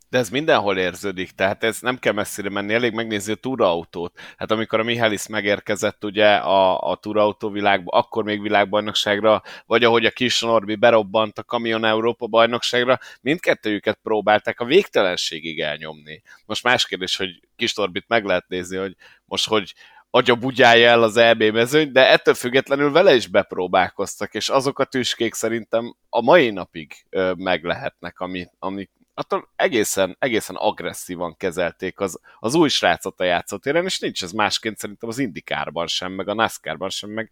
[0.10, 4.20] De ez mindenhol érződik, tehát ez nem kell messzire menni, elég megnézni a túraautót.
[4.38, 10.06] Hát amikor a Mihális megérkezett ugye a, a túrautó világba, akkor még világbajnokságra, vagy ahogy
[10.06, 16.22] a kis Norbi berobbant a Kamion Európa bajnokságra, mindkettőjüket próbálták a végtelenségig elnyomni.
[16.46, 18.96] Most más kérdés, hogy kis Norbit meg lehet nézni, hogy
[19.26, 19.74] most hogy
[20.10, 24.86] agya bugyálja el az EB mezőny, de ettől függetlenül vele is bepróbálkoztak, és azok a
[24.86, 28.90] tüskék szerintem a mai napig ö, meg lehetnek, ami
[29.20, 34.78] attól egészen, egészen agresszívan kezelték az, az új srácot a játszótéren, és nincs ez másként
[34.78, 37.32] szerintem az Indikárban sem, meg a NASCAR-ban sem, meg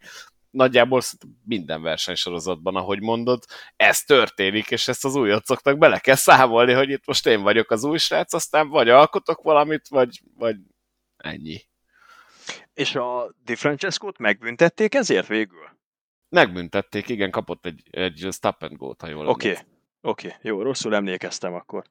[0.50, 1.00] nagyjából
[1.44, 3.44] minden versenysorozatban, ahogy mondod,
[3.76, 7.84] ez történik, és ezt az újocoknak bele kell számolni, hogy itt most én vagyok az
[7.84, 10.56] új srác, aztán vagy alkotok valamit, vagy, vagy
[11.16, 11.60] ennyi.
[12.74, 15.76] És a Di Francesco-t megbüntették ezért végül?
[16.28, 19.62] Megbüntették, igen, kapott egy, egy stop and go-t, ha jól Oké, okay.
[20.00, 21.84] Oké, jó, rosszul emlékeztem akkor.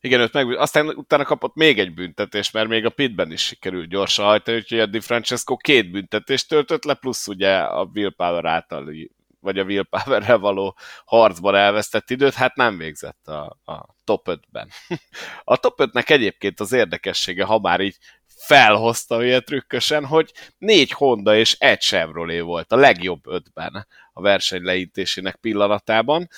[0.00, 3.88] Igen, őt meg, aztán utána kapott még egy büntetés, mert még a pitben is sikerült
[3.88, 8.92] gyorsan hajtani, úgyhogy a Di Francesco két büntetést töltött le, plusz ugye a Willpower által
[9.40, 14.68] vagy a willpower való harcban elvesztett időt, hát nem végzett a, a top 5-ben.
[15.44, 17.96] A top 5-nek egyébként az érdekessége, ha már így
[18.26, 24.62] felhozta ilyen trükkösen, hogy négy Honda és egy Chevrolet volt a legjobb ötben a verseny
[24.62, 26.28] leintésének pillanatában.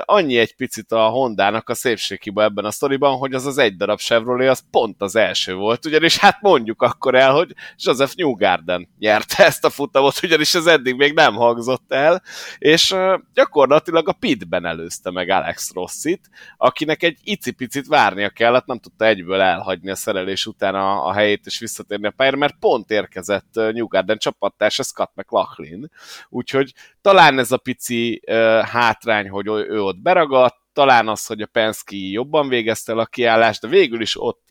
[0.00, 3.98] Annyi egy picit a Hondának a szépséghiba ebben a sztoriban, hogy az az egy darab
[3.98, 9.44] Chevrolet az pont az első volt, ugyanis hát mondjuk akkor el, hogy Joseph Newgarden nyerte
[9.44, 12.22] ezt a futamot, ugyanis ez eddig még nem hangzott el,
[12.58, 12.94] és
[13.34, 19.40] gyakorlatilag a pitben előzte meg Alex Rossit, akinek egy icipicit várnia kellett, nem tudta egyből
[19.40, 24.18] elhagyni a szerelés után a, a helyét és visszatérni a pályára, mert pont érkezett Newgarden
[24.18, 25.90] csapattársa Scott McLaughlin,
[26.28, 26.72] úgyhogy
[27.10, 28.22] talán ez a pici
[28.62, 33.68] hátrány, hogy ő ott beragadt, talán az, hogy a Penske jobban végezte a kiállást, de
[33.68, 34.44] végül is ott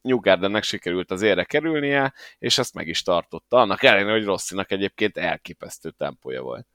[0.00, 5.16] Newgardennek sikerült az ére kerülnie, és ezt meg is tartotta, annak ellenére, hogy Rossinak egyébként
[5.16, 6.66] elképesztő tempója volt.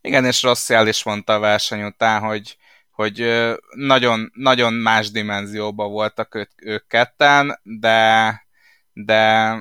[0.00, 2.56] Igen, és Rossi el is mondta a verseny után, hogy,
[2.90, 8.46] hogy nagyon, nagyon más dimenzióban voltak ők, ők ketten, de,
[8.92, 9.52] de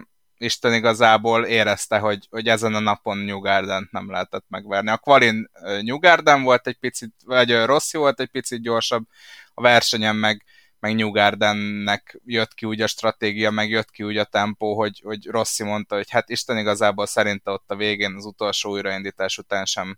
[0.45, 4.89] Isten igazából érezte, hogy, hogy ezen a napon New Garden nem lehetett megverni.
[4.89, 5.49] A Qualin
[5.81, 9.03] New Garden volt egy picit, vagy Rossi volt egy picit gyorsabb,
[9.53, 10.43] a versenyen meg,
[10.79, 15.01] meg New Gardennek jött ki úgy a stratégia, meg jött ki úgy a tempó, hogy,
[15.03, 19.65] hogy Rossi mondta, hogy hát Isten igazából szerinte ott a végén az utolsó újraindítás után
[19.65, 19.97] sem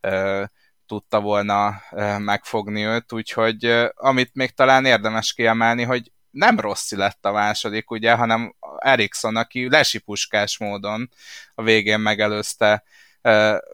[0.00, 0.44] ö,
[0.86, 6.96] tudta volna ö, megfogni őt, úgyhogy ö, amit még talán érdemes kiemelni, hogy nem Rossi
[6.96, 11.10] lett a második, ugye, hanem Erikson, aki lesipuskás módon
[11.54, 12.84] a végén megelőzte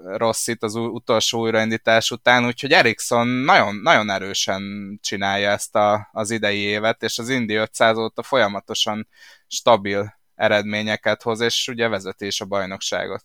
[0.05, 4.62] Rossit az utolsó újraindítás után, úgyhogy Erikson nagyon, nagyon erősen
[5.03, 9.09] csinálja ezt a, az idei évet, és az Indi 500 óta folyamatosan
[9.47, 13.23] stabil eredményeket hoz, és ugye vezetés a bajnokságot.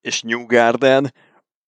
[0.00, 1.14] És New Garden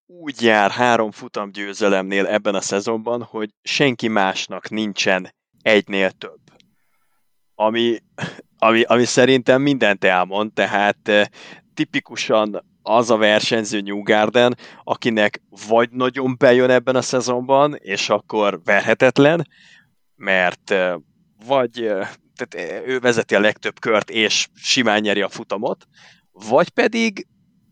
[0.07, 6.41] úgy jár három futam győzelemnél ebben a szezonban, hogy senki másnak nincsen egynél több.
[7.55, 7.99] Ami,
[8.59, 11.27] ami, ami szerintem mindent elmond, tehát eh,
[11.75, 18.61] tipikusan az a versenyző New Garden, akinek vagy nagyon bejön ebben a szezonban, és akkor
[18.65, 19.49] verhetetlen,
[20.17, 20.95] mert eh,
[21.47, 25.87] vagy eh, tehát ő vezeti a legtöbb kört, és simán nyeri a futamot,
[26.33, 27.27] vagy pedig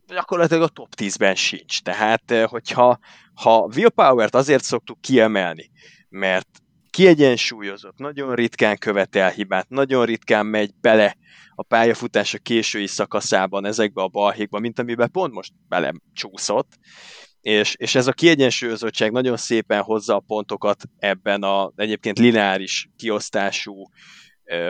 [0.07, 1.81] gyakorlatilag a top 10-ben sincs.
[1.83, 2.99] Tehát, hogyha
[3.35, 5.71] ha Willpower-t azért szoktuk kiemelni,
[6.09, 6.49] mert
[6.91, 11.17] kiegyensúlyozott, nagyon ritkán követel hibát, nagyon ritkán megy bele
[11.55, 16.79] a pályafutása késői szakaszában ezekbe a balhékba, mint amiben pont most bele csúszott,
[17.41, 23.89] és, és ez a kiegyensúlyozottság nagyon szépen hozza a pontokat ebben a egyébként lineáris kiosztású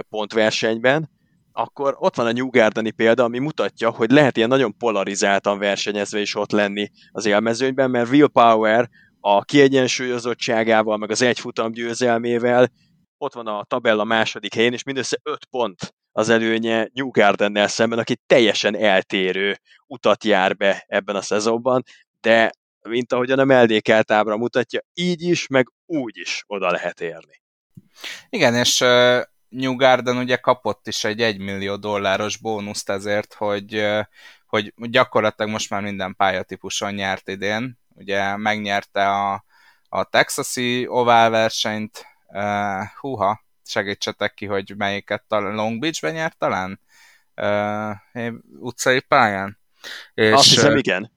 [0.09, 1.11] pontversenyben,
[1.53, 6.21] akkor ott van a New Gardeni példa, ami mutatja, hogy lehet ilyen nagyon polarizáltan versenyezve
[6.21, 8.89] is ott lenni az élmezőnyben, mert Willpower
[9.21, 12.71] a kiegyensúlyozottságával, meg az egyfutam győzelmével,
[13.19, 17.99] ott van a tabella második helyén, és mindössze 5 pont az előnye New Gardennel szemben,
[17.99, 21.83] aki teljesen eltérő utat jár be ebben a szezonban,
[22.21, 22.51] de
[22.89, 27.43] mint ahogyan a mellékelt ábra mutatja, így is, meg úgy is oda lehet érni.
[28.29, 33.87] Igen, és uh, New Garden ugye kapott is egy 1 millió dolláros bónuszt ezért, hogy,
[34.47, 39.45] hogy gyakorlatilag most már minden pályatípuson nyert idén, ugye megnyerte a,
[39.89, 46.81] a texasi ovál versenyt, uh, húha, segítsetek ki, hogy melyiket talán Long Beach-ben nyert talán?
[47.37, 49.59] Uh, utcai pályán?
[50.15, 51.13] És, Azt hiszem, igen.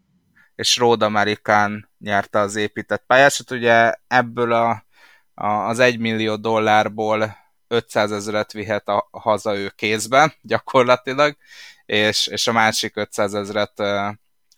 [0.56, 4.86] És Road American nyerte az épített pályásat, ugye ebből a,
[5.34, 7.38] a, az 1 millió dollárból
[7.68, 11.38] 500 ezeret vihet a, haza ő kézben, gyakorlatilag,
[11.86, 13.80] és, és a másik 500 ezeret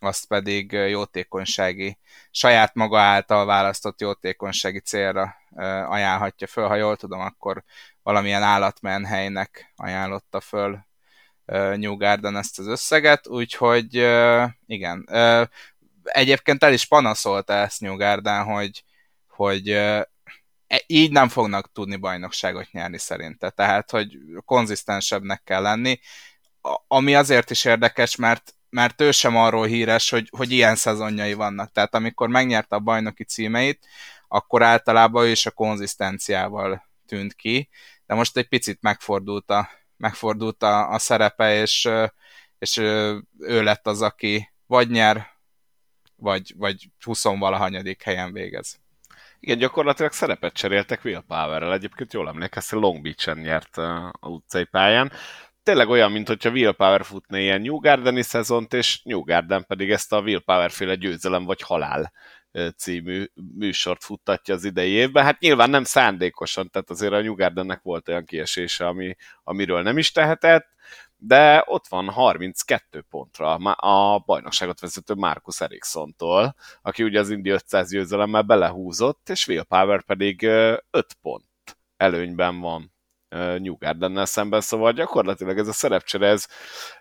[0.00, 1.98] azt pedig jótékonysági,
[2.30, 5.36] saját maga által választott jótékonysági célra
[5.88, 6.68] ajánlhatja föl.
[6.68, 7.64] Ha jól tudom, akkor
[8.02, 10.86] valamilyen állatmenhelynek ajánlotta föl
[11.76, 13.94] New Garden ezt az összeget, úgyhogy
[14.66, 15.08] igen.
[16.02, 18.84] Egyébként el is panaszolta ezt New Garden, hogy,
[19.28, 20.08] hogy e,
[20.86, 23.50] így nem fognak tudni bajnokságot nyerni szerinte.
[23.50, 26.00] Tehát, hogy konzisztensebbnek kell lenni,
[26.88, 31.72] ami azért is érdekes, mert mert ő sem arról híres, hogy, hogy ilyen szezonjai vannak.
[31.72, 33.86] Tehát amikor megnyerte a bajnoki címeit,
[34.28, 37.68] akkor általában ő is a konzisztenciával tűnt ki,
[38.06, 41.88] de most egy picit megfordult a, megfordult a, a szerepe, és,
[42.58, 42.76] és
[43.38, 45.26] ő lett az, aki vagy nyer,
[46.16, 48.80] vagy, vagy 20 valahanyadik helyen végez.
[49.40, 51.72] Igen, gyakorlatilag szerepet cseréltek Will Power-rel.
[51.72, 55.12] Egyébként jól emlékeztem, Long Beach-en nyert a utcai pályán.
[55.66, 59.90] Tényleg olyan, mint hogyha Will Power futna ilyen New Gardeni szezont, és New Garden pedig
[59.90, 62.12] ezt a Will Power féle győzelem vagy halál
[62.76, 63.24] című
[63.56, 65.24] műsort futtatja az idei évben.
[65.24, 69.98] Hát nyilván nem szándékosan, tehát azért a New Gardennek volt olyan kiesése, ami, amiről nem
[69.98, 70.66] is tehetett,
[71.16, 77.90] de ott van 32 pontra a bajnokságot vezető Marcus Erikssontól, aki ugye az Indi 500
[77.90, 80.80] győzelemmel belehúzott, és Will Power pedig 5
[81.22, 81.44] pont
[81.96, 82.94] előnyben van
[83.28, 86.46] New Gardennel szemben, szóval gyakorlatilag ez a szerepcsere, ez,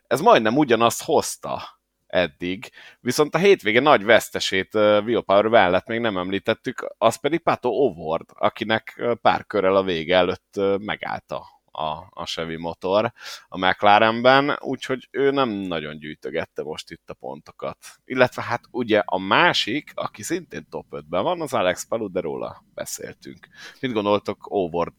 [0.07, 1.61] ez majdnem ugyanazt hozta
[2.07, 7.69] eddig, viszont a hétvége nagy vesztesét Will Power mellett még nem említettük, az pedig Pato
[7.69, 13.11] Ovord, akinek pár körrel a vége előtt megállta a, a Chevy motor
[13.47, 17.77] a McLarenben, úgyhogy ő nem nagyon gyűjtögette most itt a pontokat.
[18.05, 22.63] Illetve hát ugye a másik, aki szintén top 5-ben van, az Alex Palou, de róla
[22.73, 23.47] beszéltünk.
[23.79, 24.93] Mit gondoltok, Ovord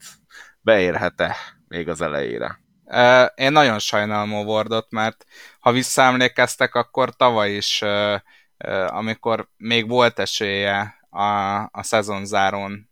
[0.61, 1.35] beérhet-e
[1.67, 2.65] még az elejére?
[3.35, 5.25] Én nagyon sajnálom Ovordot, mert
[5.59, 7.81] ha visszaemlékeztek, akkor tavaly is,
[8.87, 12.89] amikor még volt esélye a, a szezonzáron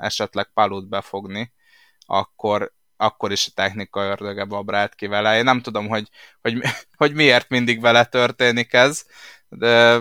[0.00, 1.52] esetleg Palut befogni,
[2.06, 5.36] akkor akkor is a technika ördöge babrált ki vele.
[5.36, 6.08] Én nem tudom, hogy,
[6.40, 6.62] hogy,
[6.96, 9.04] hogy miért mindig vele történik ez,
[9.48, 10.00] de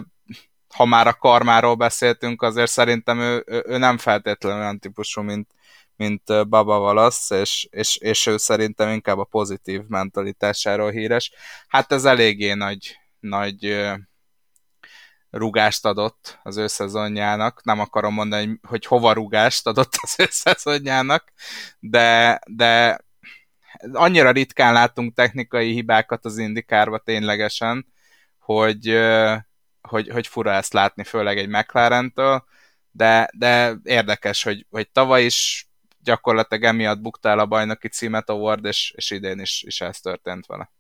[0.74, 5.52] ha már a karmáról beszéltünk, azért szerintem ő, ő, nem feltétlenül olyan típusú, mint,
[5.96, 11.32] mint Baba Valasz, és, és, és ő szerintem inkább a pozitív mentalitásáról híres.
[11.68, 13.86] Hát ez eléggé nagy, nagy
[15.30, 17.62] rugást adott az ő.
[17.64, 20.28] Nem akarom mondani, hogy hova rugást adott az ő
[21.80, 23.00] de, de
[23.92, 27.86] annyira ritkán látunk technikai hibákat az indikárba ténylegesen,
[28.40, 29.00] hogy,
[29.82, 32.46] hogy, hogy fura ezt látni, főleg egy McLaren-től,
[32.92, 38.66] de, de érdekes, hogy, hogy tavaly is gyakorlatilag emiatt buktál a bajnoki címet a Ward,
[38.66, 40.72] és, és idén is, is ez történt vele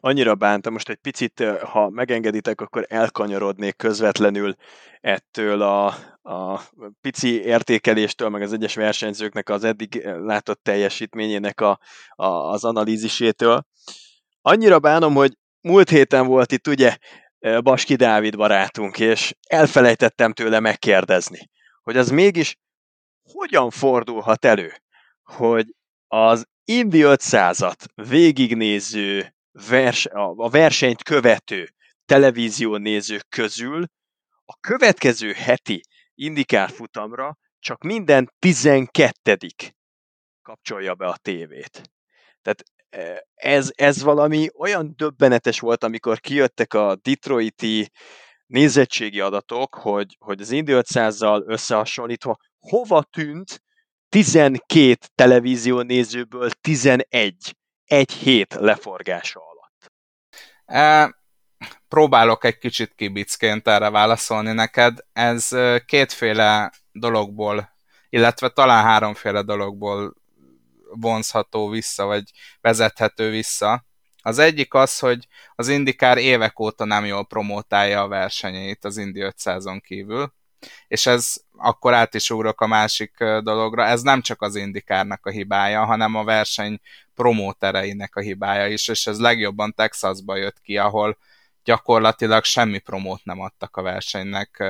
[0.00, 4.54] annyira bántam, most egy picit, ha megengeditek, akkor elkanyarodnék közvetlenül
[5.00, 5.86] ettől a,
[6.22, 6.60] a
[7.00, 11.80] pici értékeléstől, meg az egyes versenyzőknek az eddig látott teljesítményének a,
[12.10, 13.66] a, az analízisétől.
[14.40, 16.96] Annyira bánom, hogy múlt héten volt itt ugye
[17.62, 21.50] Baski Dávid barátunk, és elfelejtettem tőle megkérdezni,
[21.82, 22.56] hogy az mégis
[23.22, 24.72] hogyan fordulhat elő,
[25.22, 25.74] hogy
[26.06, 29.35] az Indi 500-at végignéző
[29.68, 30.06] vers,
[30.36, 31.68] a versenyt követő
[32.04, 33.84] televízió nézők közül
[34.44, 35.80] a következő heti
[36.14, 39.36] indikár futamra csak minden 12
[40.42, 41.82] kapcsolja be a tévét.
[42.42, 47.90] Tehát e, ez, ez valami olyan döbbenetes volt, amikor kijöttek a Detroiti
[48.46, 53.62] nézettségi adatok, hogy, hogy az Indy 500-zal összehasonlítva hova tűnt
[54.08, 57.55] 12 televízió nézőből 11
[57.86, 59.92] egy hét leforgása alatt?
[60.64, 61.14] E,
[61.88, 64.98] próbálok egy kicsit kibicként erre válaszolni neked.
[65.12, 65.48] Ez
[65.86, 67.70] kétféle dologból,
[68.08, 70.14] illetve talán háromféle dologból
[70.90, 72.30] vonzható vissza, vagy
[72.60, 73.84] vezethető vissza.
[74.22, 79.20] Az egyik az, hogy az Indikár évek óta nem jól promotálja a versenyeit az Indi
[79.22, 80.34] 500-on kívül,
[80.88, 85.30] és ez akkor át is ugrok a másik dologra, ez nem csak az Indikárnak a
[85.30, 86.80] hibája, hanem a verseny
[87.14, 91.18] promótereinek a hibája is, és ez legjobban Texasba jött ki, ahol
[91.64, 94.64] gyakorlatilag semmi promót nem adtak a versenynek,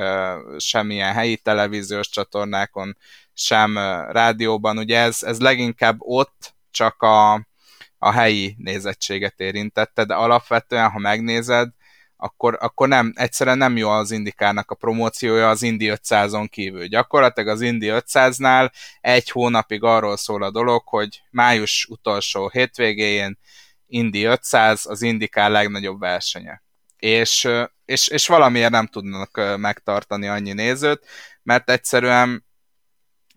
[0.57, 2.97] semmilyen helyi televíziós csatornákon,
[3.33, 3.77] sem
[4.11, 4.77] rádióban.
[4.77, 7.33] Ugye ez, ez leginkább ott csak a,
[7.97, 11.69] a helyi nézettséget érintette, de alapvetően, ha megnézed,
[12.17, 16.85] akkor, akkor nem, egyszerűen nem jó az Indikának a promóciója az Indi 500-on kívül.
[16.85, 18.71] Gyakorlatilag az Indi 500-nál
[19.01, 23.37] egy hónapig arról szól a dolog, hogy május utolsó hétvégén
[23.87, 26.63] Indi 500 az Indikár legnagyobb versenye.
[26.97, 27.49] És,
[27.85, 31.05] és, és valamiért nem tudnak megtartani annyi nézőt,
[31.43, 32.45] mert egyszerűen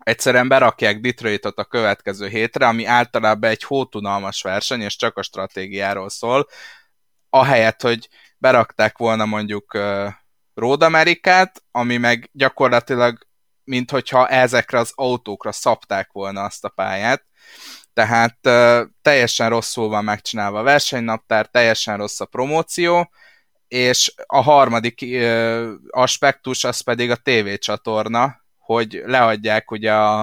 [0.03, 6.09] egyszerűen berakják Detroitot a következő hétre, ami általában egy hótunalmas verseny, és csak a stratégiáról
[6.09, 6.47] szól,
[7.29, 8.09] ahelyett, hogy
[8.41, 9.77] berakták volna mondjuk
[10.53, 13.29] Road Amerikát, ami meg gyakorlatilag
[13.63, 17.25] mint hogyha ezekre az autókra szapták volna azt a pályát.
[17.93, 18.37] Tehát
[19.01, 23.11] teljesen rosszul van megcsinálva a versenynaptár, teljesen rossz a promóció,
[23.67, 25.05] és a harmadik
[25.89, 30.19] aspektus az pedig a tévécsatorna, hogy leadják ugye a,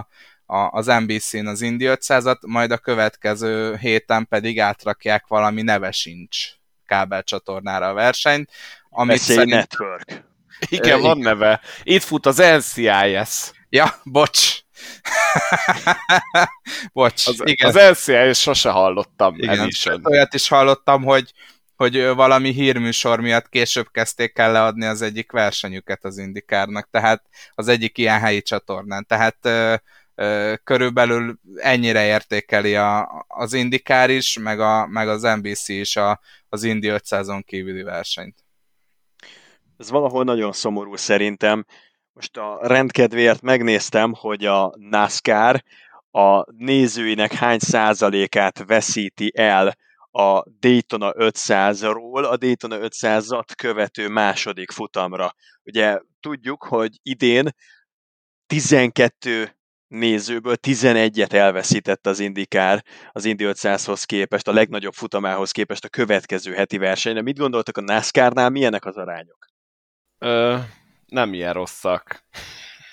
[0.46, 6.57] a, az NBC-n az Indi 500-at, majd a következő héten pedig átrakják valami neve sincs
[6.88, 8.50] kábelcsatornára a versenyt.
[8.90, 9.50] Amit szerint...
[9.50, 10.24] Network.
[10.68, 11.60] Igen, van neve.
[11.82, 13.50] Itt fut az NCIS.
[13.68, 14.60] Ja, bocs.
[16.92, 17.68] bocs, Az, igen.
[17.68, 19.34] az LCI sose hallottam.
[19.34, 20.06] Igen, Edition.
[20.06, 21.32] olyat is hallottam, hogy,
[21.76, 27.22] hogy valami hírműsor miatt később kezdték el leadni az egyik versenyüket az Indikárnak, tehát
[27.54, 29.06] az egyik ilyen helyi csatornán.
[29.06, 29.48] Tehát
[30.64, 36.62] körülbelül ennyire értékeli a, az Indikár is, meg, a, meg az NBC is a, az
[36.62, 38.44] Indi 500-on kívüli versenyt.
[39.76, 41.64] Ez valahol nagyon szomorú szerintem.
[42.12, 45.62] Most a rendkedvéért megnéztem, hogy a NASCAR
[46.10, 49.76] a nézőinek hány százalékát veszíti el
[50.10, 55.34] a Daytona 500-ról a Daytona 500-at követő második futamra.
[55.62, 57.48] Ugye tudjuk, hogy idén
[58.46, 59.57] 12
[59.88, 66.52] nézőből 11-et elveszített az Indikár az Indy 500-hoz képest, a legnagyobb futamához képest a következő
[66.52, 67.22] heti versenyre.
[67.22, 69.46] Mit gondoltak a NASCAR-nál, milyenek az arányok?
[70.18, 70.56] Ö,
[71.06, 72.24] nem ilyen rosszak.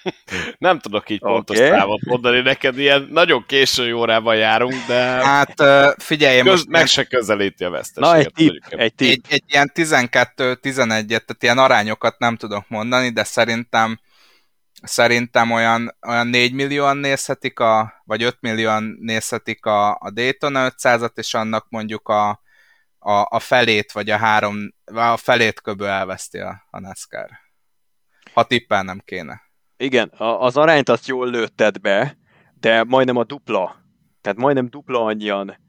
[0.57, 1.69] nem tudok így pontos Oké.
[1.69, 5.53] számot mondani neked, ilyen nagyon késői órában járunk, de Hát
[6.01, 8.13] figyelj, köz, most meg se közelíti a veszteséget.
[8.13, 9.09] Na, egy tipp, egy tipp.
[9.09, 13.99] egy, egy ilyen 12-11-et, tehát ilyen arányokat nem tudok mondani, de szerintem
[14.85, 21.17] szerintem olyan, olyan 4 millióan nézhetik, a, vagy 5 millióan nézhetik a, a Daytona 500-at,
[21.17, 22.29] és annak mondjuk a,
[22.99, 27.29] a, a felét, vagy a három, a felét köbö elveszti a, a NASCAR.
[28.33, 29.41] Ha tippelnem kéne.
[29.77, 32.17] Igen, az arányt azt jól lőtted be,
[32.59, 33.75] de majdnem a dupla,
[34.21, 35.64] tehát majdnem dupla annyian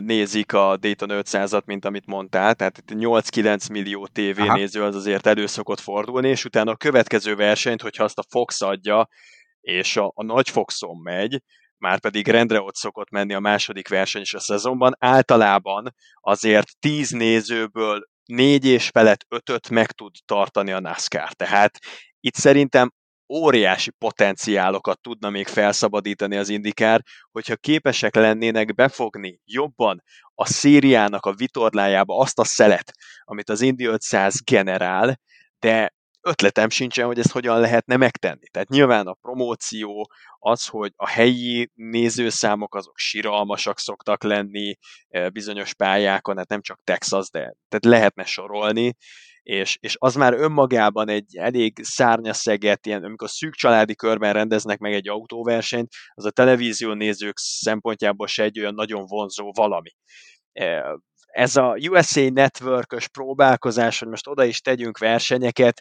[0.00, 5.46] nézik a Dayton 500-at, mint amit mondtál, tehát itt 8-9 millió tévénéző az azért elő
[5.46, 9.08] szokott fordulni, és utána a következő versenyt, hogyha azt a Fox adja,
[9.60, 11.42] és a, a nagy Foxon megy,
[11.78, 17.10] már pedig rendre ott szokott menni a második verseny is a szezonban, általában azért 10
[17.10, 21.32] nézőből négy és felett ötöt meg tud tartani a NASCAR.
[21.32, 21.78] Tehát
[22.20, 22.92] itt szerintem
[23.28, 30.02] óriási potenciálokat tudna még felszabadítani az indikár, hogyha képesek lennének befogni jobban
[30.34, 32.92] a szériának a vitorlájába azt a szelet,
[33.24, 35.20] amit az Indy 500 generál,
[35.58, 35.94] de
[36.26, 38.48] ötletem sincsen, hogy ezt hogyan lehetne megtenni.
[38.48, 44.76] Tehát nyilván a promóció, az, hogy a helyi nézőszámok azok siralmasak szoktak lenni
[45.08, 48.94] eh, bizonyos pályákon, hát nem csak Texas, de tehát lehetne sorolni,
[49.46, 54.92] és, és az már önmagában egy elég szárnyaszeget, ilyen, amikor szűk családi körben rendeznek meg
[54.92, 59.90] egy autóversenyt, az a televízió nézők szempontjából se egy olyan nagyon vonzó valami.
[60.52, 60.82] Eh,
[61.26, 65.80] Ez a USA Network-ös próbálkozás, hogy most oda is tegyünk versenyeket,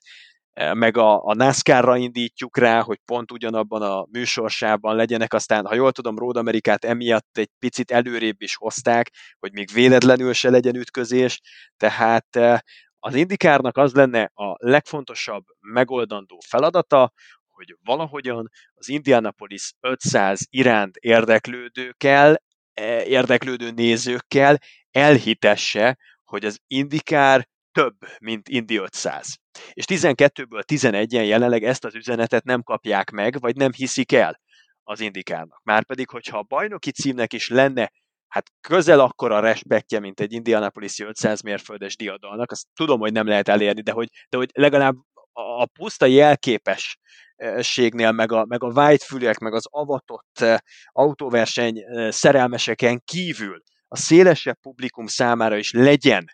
[0.54, 5.76] eh, meg a, a NASCAR-ra indítjuk rá, hogy pont ugyanabban a műsorsában legyenek, aztán, ha
[5.76, 10.76] jól tudom, Road Amerikát emiatt egy picit előrébb is hozták, hogy még véletlenül se legyen
[10.76, 11.42] ütközés,
[11.78, 12.60] tehát eh,
[13.06, 17.12] az indikárnak az lenne a legfontosabb megoldandó feladata,
[17.50, 22.42] hogy valahogyan az Indianapolis 500 iránt érdeklődőkkel,
[22.74, 24.58] eh, érdeklődő nézőkkel
[24.92, 29.38] elhitesse, hogy az indikár több, mint Indi 500.
[29.74, 34.42] És 12-ből 11-en jelenleg ezt az üzenetet nem kapják meg, vagy nem hiszik el
[34.84, 35.62] az indikárnak.
[35.64, 37.92] Márpedig, hogyha a bajnoki címnek is lenne
[38.36, 43.48] hát közel akkora respektje, mint egy Indianapolis 500 mérföldes diadalnak, azt tudom, hogy nem lehet
[43.48, 44.96] elérni, de hogy, de hogy legalább
[45.34, 50.58] a a puszta jelképességnél, meg a, meg a vájtfülűek, meg az avatott eh,
[50.92, 56.26] autóverseny eh, szerelmeseken kívül a szélesebb publikum számára is legyen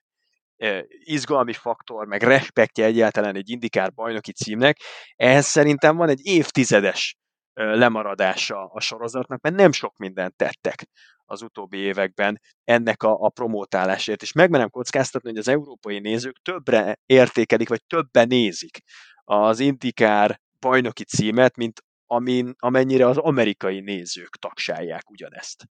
[0.56, 4.78] eh, izgalmi faktor, meg respektje egyáltalán egy indikár bajnoki címnek,
[5.16, 7.16] ehhez szerintem van egy évtizedes
[7.54, 10.86] lemaradása a sorozatnak, mert nem sok mindent tettek
[11.32, 14.22] az utóbbi években ennek a, a promótálásért.
[14.22, 18.78] És megmerem kockáztatni, hogy az európai nézők többre értékelik, vagy többen nézik
[19.24, 25.66] az Indikár bajnoki címet, mint amin, amennyire az amerikai nézők tagsálják ugyanezt.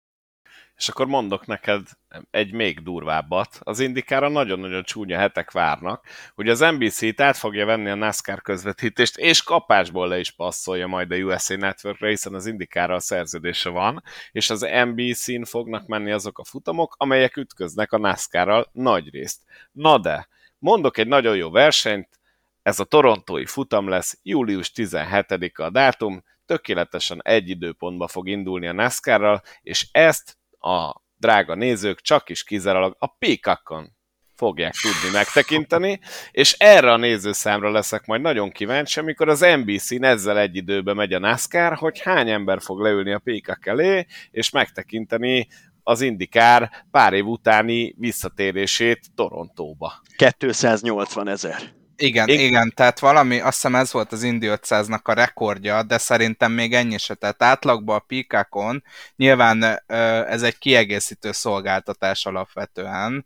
[0.79, 1.87] És akkor mondok neked
[2.31, 3.59] egy még durvábbat.
[3.63, 9.17] Az Indikára nagyon-nagyon csúnya hetek várnak, hogy az NBC-t át fogja venni a NASCAR közvetítést,
[9.17, 14.03] és kapásból le is passzolja majd a USA Networkre, hiszen az Indikára a szerződése van,
[14.31, 19.41] és az NBC-n fognak menni azok a futamok, amelyek ütköznek a NASCAR-ral nagy részt.
[19.71, 20.27] Na de,
[20.59, 22.19] mondok egy nagyon jó versenyt,
[22.61, 28.73] ez a torontói futam lesz, július 17-a a dátum, tökéletesen egy időpontba fog indulni a
[28.73, 33.97] NASCAR-ral, és ezt a drága nézők csak is kizárólag a Peacockon
[34.35, 35.99] fogják tudni megtekinteni,
[36.31, 41.13] és erre a nézőszámra leszek majd nagyon kíváncsi, amikor az NBC-n ezzel egy időben megy
[41.13, 45.47] a NASCAR, hogy hány ember fog leülni a Peacock elé, és megtekinteni
[45.83, 50.01] az Indikár pár év utáni visszatérését Torontóba.
[50.15, 51.78] 280 ezer.
[52.01, 55.97] Igen, igen, igen, tehát valami, azt hiszem ez volt az Indy 500-nak a rekordja, de
[55.97, 57.13] szerintem még ennyi se.
[57.13, 58.83] Tehát átlagban a píkákon
[59.15, 59.81] nyilván
[60.27, 63.25] ez egy kiegészítő szolgáltatás alapvetően,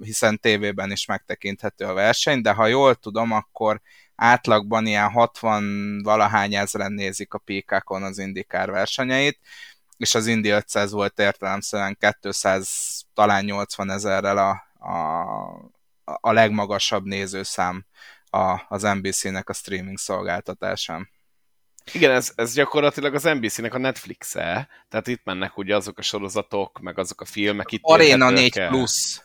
[0.00, 3.80] hiszen tévében is megtekinthető a verseny, de ha jól tudom, akkor
[4.16, 9.38] átlagban ilyen 60 valahány ezeren nézik a píkákon az indikár versenyeit,
[9.96, 12.68] és az Indy 500 volt értelemszerűen 200,
[13.14, 14.50] talán 80 ezerrel a,
[14.88, 15.74] a,
[16.20, 17.86] a legmagasabb nézőszám
[18.30, 21.10] a, az NBC-nek a streaming szolgáltatásán.
[21.92, 26.78] Igen, ez, ez gyakorlatilag az NBC-nek a Netflix-e, tehát itt mennek ugye azok a sorozatok,
[26.78, 27.72] meg azok a filmek.
[27.72, 28.68] Itt Arena 4 el.
[28.68, 29.22] plusz.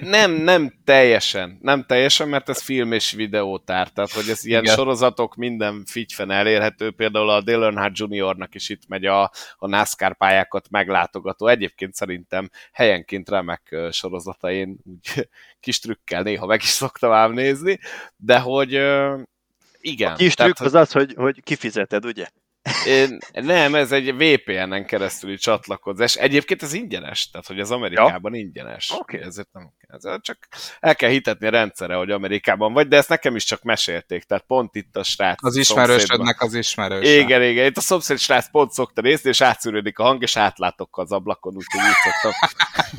[0.00, 1.58] Nem, nem teljesen.
[1.62, 3.88] Nem teljesen, mert ez film és videótár.
[3.88, 4.74] Tehát, hogy ez ilyen Igen.
[4.74, 6.90] sorozatok minden figyfen elérhető.
[6.90, 9.22] Például a Dale Earnhardt Juniornak is itt megy a,
[9.56, 11.46] a NASCAR pályákat meglátogató.
[11.46, 14.50] Egyébként szerintem helyenként remek sorozata.
[14.50, 15.28] Én úgy
[15.60, 17.78] kis trükkel néha meg is szoktam ám nézni.
[18.16, 18.72] De hogy
[19.80, 20.12] igen.
[20.12, 22.26] A kis trükk tehát, az az, hogy, hogy kifizeted, ugye?
[22.86, 26.16] Én, nem, ez egy VPN-en keresztüli csatlakozás.
[26.16, 28.40] Egyébként ez ingyenes, tehát hogy az Amerikában ja.
[28.40, 28.90] ingyenes.
[28.90, 29.20] Okay.
[29.20, 30.38] Ezért nem ez csak
[30.80, 34.44] el kell hitetni a rendszere, hogy Amerikában vagy, de ezt nekem is csak mesélték, tehát
[34.46, 35.44] pont itt a srác.
[35.44, 37.08] Az ismerősödnek az ismerős.
[37.08, 40.98] Igen, igen, itt a szomszéd srác pont szokta nézni, és átszűrődik a hang, és átlátok
[40.98, 42.32] az ablakon, úgyhogy úgy szoktam.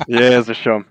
[0.20, 0.86] Jézusom!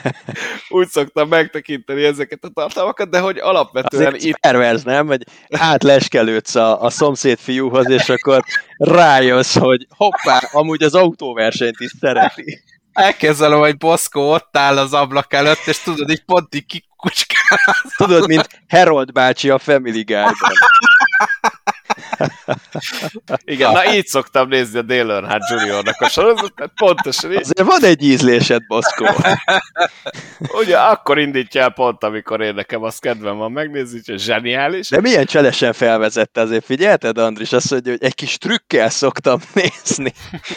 [0.68, 4.38] úgy szoktam megtekinteni ezeket a tartalmakat, de hogy alapvetően Azért itt...
[4.38, 5.06] Perverz, nem?
[5.06, 8.44] Hogy átleskelődsz a, a szomszéd fiúhoz, és akkor
[8.76, 12.62] rájössz, hogy hoppá, amúgy az autóversenyt is szereti.
[12.92, 17.58] Elképzelem, hogy Boszkó ott áll az ablak előtt, és tudod, így pont így kikucskál.
[17.96, 20.34] Tudod, mint Harold bácsi a Family Guy-ban.
[23.44, 27.36] Igen, na így szoktam nézni a Dale Earnhardt Juniornak a sorozatot, pontosan így.
[27.38, 29.06] Azért van egy ízlésed, Boszkó.
[30.60, 34.88] Ugye, akkor indítja el pont, amikor én nekem az kedvem van megnézni, hogy zseniális.
[34.88, 40.12] De milyen cselesen felvezette, azért figyelted, Andris, azt mondja, hogy egy kis trükkel szoktam nézni.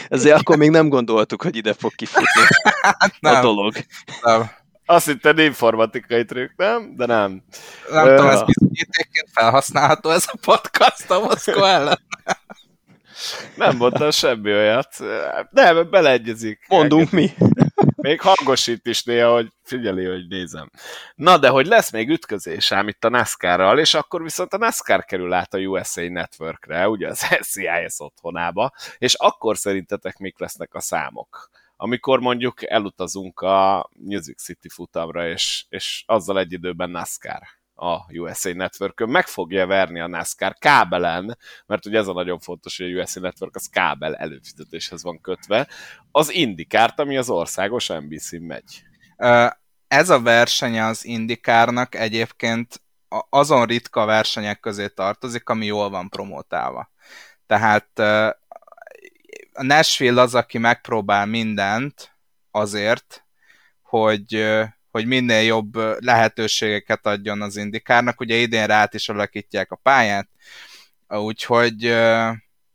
[0.10, 2.42] Ezért akkor még nem gondoltuk, hogy ide fog kifutni
[2.82, 3.74] hát a dolog.
[4.22, 4.50] Nem.
[4.90, 6.96] Azt hittem informatikai trükk, nem?
[6.96, 7.44] De nem.
[7.92, 12.00] Nem uh, tudom, ez bizonyítékként felhasználható ez a podcast a Moszkó ellen.
[13.56, 14.96] Nem mondtam semmi olyat.
[15.50, 16.66] Nem, beleegyezik.
[16.68, 17.32] Mondunk mi.
[17.96, 20.70] Még hangosít is néha, hogy figyeli, hogy nézem.
[21.16, 25.06] Na, de hogy lesz még ütközés ám itt a NASCAR-ral, és akkor viszont a NASCAR
[25.06, 30.82] kerül át a USA Networkre, ugye az SCIS otthonába, és akkor szerintetek mik lesznek a
[30.82, 31.50] számok?
[31.78, 37.42] Amikor mondjuk elutazunk a Music City futamra, és, és azzal egy időben NASCAR
[37.78, 42.78] a USA network meg fogja verni a NASCAR kábelen, mert ugye ez a nagyon fontos,
[42.78, 45.68] hogy a USA Network az kábel előfizetéshez van kötve,
[46.12, 48.84] az Indikárt, ami az országos NBC-n megy.
[49.88, 52.82] Ez a verseny az Indikárnak egyébként
[53.30, 56.92] azon ritka versenyek közé tartozik, ami jól van promotálva.
[57.48, 57.90] Tehát
[59.58, 62.18] a Nashville az, aki megpróbál mindent
[62.52, 63.26] azért,
[63.82, 64.46] hogy,
[64.92, 68.20] hogy minél jobb lehetőségeket adjon az indikárnak.
[68.20, 70.30] Ugye idén rá is alakítják a pályát,
[71.08, 71.96] úgyhogy,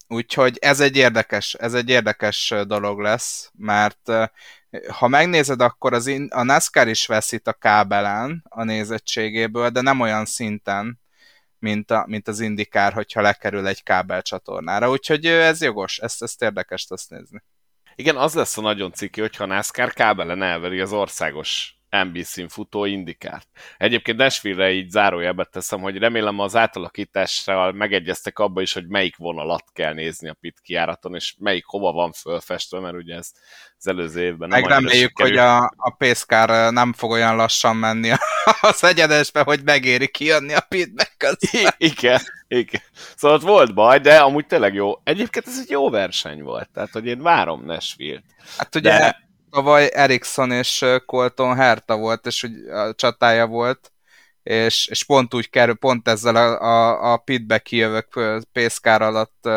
[0.08, 4.12] úgyhogy ez egy érdekes, ez egy érdekes dolog lesz, mert
[4.88, 10.24] ha megnézed, akkor az a NASCAR is veszít a kábelen a nézettségéből, de nem olyan
[10.24, 11.01] szinten,
[11.62, 14.90] mint, a, mint az indikár, hogyha lekerül egy kábelcsatornára.
[14.90, 17.42] Úgyhogy ez jogos, ezt, ezt érdekes azt nézni.
[17.94, 23.48] Igen, az lesz a nagyon ciki, hogyha NASCAR kábelen elveri az országos NBC-n futó indikárt.
[23.78, 29.64] Egyébként Nashville-re így zárójelbe teszem, hogy remélem az átalakítással megegyeztek abba is, hogy melyik vonalat
[29.72, 33.30] kell nézni a pit kiáraton, és melyik hova van fölfestve, mert ugye ez
[33.78, 38.10] az előző évben nem Megreméljük, hogy a, a pészkár nem fog olyan lassan menni
[38.60, 41.72] az egyedesbe, hogy megéri kijönni a pitbe közben.
[41.92, 42.82] Igen, igen.
[43.16, 44.92] Szóval ott volt baj, de amúgy tényleg jó.
[45.04, 48.24] Egyébként ez egy jó verseny volt, tehát hogy én várom Nashville-t.
[48.56, 53.92] Hát ugye de tavaly Ericsson és Colton Herta volt, és úgy a csatája volt,
[54.42, 58.20] és, és pont úgy kerül, pont ezzel a, a, a pitbe kijövök
[58.52, 59.48] pészkár alatt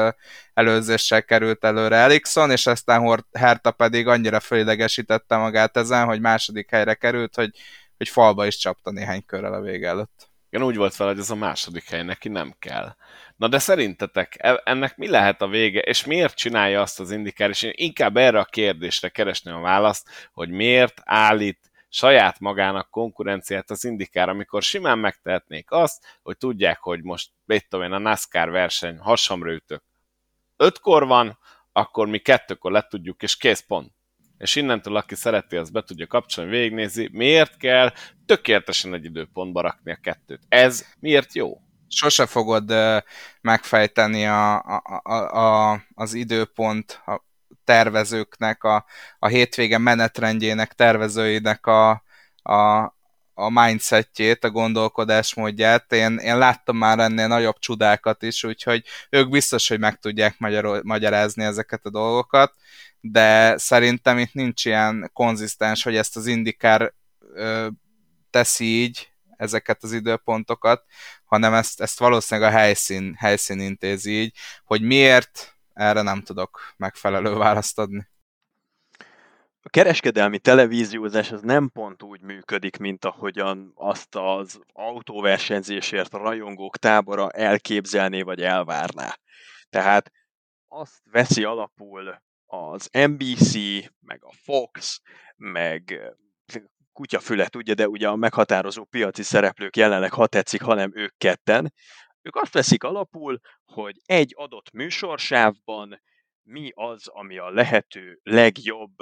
[0.53, 6.93] előzéssel került előre Ericsson, és aztán Herta pedig annyira fölidegesítette magát ezen, hogy második helyre
[6.93, 7.51] került, hogy,
[7.97, 10.29] hogy falba is csapta néhány körrel a vége előtt.
[10.55, 12.95] Igen, úgy volt fel, hogy ez a második hely neki nem kell.
[13.35, 17.49] Na de szerintetek e- ennek mi lehet a vége, és miért csinálja azt az indikár,
[17.49, 23.69] és én inkább erre a kérdésre keresném a választ, hogy miért állít saját magának konkurenciát
[23.69, 28.49] az indikár, amikor simán megtehetnék azt, hogy tudják, hogy most, mit tudom én, a NASCAR
[28.49, 29.83] verseny hasamra ütök.
[30.57, 31.39] Ötkor van,
[31.71, 33.94] akkor mi kettőkor le tudjuk, és kész pont.
[34.37, 37.93] És innentől aki szereti, az be tudja kapcsolni, végignézi, miért kell
[38.25, 40.41] tökéletesen egy időpontba rakni a kettőt.
[40.49, 41.61] Ez miért jó?
[41.87, 42.73] Sose fogod
[43.41, 47.23] megfejteni a, a, a, a, az időpont a
[47.63, 48.85] tervezőknek, a,
[49.19, 52.03] a hétvége menetrendjének, tervezőinek a,
[52.43, 52.83] a,
[53.33, 55.93] a mindsetjét, a gondolkodásmódját.
[55.93, 60.83] Én, én láttam már ennél nagyobb csodákat is, úgyhogy ők biztos, hogy meg tudják magyar,
[60.83, 62.53] magyarázni ezeket a dolgokat,
[63.11, 66.93] de szerintem itt nincs ilyen konzisztens, hogy ezt az indikár
[68.29, 70.83] teszi így, ezeket az időpontokat,
[71.25, 77.35] hanem ezt, ezt valószínűleg a helyszín, helyszín intézi így, hogy miért, erre nem tudok megfelelő
[77.35, 78.07] választ adni
[79.65, 86.77] a kereskedelmi televíziózás az nem pont úgy működik, mint ahogyan azt az autóversenyzésért a rajongók
[86.77, 89.17] tábora elképzelné vagy elvárná.
[89.69, 90.11] Tehát
[90.67, 93.53] azt veszi alapul az NBC,
[93.99, 95.01] meg a Fox,
[95.35, 96.01] meg
[96.93, 101.73] kutyafület, tudja, de ugye a meghatározó piaci szereplők jelenleg, ha tetszik, hanem ők ketten,
[102.21, 106.01] ők azt veszik alapul, hogy egy adott műsorsávban
[106.47, 108.95] mi az, ami a lehető legjobb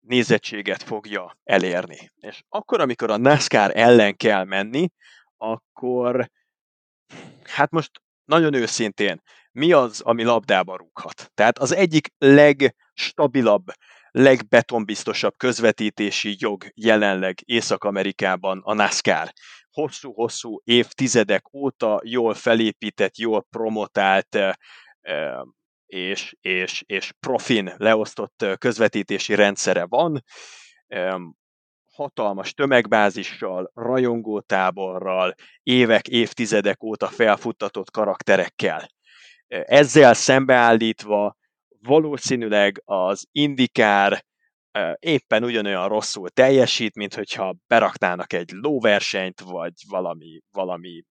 [0.00, 2.10] nézettséget fogja elérni.
[2.16, 4.88] És akkor, amikor a NASCAR ellen kell menni,
[5.36, 6.30] akkor
[7.42, 7.90] hát most
[8.24, 9.22] nagyon őszintén,
[9.60, 11.30] mi az, ami labdába rúghat?
[11.34, 13.64] Tehát az egyik legstabilabb,
[14.10, 19.32] legbetonbiztosabb közvetítési jog jelenleg Észak-Amerikában a NASCAR.
[19.70, 24.38] Hosszú-hosszú évtizedek óta jól felépített, jól promotált
[25.86, 30.24] és, és, és profin leosztott közvetítési rendszere van,
[31.92, 38.88] hatalmas tömegbázissal, rajongótáborral, évek, évtizedek óta felfuttatott karakterekkel.
[39.50, 41.36] Ezzel szembeállítva
[41.82, 44.24] valószínűleg az indikár
[44.98, 51.02] éppen ugyanolyan rosszul teljesít, mint hogyha beraknának egy lóversenyt, vagy valami, valami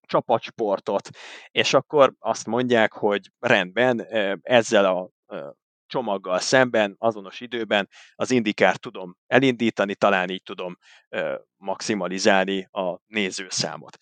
[0.00, 1.08] csapatsportot,
[1.50, 4.06] és akkor azt mondják, hogy rendben,
[4.42, 5.10] ezzel a
[5.86, 10.76] csomaggal szemben, azonos időben az indikárt tudom elindítani, talán így tudom
[11.56, 13.96] maximalizálni a nézőszámot.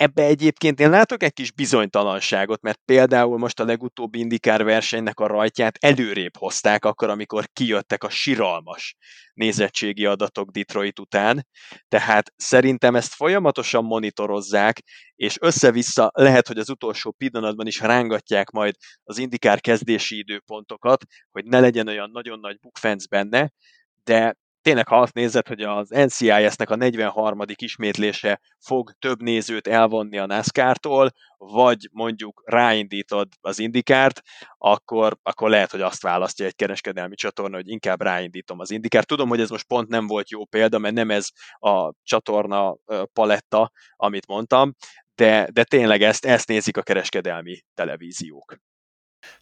[0.00, 5.26] Ebbe egyébként én látok egy kis bizonytalanságot, mert például most a legutóbbi indikár versenynek a
[5.26, 8.96] rajtját előrébb hozták, akkor, amikor kijöttek a siralmas
[9.34, 11.46] nézettségi adatok Detroit után,
[11.88, 14.82] tehát szerintem ezt folyamatosan monitorozzák,
[15.14, 18.74] és össze-vissza lehet, hogy az utolsó pillanatban is rángatják majd
[19.04, 23.50] az indikár kezdési időpontokat, hogy ne legyen olyan nagyon nagy bukfenc benne,
[24.04, 27.40] de tényleg ha azt nézed, hogy az NCIS-nek a 43.
[27.54, 34.22] ismétlése fog több nézőt elvonni a NASCAR-tól, vagy mondjuk ráindítod az indikárt,
[34.58, 39.06] akkor, akkor lehet, hogy azt választja egy kereskedelmi csatorna, hogy inkább ráindítom az indikárt.
[39.06, 41.28] Tudom, hogy ez most pont nem volt jó példa, mert nem ez
[41.58, 42.76] a csatorna
[43.12, 44.74] paletta, amit mondtam,
[45.14, 48.56] de, de tényleg ezt, ezt nézik a kereskedelmi televíziók.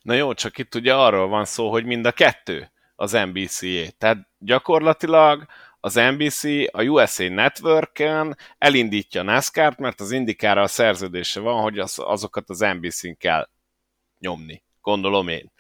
[0.01, 3.91] Na jó, csak itt ugye arról van szó, hogy mind a kettő az NBC-é.
[3.91, 5.47] Tehát gyakorlatilag
[5.81, 11.99] az NBC a USA Network-en elindítja NASCAR-t, mert az indikára a szerződése van, hogy az,
[11.99, 13.49] azokat az NBC-n kell
[14.19, 15.53] nyomni, gondolom én.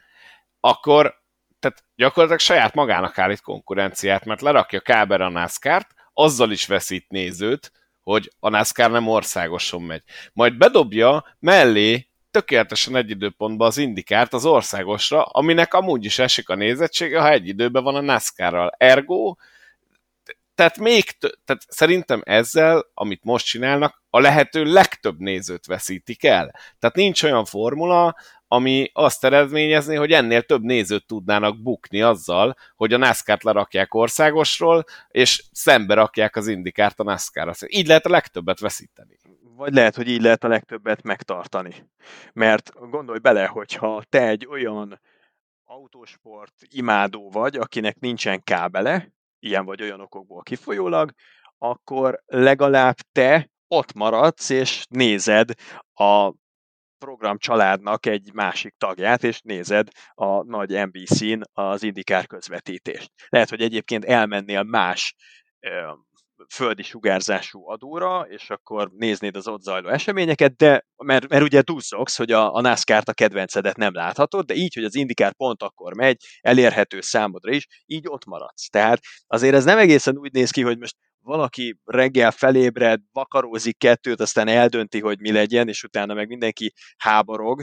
[0.60, 1.23] Akkor
[1.59, 7.73] tehát gyakorlatilag saját magának állít konkurenciát, mert lerakja kábel a NASCAR-t, azzal is veszít nézőt,
[8.02, 10.02] hogy a NASCAR nem országoson megy.
[10.32, 12.07] Majd bedobja mellé
[12.39, 17.48] tökéletesen egy időpontban az indikárt az országosra, aminek amúgy is esik a nézettsége, ha egy
[17.48, 18.74] időben van a NASCAR-ral.
[18.77, 19.35] Ergo,
[20.55, 21.05] tehát még,
[21.44, 26.55] tehát szerintem ezzel, amit most csinálnak, a lehető legtöbb nézőt veszítik el.
[26.78, 28.16] Tehát nincs olyan formula,
[28.48, 34.85] ami azt eredményezni, hogy ennél több nézőt tudnának bukni azzal, hogy a NASCAR-t lerakják országosról,
[35.09, 37.52] és szembe rakják az indikárt a NASCAR-ra.
[37.66, 39.19] Így lehet a legtöbbet veszíteni
[39.59, 41.90] vagy lehet, hogy így lehet a legtöbbet megtartani.
[42.32, 45.01] Mert gondolj bele, hogyha te egy olyan
[45.64, 51.10] autósport imádó vagy, akinek nincsen kábele, ilyen vagy olyan okokból kifolyólag,
[51.59, 55.51] akkor legalább te ott maradsz, és nézed
[55.94, 56.32] a
[56.98, 63.10] program családnak egy másik tagját, és nézed a nagy NBC-n az indikár közvetítést.
[63.28, 65.14] Lehet, hogy egyébként elmennél más
[66.55, 72.16] földi sugárzású adóra, és akkor néznéd az ott zajló eseményeket, de mert, mert ugye túlszoksz,
[72.16, 75.94] hogy a, a NASCAR-t a kedvencedet nem láthatod, de így, hogy az indikár pont akkor
[75.94, 78.69] megy, elérhető számodra is, így ott maradsz.
[78.69, 84.20] Tehát azért ez nem egészen úgy néz ki, hogy most valaki reggel felébred, vakarózik kettőt,
[84.20, 87.62] aztán eldönti, hogy mi legyen, és utána meg mindenki háborog.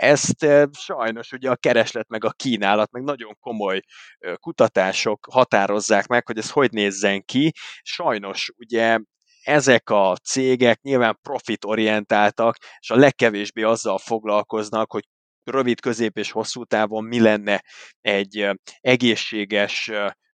[0.00, 0.46] Ezt
[0.78, 3.80] sajnos ugye a kereslet meg a kínálat, meg nagyon komoly
[4.34, 7.52] kutatások határozzák meg, hogy ez hogy nézzen ki.
[7.82, 8.98] Sajnos ugye
[9.42, 15.04] ezek a cégek nyilván profitorientáltak, és a legkevésbé azzal foglalkoznak, hogy
[15.44, 17.62] rövid, közép és hosszú távon mi lenne
[18.00, 18.50] egy
[18.80, 19.90] egészséges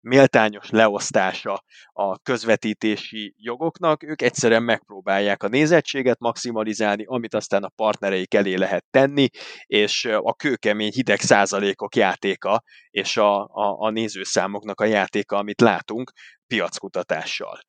[0.05, 8.35] méltányos leosztása a közvetítési jogoknak, ők egyszerűen megpróbálják a nézettséget maximalizálni, amit aztán a partnereik
[8.35, 9.29] elé lehet tenni,
[9.65, 16.13] és a kőkemény hideg százalékok játéka, és a, a, a nézőszámoknak a játéka, amit látunk
[16.47, 17.61] piackutatással.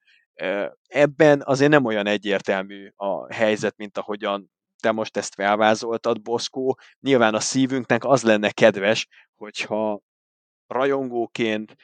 [0.88, 6.78] Ebben azért nem olyan egyértelmű a helyzet, mint ahogyan te most ezt felvázoltad, Boszkó.
[7.00, 10.02] Nyilván a szívünknek az lenne kedves, hogyha
[10.68, 11.76] rajongóként,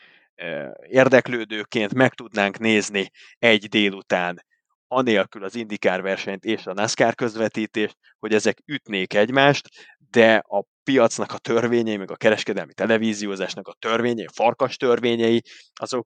[0.88, 4.44] érdeklődőként meg tudnánk nézni egy délután
[4.88, 9.70] anélkül az indikár versenyt és a NASCAR közvetítést, hogy ezek ütnék egymást,
[10.10, 15.42] de a piacnak a törvényei, meg a kereskedelmi televíziózásnak a törvényei, a farkas törvényei,
[15.74, 16.06] azok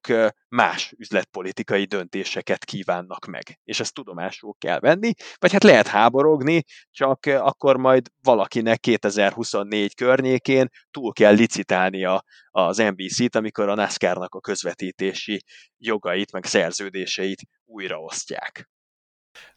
[0.50, 3.60] más üzletpolitikai döntéseket kívánnak meg.
[3.64, 10.70] És ezt tudomásul kell venni, vagy hát lehet háborogni, csak akkor majd valakinek 2024 környékén
[10.92, 15.44] túl kell licitálnia az NBC-t, amikor a NASCAR-nak a közvetítési
[15.78, 18.70] jogait, meg szerződéseit újraosztják.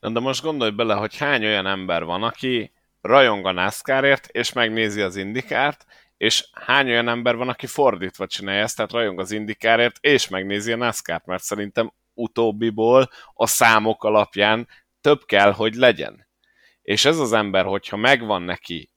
[0.00, 5.00] De most gondolj bele, hogy hány olyan ember van, aki rajong a NASCAR-ért, és megnézi
[5.00, 5.84] az indikárt,
[6.16, 10.72] és hány olyan ember van, aki fordítva csinálja ezt, tehát rajong az indikárért, és megnézi
[10.72, 14.68] a NASCAR-t, mert szerintem utóbbiból a számok alapján
[15.00, 16.26] több kell, hogy legyen.
[16.82, 18.90] És ez az ember, hogyha megvan neki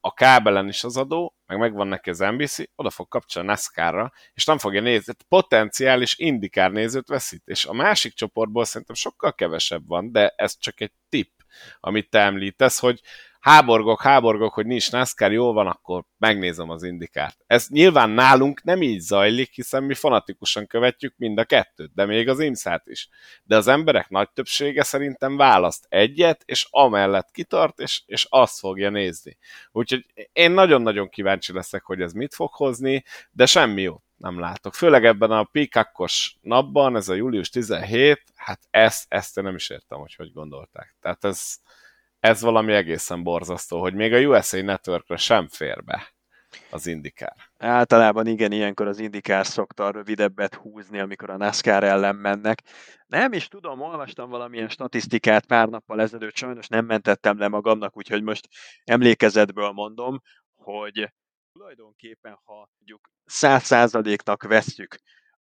[0.00, 4.44] a kábelen is az adó, meg megvan neki az NBC, oda fog kapcsolni NASCAR-ra, és
[4.44, 7.42] nem fogja nézni, potenciális indikár nézőt veszít.
[7.44, 11.30] És a másik csoportból szerintem sokkal kevesebb van, de ez csak egy tip,
[11.80, 13.00] amit te említesz, hogy
[13.40, 17.44] háborgok, háborgok, hogy nincs NASCAR, jól van, akkor megnézem az indikárt.
[17.46, 22.28] Ez nyilván nálunk nem így zajlik, hiszen mi fanatikusan követjük mind a kettőt, de még
[22.28, 23.08] az IMSZ-t is.
[23.44, 28.90] De az emberek nagy többsége szerintem választ egyet, és amellett kitart, és, és azt fogja
[28.90, 29.36] nézni.
[29.72, 34.74] Úgyhogy én nagyon-nagyon kíváncsi leszek, hogy ez mit fog hozni, de semmi jót nem látok.
[34.74, 39.70] Főleg ebben a pikakos napban, ez a július 17, hát ezt, ezt én nem is
[39.70, 40.96] értem, hogy hogy gondolták.
[41.00, 41.58] Tehát ez,
[42.20, 46.12] ez valami egészen borzasztó, hogy még a USA Networkre sem fér be
[46.70, 47.36] az indikár.
[47.58, 52.62] Általában igen, ilyenkor az indikár szokta rövidebbet húzni, amikor a NASCAR ellen mennek.
[53.06, 58.22] Nem is tudom, olvastam valamilyen statisztikát pár nappal ezelőtt, sajnos nem mentettem le magamnak, úgyhogy
[58.22, 58.48] most
[58.84, 60.20] emlékezetből mondom,
[60.54, 61.12] hogy
[61.52, 64.96] tulajdonképpen, ha mondjuk száz százaléknak vesszük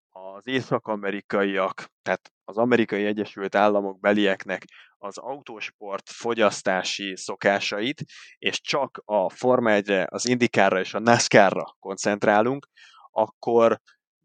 [0.08, 4.64] az észak-amerikaiak, tehát az amerikai Egyesült Államok belieknek
[5.02, 8.04] az autósport fogyasztási szokásait,
[8.38, 12.68] és csak a Forma 1 az Indycarra és a NASCAR-ra koncentrálunk,
[13.10, 13.80] akkor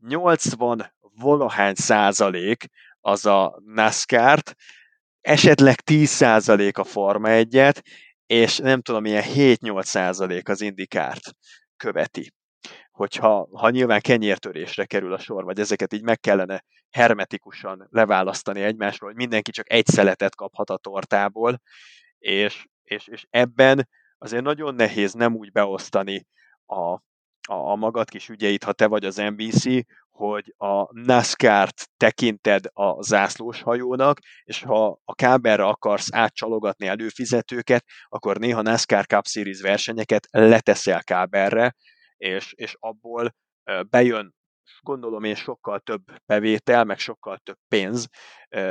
[0.07, 2.65] 80 valahány százalék
[2.99, 4.55] az a NASCAR-t,
[5.21, 7.81] esetleg 10 százalék a Forma 1-et,
[8.25, 11.31] és nem tudom, milyen 7-8 százalék az Indykárt
[11.77, 12.31] követi.
[12.91, 19.09] Hogyha ha nyilván kenyértörésre kerül a sor, vagy ezeket így meg kellene hermetikusan leválasztani egymásról,
[19.09, 21.61] hogy mindenki csak egy szeletet kaphat a tortából,
[22.17, 26.27] és, és, és ebben azért nagyon nehéz nem úgy beosztani
[26.65, 27.01] a,
[27.49, 29.63] a, a magad kis ügyeit, ha te vagy az NBC,
[30.11, 38.37] hogy a NASCAR-t tekinted a zászlós hajónak, és ha a kábelre akarsz átcsalogatni előfizetőket, akkor
[38.37, 41.75] néha NASCAR Cup Series versenyeket leteszel kábelre,
[42.17, 43.35] és, és abból
[43.89, 44.35] bejön
[44.81, 48.07] gondolom én sokkal több bevétel, meg sokkal több pénz,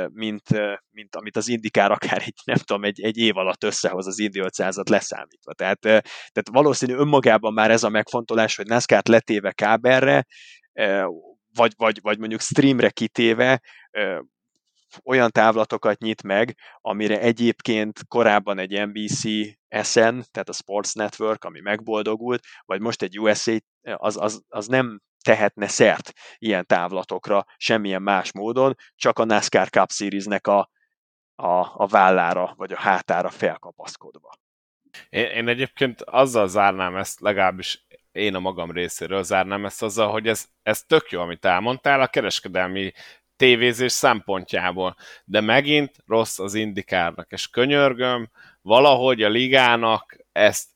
[0.07, 0.43] mint,
[0.89, 4.39] mint amit az indikár akár egy, nem tudom, egy, egy év alatt összehoz az Indy
[4.43, 5.53] 500-at leszámítva.
[5.53, 10.25] Tehát, tehát valószínű önmagában már ez a megfontolás, hogy NASCAR-t letéve kábelre,
[11.53, 13.61] vagy, vagy, vagy mondjuk streamre kitéve,
[15.03, 19.21] olyan távlatokat nyit meg, amire egyébként korábban egy NBC
[19.83, 25.01] SN, tehát a Sports Network, ami megboldogult, vagy most egy USA, az, az, az nem
[25.27, 30.69] tehetne szert ilyen távlatokra semmilyen más módon, csak a NASCAR Cup Series-nek a,
[31.35, 34.33] a, a vállára, vagy a hátára felkapaszkodva.
[35.09, 40.27] Én, én egyébként azzal zárnám ezt, legalábbis én a magam részéről zárnám ezt azzal, hogy
[40.27, 42.91] ez, ez tök jó, amit elmondtál, a kereskedelmi
[43.35, 44.95] tévézés szempontjából,
[45.25, 48.29] de megint rossz az indikárnak, és könyörgöm,
[48.61, 50.69] valahogy a ligának ezt,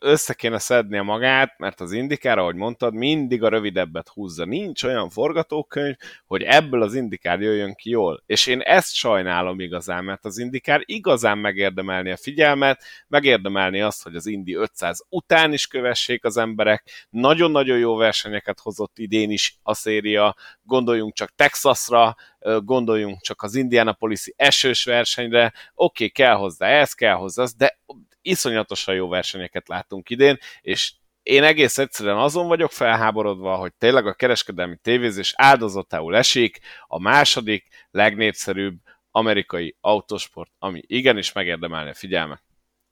[0.00, 4.44] össze kéne szednie magát, mert az indikára, ahogy mondtad, mindig a rövidebbet húzza.
[4.44, 5.96] Nincs olyan forgatókönyv,
[6.26, 8.22] hogy ebből az indikár jöjjön ki jól.
[8.26, 14.16] És én ezt sajnálom igazán, mert az indikár igazán megérdemelni a figyelmet, megérdemelni azt, hogy
[14.16, 17.06] az Indi 500 után is kövessék az emberek.
[17.10, 20.36] Nagyon-nagyon jó versenyeket hozott idén is a széria.
[20.62, 22.16] Gondoljunk csak Texasra,
[22.64, 25.44] gondoljunk csak az Indianapolis esős versenyre.
[25.46, 27.78] Oké, okay, kell hozzá ez, kell hozzá az, de
[28.26, 30.92] iszonyatosan jó versenyeket látunk idén, és
[31.22, 37.68] én egész egyszerűen azon vagyok felháborodva, hogy tényleg a kereskedelmi tévézés áldozatául esik a második
[37.90, 38.76] legnépszerűbb
[39.10, 42.42] amerikai autosport, ami igenis megérdemelni a figyelmet.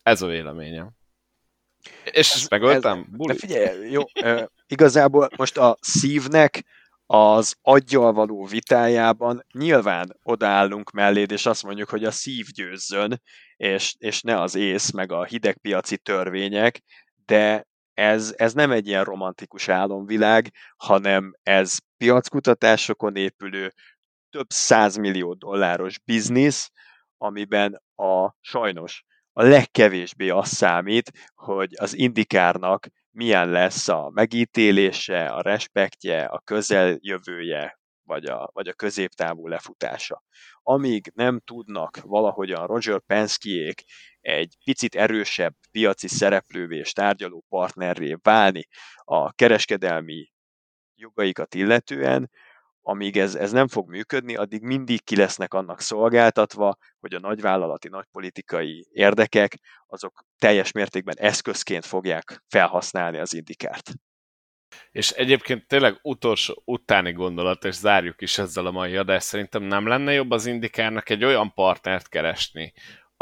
[0.03, 0.91] Ez a véleményem.
[2.05, 2.99] És ezt megöltem?
[3.19, 4.03] Ez, de figyelj, jó,
[4.67, 6.65] igazából most a szívnek
[7.07, 13.23] az aggyal való vitájában nyilván odaállunk melléd, és azt mondjuk, hogy a szív győzzön,
[13.57, 16.81] és, és ne az ész, meg a hidegpiaci törvények,
[17.27, 23.73] de ez, ez nem egy ilyen romantikus álomvilág, hanem ez piackutatásokon épülő,
[24.31, 26.71] több százmillió dolláros biznisz,
[27.17, 35.43] amiben a sajnos a legkevésbé az számít, hogy az indikárnak milyen lesz a megítélése, a
[35.43, 40.23] respektje, a közeljövője, vagy a, vagy a középtávú lefutása.
[40.63, 43.83] Amíg nem tudnak valahogyan Roger Penskeék
[44.21, 48.67] egy picit erősebb piaci szereplővé és tárgyaló partnerré válni
[48.97, 50.33] a kereskedelmi
[50.95, 52.31] jogaikat illetően,
[52.87, 57.89] amíg ez, ez nem fog működni, addig mindig ki lesznek annak szolgáltatva, hogy a nagyvállalati,
[57.89, 63.93] nagypolitikai érdekek azok teljes mértékben eszközként fogják felhasználni az indikárt.
[64.93, 69.87] És egyébként tényleg utolsó utáni gondolat, és zárjuk is ezzel a mai adást, szerintem nem
[69.87, 72.73] lenne jobb az indikárnak egy olyan partnert keresni,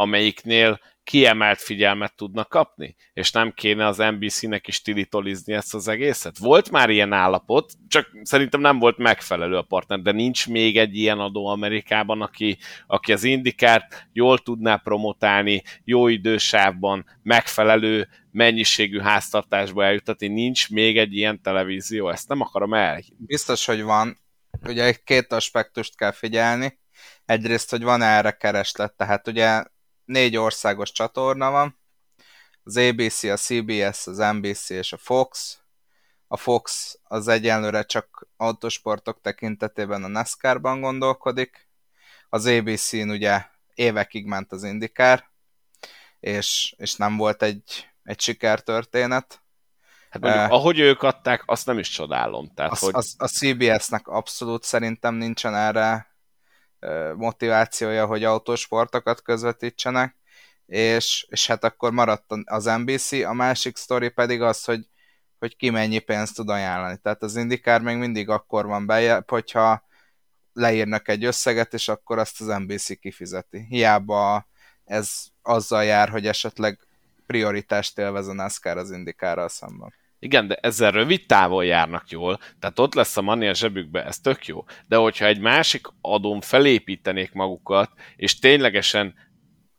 [0.03, 6.39] amelyiknél kiemelt figyelmet tudnak kapni, és nem kéne az NBC-nek is tilitolizni ezt az egészet.
[6.39, 10.97] Volt már ilyen állapot, csak szerintem nem volt megfelelő a partner, de nincs még egy
[10.97, 19.85] ilyen adó Amerikában, aki, aki az indikárt jól tudná promotálni, jó idősávban, megfelelő mennyiségű háztartásba
[19.85, 20.27] eljutatni.
[20.27, 23.01] Nincs még egy ilyen televízió, ezt nem akarom el.
[23.17, 24.21] Biztos, hogy van.
[24.67, 26.79] Ugye két aspektust kell figyelni.
[27.25, 29.63] Egyrészt, hogy van erre kereslet, tehát ugye
[30.05, 31.81] négy országos csatorna van,
[32.65, 35.59] az ABC, a CBS, az NBC és a Fox.
[36.27, 41.69] A Fox az egyenlőre csak autosportok tekintetében a NASCAR-ban gondolkodik.
[42.29, 45.31] Az ABC-n ugye évekig ment az indikár,
[46.21, 49.43] és, és nem volt egy, egy sikertörténet.
[50.11, 52.55] Hát mondjuk, uh, ahogy ők adták, azt nem is csodálom.
[52.55, 52.95] Tehát, az, hogy...
[52.95, 56.12] az, a CBS-nek abszolút szerintem nincsen erre
[57.17, 60.17] motivációja, hogy autósportokat közvetítsenek,
[60.67, 64.89] és, és hát akkor maradt az NBC, a másik sztori pedig az, hogy,
[65.39, 66.97] hogy ki mennyi pénzt tud ajánlani.
[67.03, 69.85] Tehát az indikár még mindig akkor van be, hogyha
[70.53, 73.67] leírnak egy összeget, és akkor azt az NBC kifizeti.
[73.69, 74.47] Hiába
[74.85, 76.79] ez azzal jár, hogy esetleg
[77.27, 79.95] prioritást élvez a NASCAR az indikárral szemben.
[80.23, 84.19] Igen, de ezzel rövid távon járnak jól, tehát ott lesz a money a zsebükbe, ez
[84.19, 84.65] tök jó.
[84.87, 89.15] De hogyha egy másik adón felépítenék magukat, és ténylegesen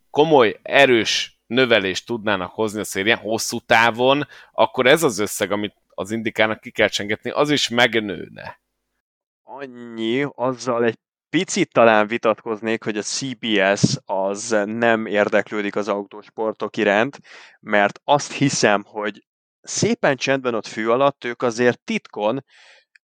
[0.10, 6.12] komoly, erős növelést tudnának hozni a szérián hosszú távon, akkor ez az összeg, amit az
[6.12, 8.62] indikának ki kell csengetni, az is megnőne.
[9.44, 10.98] Annyi, azzal egy
[11.30, 17.20] picit talán vitatkoznék, hogy a CBS az nem érdeklődik az autósportok iránt,
[17.60, 19.24] mert azt hiszem, hogy
[19.64, 22.44] szépen csendben ott fű alatt ők azért titkon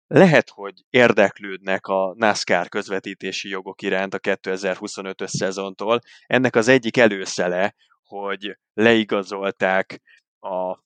[0.08, 6.00] lehet, hogy érdeklődnek a NASCAR közvetítési jogok iránt a 2025-ös szezontól.
[6.26, 10.02] Ennek az egyik előszele, hogy leigazolták
[10.40, 10.78] a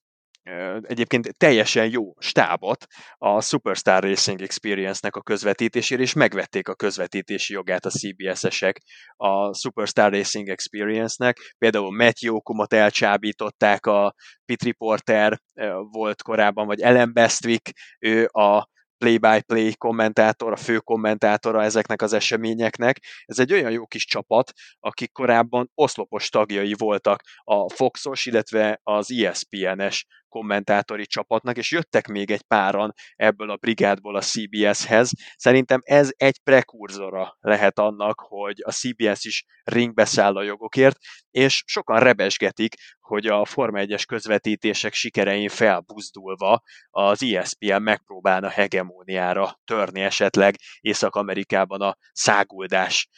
[0.82, 2.86] egyébként teljesen jó stábot
[3.18, 8.82] a Superstar Racing Experience-nek a közvetítésére, és megvették a közvetítési jogát a CBS-esek
[9.16, 11.56] a Superstar Racing Experience-nek.
[11.58, 14.14] Például Matthew Okumot elcsábították, a
[14.46, 15.40] Pit Reporter
[15.92, 23.00] volt korábban, vagy Ellen Bestwick, ő a play-by-play kommentátor, a fő kommentátora ezeknek az eseményeknek.
[23.26, 29.12] Ez egy olyan jó kis csapat, akik korábban oszlopos tagjai voltak a Foxos, illetve az
[29.12, 35.12] ESPN-es kommentátori csapatnak, és jöttek még egy páran ebből a brigádból a CBS-hez.
[35.36, 40.98] Szerintem ez egy prekurzora lehet annak, hogy a CBS is ringbe száll a jogokért,
[41.32, 50.02] és sokan rebesgetik, hogy a Forma 1-es közvetítések sikerein felbuzdulva az ESPN megpróbálna hegemóniára törni
[50.02, 53.10] esetleg Észak-Amerikában a száguldás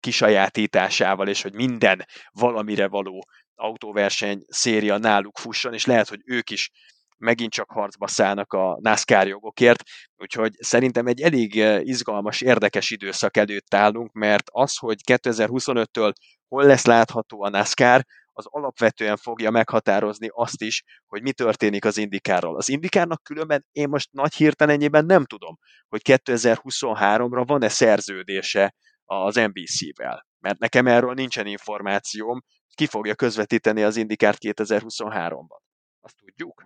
[0.00, 6.70] kisajátításával, és hogy minden valamire való autóverseny széria náluk fusson, és lehet, hogy ők is
[7.18, 9.82] megint csak harcba szállnak a NASCAR jogokért,
[10.16, 16.12] úgyhogy szerintem egy elég izgalmas, érdekes időszak előtt állunk, mert az, hogy 2025-től
[16.48, 21.96] hol lesz látható a NASCAR, az alapvetően fogja meghatározni azt is, hogy mi történik az
[21.96, 22.56] indikárral.
[22.56, 25.58] Az indikárnak különben én most nagy hirtelenjében nem tudom,
[25.88, 28.74] hogy 2023-ra van-e szerződése
[29.04, 32.42] az NBC-vel, mert nekem erről nincsen információm,
[32.74, 35.60] ki fogja közvetíteni az indikárt 2023-ban.
[36.00, 36.64] Azt tudjuk?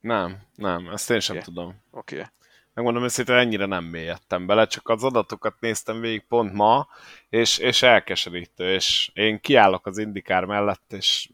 [0.00, 1.46] Nem, nem, ezt én sem okay.
[1.46, 1.82] tudom.
[1.90, 2.14] Oké.
[2.14, 2.26] Okay.
[2.74, 6.88] Megmondom őszintén, ennyire nem mélyedtem bele, csak az adatokat néztem végig pont ma,
[7.28, 11.30] és, és elkeserítő, és én kiállok az indikár mellett, és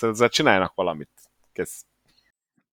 [0.00, 1.10] ezzel csináljanak valamit.
[1.52, 1.84] Kész.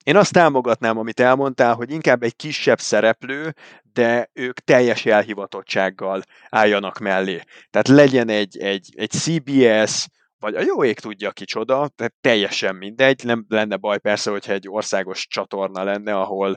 [0.04, 3.56] Én azt támogatnám, amit elmondtál, hogy inkább egy kisebb szereplő,
[3.94, 7.42] de ők teljes elhivatottsággal álljanak mellé.
[7.70, 10.08] Tehát legyen egy, egy, egy CBS,
[10.42, 14.70] vagy a jó ég tudja kicsoda, tehát teljesen mindegy, nem lenne baj persze, hogyha egy
[14.70, 16.56] országos csatorna lenne, ahol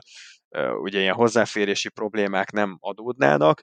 [0.49, 3.61] uh, ugye ilyen hozzáférési problémák nem adódnának,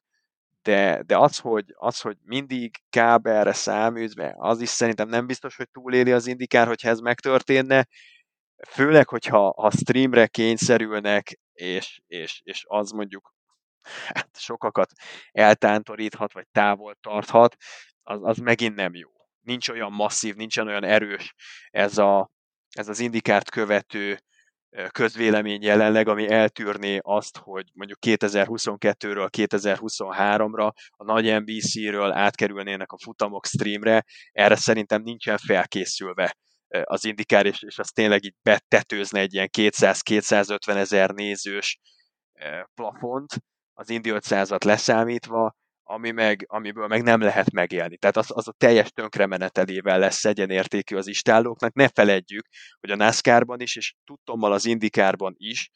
[0.63, 5.69] de, de az, hogy, az, hogy mindig kábelre száműzve, az is szerintem nem biztos, hogy
[5.71, 7.87] túléli az indikár, hogyha ez megtörténne,
[8.69, 13.35] főleg, hogyha ha streamre kényszerülnek, és, és, és az mondjuk
[14.09, 14.93] hát sokakat
[15.33, 17.57] eltántoríthat, vagy távol tarthat,
[18.03, 21.35] az, az megint nem jó nincs olyan masszív, nincsen olyan erős
[21.71, 22.31] ez, a,
[22.71, 24.19] ez az indikárt követő
[24.89, 33.47] közvélemény jelenleg, ami eltűrné azt, hogy mondjuk 2022-ről 2023-ra a nagy NBC-ről átkerülnének a futamok
[33.47, 36.37] streamre, erre szerintem nincsen felkészülve
[36.83, 41.79] az indikár, és, és az tényleg így betetőzne egy ilyen 200-250 ezer nézős
[42.75, 43.33] plafont,
[43.73, 45.57] az Indi 500-at leszámítva,
[45.93, 47.97] ami meg, amiből meg nem lehet megélni.
[47.97, 51.73] Tehát az, az a teljes tönkremenetelével lesz egyenértékű az istállóknak.
[51.75, 52.47] Ne feledjük,
[52.81, 55.71] hogy a NASCAR-ban is, és tudtommal az Indikárban is,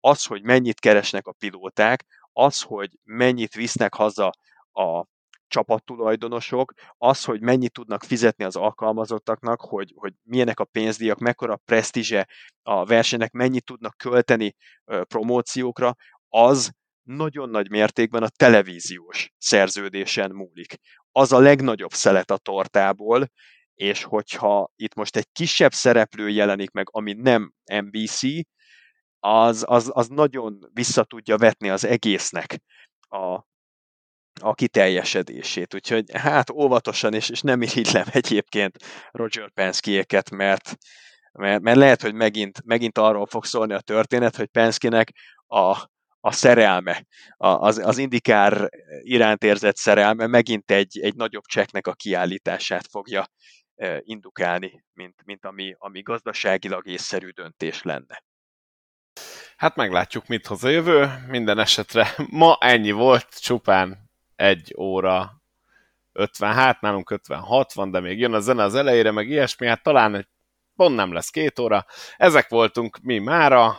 [0.00, 4.30] az, hogy mennyit keresnek a pilóták, az, hogy mennyit visznek haza
[4.72, 5.04] a
[5.48, 12.28] csapattulajdonosok, az, hogy mennyit tudnak fizetni az alkalmazottaknak, hogy, hogy milyenek a pénzdíjak, mekkora presztízse
[12.62, 14.54] a versenynek, mennyit tudnak költeni
[14.84, 15.94] ö, promóciókra,
[16.28, 20.74] az nagyon nagy mértékben a televíziós szerződésen múlik.
[21.12, 23.30] Az a legnagyobb szelet a tortából,
[23.74, 28.20] és hogyha itt most egy kisebb szereplő jelenik meg, ami nem NBC,
[29.18, 32.58] az, az, az nagyon vissza tudja vetni az egésznek
[33.08, 33.44] a,
[34.40, 35.74] a kiteljesedését.
[35.74, 38.76] Úgyhogy hát óvatosan, és, és nem irigylem egyébként
[39.10, 40.76] Roger Penske-éket, mert,
[41.32, 45.12] mert, mert lehet, hogy megint, megint arról fog szólni a történet, hogy Penske-nek
[45.46, 45.90] a,
[46.24, 48.68] a szerelme, az, az indikár
[49.02, 53.26] iránt érzett szerelme megint egy, egy nagyobb cseknek a kiállítását fogja
[53.98, 58.24] indukálni, mint, mint ami, ami gazdaságilag észszerű döntés lenne.
[59.56, 61.24] Hát meglátjuk, mit hoz a jövő.
[61.28, 65.42] Minden esetre ma ennyi volt, csupán egy óra
[66.12, 69.82] 50, hát nálunk 56 van, de még jön a zene az elejére, meg ilyesmi, hát
[69.82, 70.28] talán
[70.76, 71.86] pont nem lesz két óra.
[72.16, 73.76] Ezek voltunk mi mára,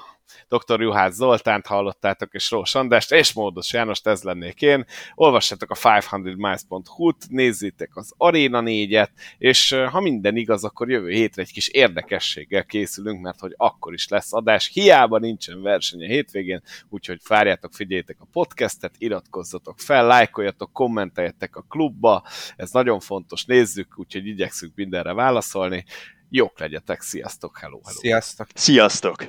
[0.50, 0.82] dr.
[0.82, 4.86] Juhász Zoltánt hallottátok, és Rós Andrást, és Módos János, ez lennék én.
[5.16, 11.52] Olvassátok a 500miles.hu-t, nézzétek az Arena 4-et, és ha minden igaz, akkor jövő hétre egy
[11.52, 14.70] kis érdekességgel készülünk, mert hogy akkor is lesz adás.
[14.74, 21.66] Hiába nincsen verseny a hétvégén, úgyhogy várjátok, figyeljétek a podcastet, iratkozzatok fel, lájkoljatok, kommenteljetek a
[21.70, 22.24] klubba,
[22.56, 25.86] ez nagyon fontos, nézzük, úgyhogy igyekszünk mindenre válaszolni.
[26.30, 28.00] Jók legyetek, sziasztok, hello, hello.
[28.00, 28.48] Sziasztok.
[28.54, 29.26] Sziasztok.